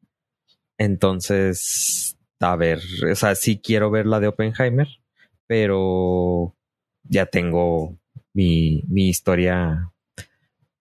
[0.77, 2.79] Entonces, a ver,
[3.11, 4.87] o sea, sí quiero ver la de Oppenheimer,
[5.47, 6.55] pero
[7.03, 7.97] ya tengo
[8.33, 9.91] mi, mi historia,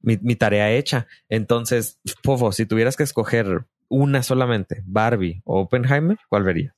[0.01, 1.07] mi, mi tarea hecha.
[1.29, 6.75] Entonces, Fofo, si tuvieras que escoger una solamente, Barbie o Oppenheimer, ¿cuál verías?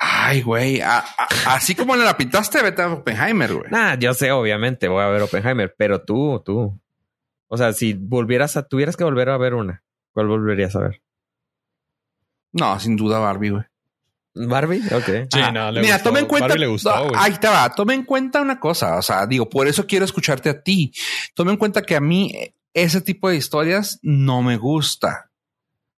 [0.00, 0.80] Ay, güey.
[0.80, 3.70] a- a- así como la pintaste, vete a Oppenheimer, güey.
[3.70, 6.80] Nah, yo sé, obviamente, voy a ver Oppenheimer, pero tú, tú.
[7.48, 9.82] O sea, si volvieras a, tuvieras que volver a ver una,
[10.12, 11.02] ¿cuál volverías a ver?
[12.52, 13.64] No, sin duda Barbie, güey.
[14.34, 15.28] Barbie, ok.
[15.32, 16.08] Sí, no, le Mira, gustó.
[16.10, 16.48] toma en cuenta.
[16.48, 17.74] Barbie le gustó, ahí te va.
[17.74, 18.96] Toma en cuenta una cosa.
[18.96, 20.92] O sea, digo, por eso quiero escucharte a ti.
[21.34, 22.32] Toma en cuenta que a mí
[22.72, 25.30] ese tipo de historias no me gusta.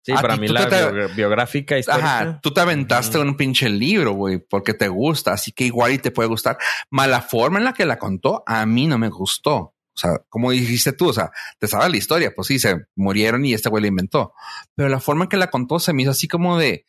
[0.03, 2.19] Sí, A para ti mí la te- biográfica histórica.
[2.21, 5.99] Ajá, tú te aventaste un pinche libro, güey, porque te gusta, así que igual y
[5.99, 6.57] te puede gustar.
[6.89, 9.75] Más la forma en la que la contó, a mí no me gustó.
[9.93, 13.43] O sea, como dijiste tú, o sea, te sabes la historia, pues sí, se murieron
[13.45, 14.33] y este güey la inventó.
[14.75, 16.85] Pero la forma en que la contó se me hizo así como de,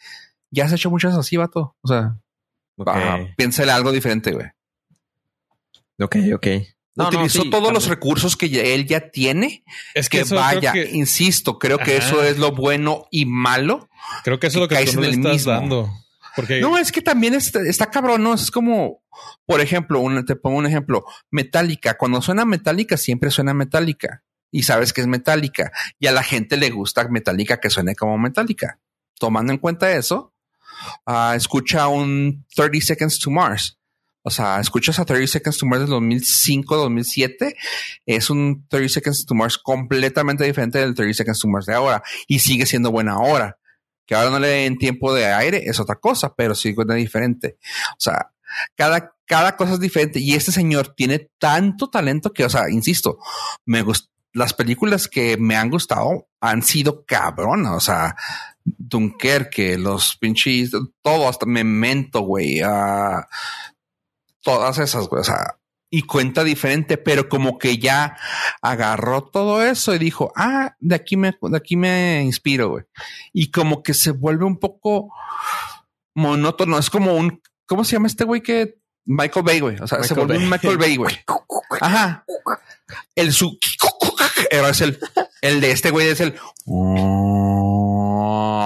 [0.50, 1.76] ya has hecho muchas así, vato.
[1.82, 2.18] O sea,
[2.76, 4.46] Ok, ajá, piénsale algo diferente, güey.
[6.00, 6.46] ok, ok.
[6.94, 9.64] No, no, Utilizó sí, todos los recursos que él ya tiene,
[9.94, 12.06] Es que, que eso vaya, creo que, insisto, creo que Ajá.
[12.06, 13.88] eso es lo bueno y malo
[14.24, 15.52] creo que eso es lo que caes tú no en le el estás mismo.
[15.52, 15.90] dando.
[16.60, 18.34] No, es que también está, está cabrón, ¿no?
[18.34, 19.02] Es como,
[19.46, 21.96] por ejemplo, un- te pongo un ejemplo, Metallica.
[21.98, 24.22] Cuando suena Metallica, siempre suena Metallica.
[24.50, 25.72] Y sabes que es Metallica.
[25.98, 28.78] Y a la gente le gusta Metallica que suene como Metallica.
[29.18, 30.34] Tomando en cuenta eso,
[31.06, 33.78] ah, escucha un 30 Seconds to Mars.
[34.24, 37.56] O sea, escuchas a 30 Seconds to Mars del 2005, 2007.
[38.06, 42.02] Es un 30 Seconds to Mars completamente diferente del 30 Seconds to Mars de ahora.
[42.28, 43.58] Y sigue siendo buena ahora.
[44.06, 47.58] Que ahora no le den tiempo de aire es otra cosa, pero sí es diferente.
[47.92, 48.32] O sea,
[48.74, 50.18] cada, cada cosa es diferente.
[50.18, 53.18] Y este señor tiene tanto talento que, o sea, insisto,
[53.64, 57.72] me gust las películas que me han gustado han sido cabronas.
[57.74, 58.16] O sea,
[58.64, 60.70] Dunkerque, los pinches,
[61.02, 62.60] todo, hasta Memento, güey.
[62.64, 63.26] ah,
[64.40, 65.20] todas esas, güey.
[65.20, 65.58] O sea,
[65.94, 68.16] y cuenta diferente, pero como que ya
[68.62, 72.84] agarró todo eso y dijo, ah, de aquí me, de aquí me inspiro, güey.
[73.34, 75.12] Y como que se vuelve un poco
[76.14, 76.78] monótono.
[76.78, 79.76] Es como un, ¿cómo se llama este güey que Michael Bay, güey?
[79.80, 80.48] O sea, se vuelve un.
[80.48, 81.14] Michael Bay, güey.
[81.82, 82.24] Ajá.
[83.14, 83.58] El su,
[84.50, 84.98] era es el,
[85.42, 86.34] el de este güey es el.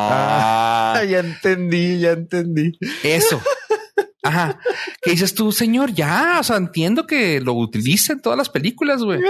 [0.09, 2.79] Ah, ya entendí, ya entendí.
[3.03, 3.43] Eso.
[4.27, 4.59] Ajá.
[5.03, 5.93] ¿Qué dices tú, señor?
[5.93, 9.21] Ya, o sea, entiendo que lo utiliza en todas las películas, güey.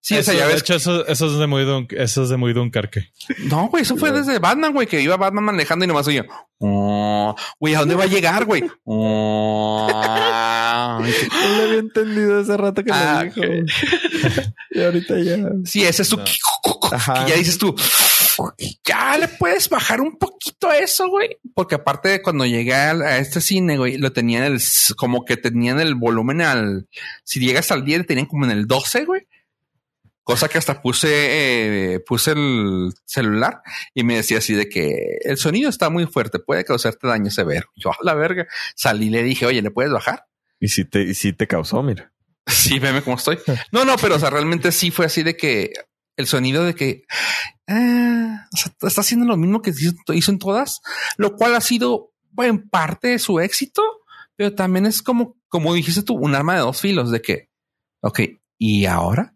[0.00, 0.62] Sí, o eso, sea, ya de ves.
[0.62, 3.08] hecho, eso, eso es de muy Dun- eso es de muy Dunkerque.
[3.38, 6.26] No, güey, eso fue desde Batman, güey, que iba Batman manejando y nomás oye,
[6.58, 8.64] "Oh, güey, ¿a dónde va a llegar, güey?
[8.84, 9.88] Oh".
[10.94, 11.00] No
[11.56, 13.42] lo había entendido hace rato que Ah, lo dijo.
[14.70, 15.36] y ahorita ya.
[15.64, 16.16] Sí, ese es tu.
[16.18, 16.24] No.
[17.24, 17.74] Que ya dices tú,
[18.84, 21.38] ya le puedes bajar un poquito a eso, güey.
[21.54, 24.60] Porque aparte de cuando llegué a, a este cine, güey, lo tenían el,
[24.96, 26.88] como que tenían el volumen al,
[27.24, 29.22] si llegas al 10, tenían como en el 12, güey.
[30.22, 31.08] Cosa que hasta puse,
[31.94, 33.60] eh, puse el celular
[33.92, 37.68] y me decía así de que el sonido está muy fuerte, puede causarte daño severo.
[37.76, 40.24] Yo a la verga salí y le dije, oye, ¿le puedes bajar?
[40.58, 42.10] Y si te, y si te causó, mira.
[42.46, 43.38] Sí, veme cómo estoy.
[43.72, 45.72] No, no, pero o sea, realmente sí fue así de que
[46.16, 47.04] el sonido de que
[47.68, 49.72] ah, o sea, está haciendo lo mismo que
[50.14, 50.80] hizo, en todas,
[51.16, 53.82] lo cual ha sido en parte de su éxito,
[54.36, 57.50] pero también es como, como dijiste tú, un arma de dos filos de que,
[58.00, 58.20] ok,
[58.58, 59.34] y ahora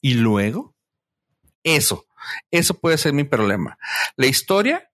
[0.00, 0.74] y luego
[1.62, 2.06] eso,
[2.50, 3.78] eso puede ser mi problema.
[4.16, 4.90] La historia,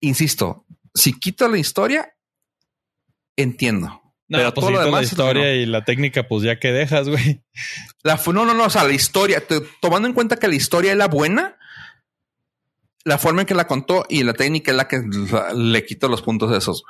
[0.00, 2.14] insisto, si quito la historia,
[3.36, 4.02] entiendo.
[4.30, 7.42] No, Pero pues todo lo la historia y la técnica, pues ya que dejas, güey.
[8.08, 10.92] La, no, no, no, o sea, la historia, te- tomando en cuenta que la historia
[10.92, 11.56] es la buena,
[13.04, 15.00] la forma en que la contó y la técnica es la que
[15.54, 16.84] le quito los puntos de esos.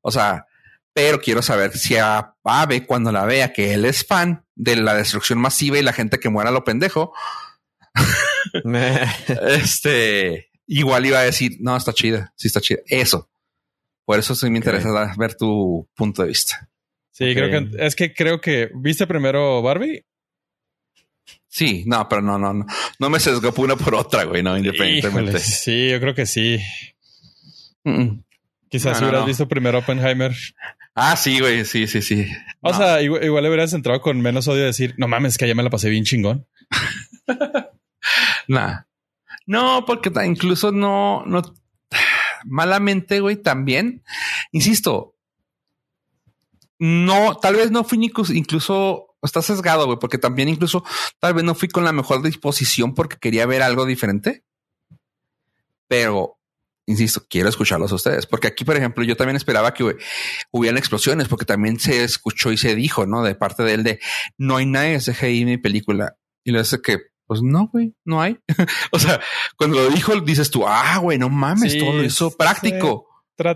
[0.00, 0.46] O sea,
[0.92, 4.94] pero quiero saber si a Ave, cuando la vea que él es fan de la
[4.94, 7.12] destrucción masiva y la gente que muera a lo pendejo,
[9.46, 12.80] este, igual iba a decir, no, está chida, sí está chida.
[12.86, 13.28] Eso.
[14.04, 14.64] Por eso sí me Ok.
[14.66, 16.68] interesa ver tu punto de vista.
[17.10, 20.04] Sí, creo que es que creo que viste primero Barbie.
[21.54, 22.66] Sí, no, pero no, no, no,
[22.98, 25.30] no me sesgo por una por otra, güey, no, independientemente.
[25.30, 26.58] Híjole, sí, yo creo que sí.
[27.84, 28.24] Mm, mm.
[28.68, 29.26] Quizás No, hubieras no.
[29.28, 30.34] visto primero Oppenheimer.
[30.96, 32.26] Ah, sí, güey, sí, sí, sí.
[32.60, 35.54] O sea, igual, igual hubieras entrado con menos odio de decir, no mames, que ya
[35.54, 36.44] me la pasé bien chingón.
[38.48, 38.80] Nah.
[39.46, 41.40] No, porque incluso no, no,
[42.44, 44.02] malamente, güey, también,
[44.50, 45.14] insisto,
[46.80, 47.98] no, tal vez no fui
[48.34, 50.84] incluso está sesgado, güey, porque también incluso
[51.18, 54.44] tal vez no fui con la mejor disposición porque quería ver algo diferente.
[55.88, 56.38] Pero,
[56.86, 59.96] insisto, quiero escucharlos a ustedes, porque aquí, por ejemplo, yo también esperaba que
[60.50, 63.22] hubieran explosiones, porque también se escuchó y se dijo, ¿no?
[63.22, 64.00] De parte de él de
[64.38, 66.16] no hay nada de CGI en mi película.
[66.42, 68.38] Y le dice que, pues no, güey, no hay.
[68.92, 69.20] o sea,
[69.56, 72.36] cuando lo dijo, dices tú, ah, güey, no mames, Sí, todo lo hizo sí.
[72.38, 73.08] práctico.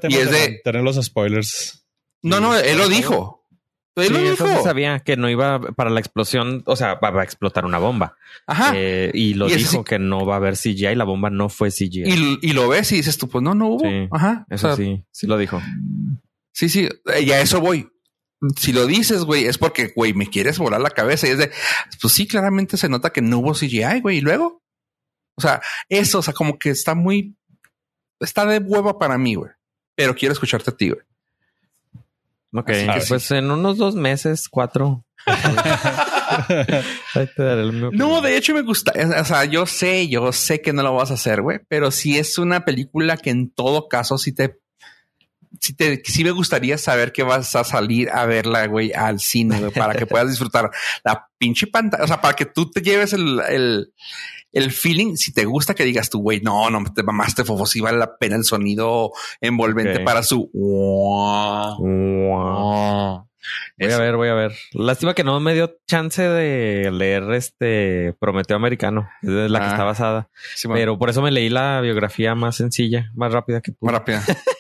[0.08, 1.86] Y es de, de- mantener los spoilers.
[2.22, 3.38] No, no, él lo dijo.
[4.06, 4.62] Sí, lo eso sí dijo.
[4.64, 8.16] sabía que no iba para la explosión, o sea, va, a explotar una bomba.
[8.46, 8.72] Ajá.
[8.74, 11.30] Eh, y lo Y eso dijo sí- que no va a haber CGI, la bomba
[11.30, 12.04] no fue CGI.
[12.06, 13.80] y, y lo ves y dices tú, pues no, no hubo.
[13.88, 14.46] Sí, Ajá.
[14.50, 15.60] O Eso sea, sí, sí lo dijo.
[16.52, 17.88] Sí, sí, eh, y a eso voy.
[18.56, 21.50] Si lo dices, güey, es porque, güey, me quieres volar la cabeza y es de,
[22.00, 24.62] pues sí, claramente se nota que no hubo CGI, güey, y luego,
[25.36, 27.36] o sea, eso, o sea, como que está muy,
[28.20, 29.50] está de hueva para mí, güey,
[29.96, 31.02] pero quiero escucharte a ti, güey.
[32.52, 35.04] Ok, Así que pues en unos dos meses, cuatro.
[37.14, 37.90] Ahí te daré el mío.
[37.92, 41.10] No, de hecho me gusta, o sea, yo sé, yo sé que no lo vas
[41.10, 44.58] a hacer, güey, pero sí es una película que en todo caso sí te,
[45.60, 49.58] sí te, sí me gustaría saber que vas a salir a verla, güey, al cine,
[49.58, 50.70] güey, para que puedas disfrutar
[51.04, 53.92] la pinche pantalla, o sea, para que tú te lleves el, el,
[54.52, 57.80] el feeling, si te gusta que digas tú, güey, no, no te mamaste, fofo, sí
[57.80, 60.50] vale la pena el sonido envolvente para su.
[61.82, 63.24] Wow.
[63.78, 64.52] Voy a ver, voy a ver.
[64.72, 69.70] Lástima que no me dio chance de leer este Prometeo Americano, es la que Ah.
[69.70, 70.28] está basada.
[70.54, 73.90] Sí, bueno, Pero por eso me leí la biografía más sencilla, más rápida que pude.
[73.92, 74.22] más rápida.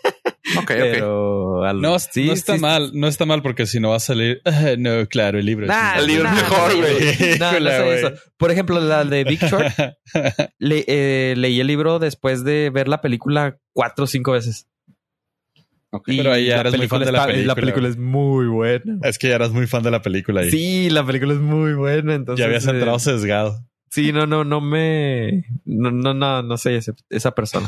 [0.56, 0.76] ok, ok.
[0.76, 3.96] Pero al- No, sí, no está sí, mal, no está mal porque si no va
[3.96, 4.40] a salir.
[4.44, 5.64] "Ah, no, claro, el libro.
[5.66, 6.94] es Nah, El libro es nah, mejor, güey.
[7.38, 7.98] No, no Híjole, sé güey.
[7.98, 8.12] eso.
[8.36, 9.66] Por ejemplo, la de Big Short,
[10.58, 14.68] le- eh, leí el libro después de ver la película cuatro o cinco veces.
[15.90, 16.08] ok.
[16.08, 18.46] Y Pero ahí ya eres muy fan de la está- película, La película es muy
[18.46, 18.98] buena.
[19.02, 22.14] Es que ya eras muy fan de la película Sí, la película es muy buena.
[22.14, 23.58] Entonces, ya habías eh, entrado sesgado.
[23.90, 25.44] Sí, no, no, no me.
[25.64, 27.66] No, no, no, no soy ese- esa persona.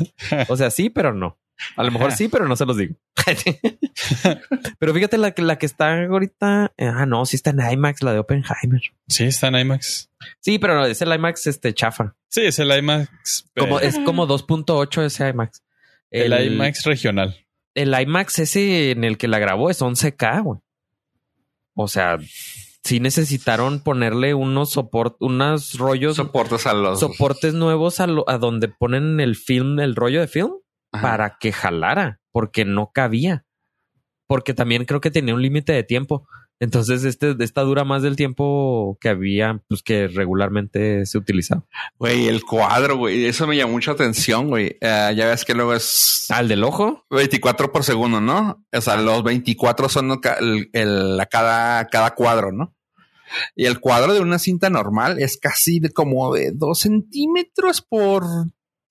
[0.49, 1.39] O sea, sí, pero no.
[1.77, 2.95] A lo mejor sí, pero no se los digo.
[4.79, 6.73] pero fíjate la, que- la que está ahorita.
[6.79, 8.81] Ah, no, sí está en IMAX, la de Oppenheimer.
[9.09, 10.11] Sí, está en IMAX.
[10.41, 12.15] Sí, pero no, es el IMAX este chafa.
[12.29, 13.51] Sí, es el IMAX.
[13.57, 15.63] Como, es como 2.8 ese IMAX.
[16.11, 17.47] el, IMAX regional.
[17.75, 20.61] El IMAX ese en el que la grabó es 11K, güey.
[21.75, 22.19] O sea,
[22.85, 28.39] sí necesitaron ponerle unos soportes, unos rollos, soportes a los soportes nuevos a, lo- a
[28.39, 30.53] donde ponen el film, el rollo de film,
[30.93, 31.03] Ajá.
[31.03, 33.45] para que jalara, porque no cabía.
[34.27, 36.27] Porque también creo que tenía un límite de tiempo.
[36.61, 41.65] Entonces, este, esta dura más del tiempo que había, pues que regularmente se utilizaba.
[41.99, 43.25] Güey, el cuadro, güey.
[43.25, 44.77] Eso me llamó mucha atención, güey.
[44.81, 47.07] Eh, ya ves que luego es Al del ojo.
[47.11, 48.63] 24 por segundo, ¿no?
[48.73, 52.77] O sea, los 24 son el, el- la cada, cada cuadro, ¿no?
[53.57, 58.25] Y el cuadro de una cinta normal es casi de como de 2 centímetros por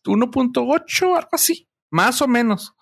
[0.06, 1.69] 1.8, algo así.
[1.92, 2.74] Más o menos.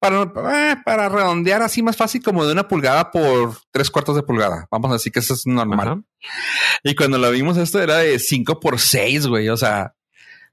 [0.00, 4.22] Para, eh, para redondear así más fácil como de una pulgada por tres cuartos de
[4.22, 4.66] pulgada.
[4.70, 5.88] Vamos a decir que eso es normal.
[5.88, 6.00] Ajá.
[6.82, 9.48] Y cuando lo vimos, esto era de 5 por 6, güey.
[9.48, 9.94] O sea,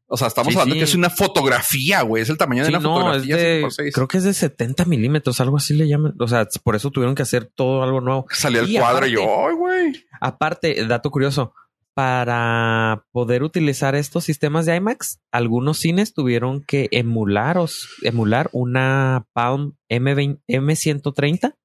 [0.08, 0.80] o sea, estamos Sí, hablando sí.
[0.80, 2.22] que es una fotografía, güey.
[2.22, 3.36] Es el tamaño de una no, fotografía.
[3.38, 3.94] de, 5 por 6.
[3.96, 6.14] creo que es de 70 milímetros, algo así le llaman.
[6.20, 8.28] O sea, por eso tuvieron que hacer todo algo nuevo.
[8.30, 9.26] Salió el cuadro y yo,
[9.58, 10.06] güey.
[10.22, 11.54] Aparte, dato curioso,
[11.96, 17.58] para poder utilizar estos sistemas de IMAX, algunos cines tuvieron que emular,
[18.04, 21.56] emular una Palm M20 M130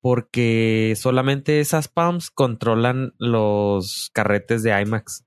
[0.00, 5.24] porque solamente esas Palms controlan los carretes de IMAX.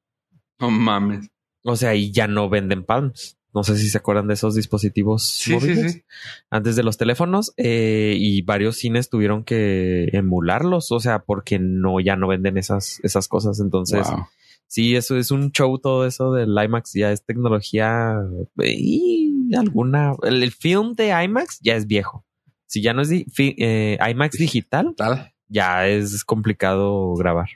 [0.59, 1.29] No mames.
[1.63, 3.37] O sea, y ya no venden Palms.
[3.53, 6.03] No sé si se acuerdan de esos dispositivos Sí, móviles sí.
[6.49, 11.99] antes de los teléfonos eh, y varios cines tuvieron que emularlos, o sea, porque no
[11.99, 13.59] ya no venden esas esas cosas.
[13.59, 14.25] Entonces, Wow.
[14.67, 18.15] sí, eso es un show todo eso del IMAX, ya es tecnología
[18.57, 22.25] y alguna el, el film de IMAX ya es viejo.
[22.65, 25.31] Si ya no es di- fi- eh, IMAX digital, Tal.
[25.47, 27.49] ya es complicado grabar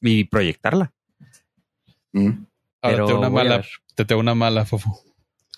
[0.00, 0.92] y proyectarla.
[2.12, 2.28] Mm.
[2.80, 3.64] Ahora Pero te una mala,
[3.96, 5.00] te tengo una mala, Fofo.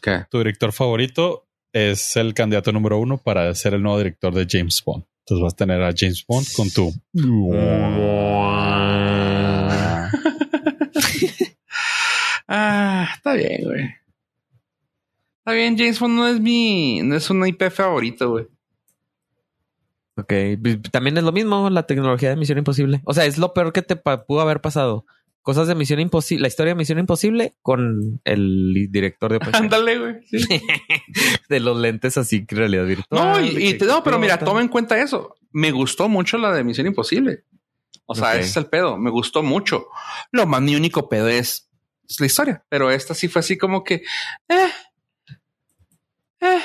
[0.04, 0.26] ¿Qué?
[0.28, 4.82] Tu director favorito es el candidato número uno para ser el nuevo director de James
[4.84, 5.04] Bond.
[5.20, 6.92] Entonces vas a tener a James Bond con tu.
[12.46, 13.88] Ah, está bien, güey.
[15.38, 18.46] Está bien, James Bond no es mi, no es una IP favorito, güey.
[20.16, 20.32] Ok,
[20.92, 23.00] también es lo mismo la tecnología de Misión Imposible.
[23.04, 25.06] O sea, es lo peor que te pudo haber pasado.
[25.44, 29.38] Cosas de Misión Imposible, la historia de Misión Imposible con el director de.
[29.52, 30.14] Ándale, güey.
[30.26, 30.62] Sí.
[31.50, 33.42] de los lentes así, realidad virtual.
[33.42, 35.36] No, y, te- no, pero mira, toma en cuenta eso.
[35.52, 37.44] Me gustó mucho la de Misión Imposible.
[38.06, 38.96] O sea, ese es el pedo.
[38.96, 39.88] Me gustó mucho.
[40.32, 41.68] Lo más, mi único pedo es,
[42.08, 42.64] es la historia.
[42.70, 43.96] Pero esta sí fue así como que,
[44.48, 44.70] eh,
[46.40, 46.60] eh.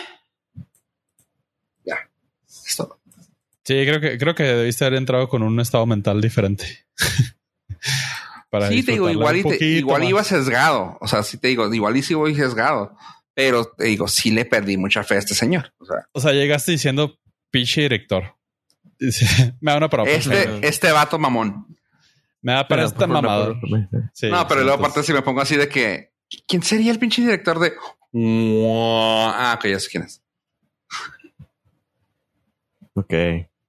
[1.83, 2.09] Ya.
[2.47, 3.01] Es todo.
[3.65, 6.87] Sí, creo que, creo que debiste haber entrado con un estado mental diferente.
[8.49, 10.97] Para Sí, te digo, igual, y te- igual iba sesgado.
[11.01, 12.95] O sea, sí te digo, igual y sí voy sesgado.
[13.33, 15.73] Pero te digo, sí le perdí mucha fe a este señor.
[15.77, 17.17] O sea, O sea, llegaste diciendo
[17.51, 18.35] pinche director.
[19.61, 20.09] me da una propa.
[20.09, 21.67] Este, este vato mamón.
[22.41, 23.53] Me da para esta mamada.
[24.13, 26.13] Sí, no, pero luego aparte si me pongo así de que
[26.47, 27.73] ¿quién sería el pinche director de
[28.13, 30.21] Ah, ok, ya sé quién es.
[32.93, 33.13] Ok.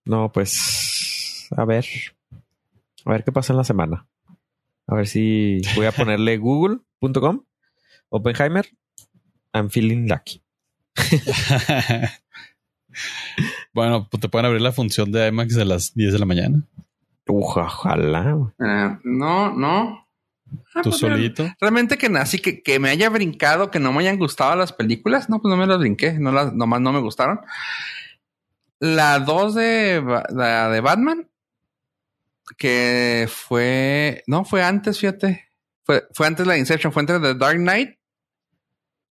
[0.05, 1.85] No, pues a ver.
[3.05, 4.07] A ver qué pasa en la semana.
[4.91, 7.45] A ver si voy a ponerle google.com
[8.09, 8.67] Oppenheimer.
[9.55, 10.43] I'm feeling lucky.
[13.73, 16.63] bueno, pues te pueden abrir la función de IMAX de las 10 de la mañana.
[17.27, 18.53] ojalá.
[18.59, 20.07] Eh, no, no.
[20.75, 21.49] Ah, ¿Tú pues, solito?
[21.61, 25.31] Realmente que así que, que me haya brincado, que no me hayan gustado las películas.
[25.31, 26.15] No, pues no me las brinqué.
[26.15, 27.41] No las, nomás no me gustaron.
[28.81, 31.30] La 2 de, la de Batman,
[32.57, 35.49] que fue, no, fue antes, fíjate.
[35.85, 37.99] Fue, fue antes la Inception, fue entre The Dark Knight,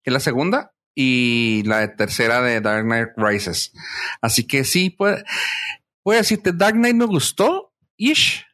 [0.02, 3.72] que es la segunda, y la tercera de Dark Knight Rises.
[4.20, 5.24] Así que sí, puede,
[6.02, 8.46] puede decirte, Dark Knight me gustó, ish.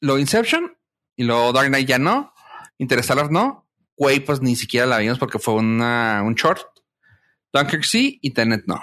[0.00, 0.76] Lo Inception,
[1.16, 2.32] y luego Dark Knight ya no.
[2.78, 3.68] Interstellar no.
[3.96, 6.62] Quay pues ni siquiera la vimos porque fue una, un short.
[7.52, 8.80] Dunkirk sí y Tenet no.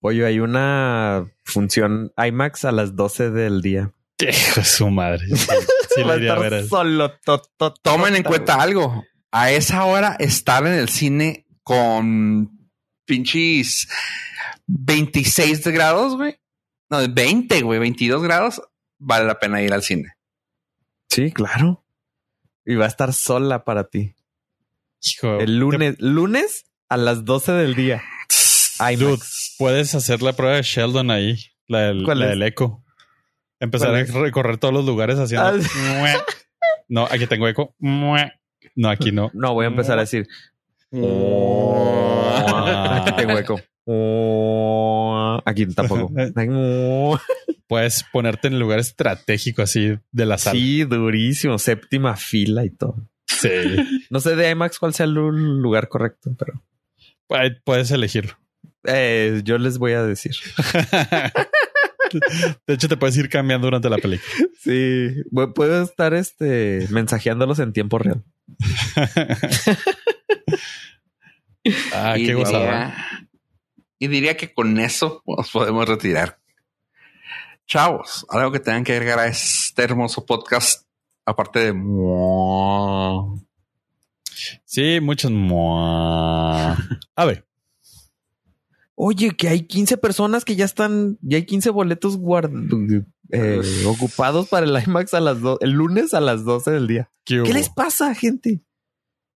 [0.00, 3.92] Oye, hay una función IMAX a las 12 del día.
[4.18, 5.26] Hijo su madre.
[5.28, 7.12] Sí, Solo,
[7.82, 9.04] Tomen en cuenta algo.
[9.30, 12.70] A esa hora estar en el cine con
[13.04, 13.88] pinches
[14.66, 16.38] 26 grados, güey.
[16.90, 18.62] No, 20, güey, 22 grados.
[18.98, 20.14] Vale la pena ir al cine.
[21.08, 21.84] Sí, claro.
[22.64, 24.14] Y va a estar sola para ti.
[25.02, 28.02] Hijo, el lunes, lunes a las 12 del día.
[28.78, 29.22] Ay, Dude,
[29.58, 32.84] puedes hacer la prueba de Sheldon ahí, la del, eco.
[33.60, 35.48] Empezar a recorrer todos los lugares haciendo.
[35.48, 36.24] Ah,
[36.88, 37.74] no, aquí tengo eco.
[37.78, 38.16] No,
[38.88, 39.30] aquí no.
[39.34, 40.28] No, voy a empezar a decir.
[42.94, 43.60] aquí tengo eco.
[45.44, 46.12] Aquí tampoco.
[47.68, 50.58] Puedes ponerte en el lugar estratégico así de la sala.
[50.58, 51.58] Sí, durísimo.
[51.58, 52.96] Séptima fila y todo.
[53.26, 53.50] Sí.
[54.08, 56.62] No sé de IMAX cuál sea el lugar correcto, pero
[57.64, 58.38] puedes elegirlo.
[58.84, 60.32] Eh, yo les voy a decir.
[62.66, 64.32] De hecho, te puedes ir cambiando durante la película.
[64.60, 65.10] Sí,
[65.54, 68.24] puedo estar este mensajeándolos en tiempo real.
[71.92, 72.96] ah, qué gozada.
[73.98, 76.38] Y diría que con eso nos podemos retirar.
[77.66, 80.86] Chavos, algo que tengan que agregar a este hermoso podcast,
[81.26, 81.72] aparte de...
[84.64, 85.30] Sí, muchos...
[85.30, 86.76] A
[87.26, 87.47] ver.
[89.00, 92.18] Oye, que hay 15 personas que ya están, ya hay 15 boletos
[93.30, 97.10] eh, ocupados para el IMAX a las el lunes a las 12 del día.
[97.24, 98.64] ¿Qué, les pasa, gente?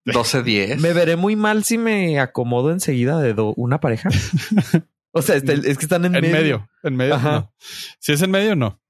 [0.04, 0.78] 12-10.
[0.80, 4.08] Me veré muy mal si me acomodo enseguida de una pareja.
[5.12, 6.68] o sea, este, es que están en, medio.
[6.82, 7.16] En medio.
[7.18, 7.54] No.
[8.00, 8.82] Si es en medio, no.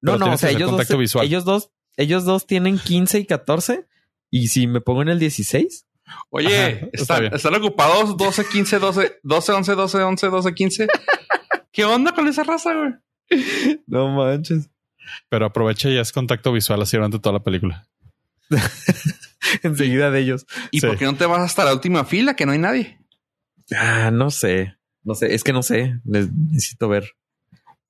[0.00, 0.88] No, no, o sea, ellos dos,
[1.20, 3.88] ellos dos, ellos dos tienen 15 y 14.
[4.30, 5.84] Y si me pongo en el 16.
[6.30, 10.88] Oye, están, ocupados 12, 15, 12, 12, 11, 12, 11, 12, 15.
[11.72, 12.92] ¿Qué onda con esa raza, güey?
[13.86, 14.70] No manches.
[15.28, 17.86] Pero aprovecha y haz contacto visual así durante toda la película.
[19.62, 20.46] enseguida de ellos.
[20.70, 22.98] ¿Y por qué no te vas hasta la última fila que no hay nadie?
[23.76, 24.76] Ah, no sé.
[25.02, 25.34] No sé.
[25.34, 26.00] Es que no sé.
[26.04, 27.16] Necesito ver.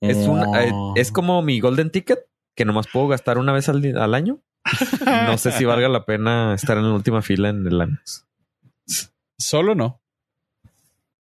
[0.01, 2.19] Es una, eh, es como mi golden ticket
[2.55, 4.41] que nomás puedo gastar una vez al, año.
[5.27, 8.01] No sé si valga la pena estar en la última fila en el año.
[9.39, 10.01] Solo no.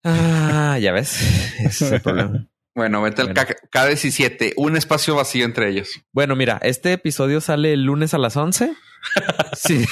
[0.04, 1.20] Ah, ya ves.
[1.60, 2.46] Ese es el problema.
[2.74, 5.88] Bueno, vete al K17, un espacio vacío entre ellos.
[6.12, 8.74] Bueno, mira, este episodio sale el lunes a las 11.
[9.56, 9.84] sí.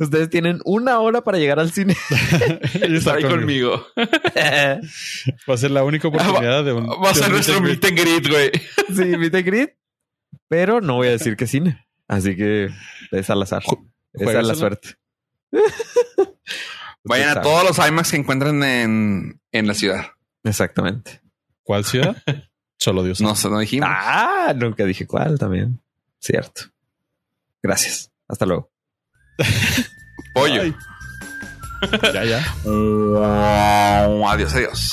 [0.00, 1.96] Ustedes tienen una hora para llegar al cine.
[2.74, 3.86] y está ahí conmigo.
[5.48, 6.88] Va a ser la única oportunidad de un.
[6.88, 8.50] Va a ser nuestro meet and greet, güey.
[8.88, 9.78] sí, meet and greet.
[10.48, 11.87] Pero no voy a decir que cine.
[12.08, 12.70] Así que
[13.12, 13.62] es al azar.
[14.14, 14.96] Esa es la suerte.
[17.04, 20.06] Vayan a todos los IMAX que encuentren en, en la ciudad.
[20.42, 21.22] Exactamente.
[21.62, 22.16] ¿Cuál ciudad?
[22.78, 23.20] Solo Dios.
[23.20, 23.88] No no dijimos.
[23.90, 25.80] Ah, nunca dije cuál también.
[26.20, 26.62] Cierto.
[27.62, 28.10] Gracias.
[28.26, 28.70] Hasta luego.
[30.32, 30.62] Pollo.
[32.12, 32.44] ya, ya.
[34.30, 34.90] Adiós, adiós.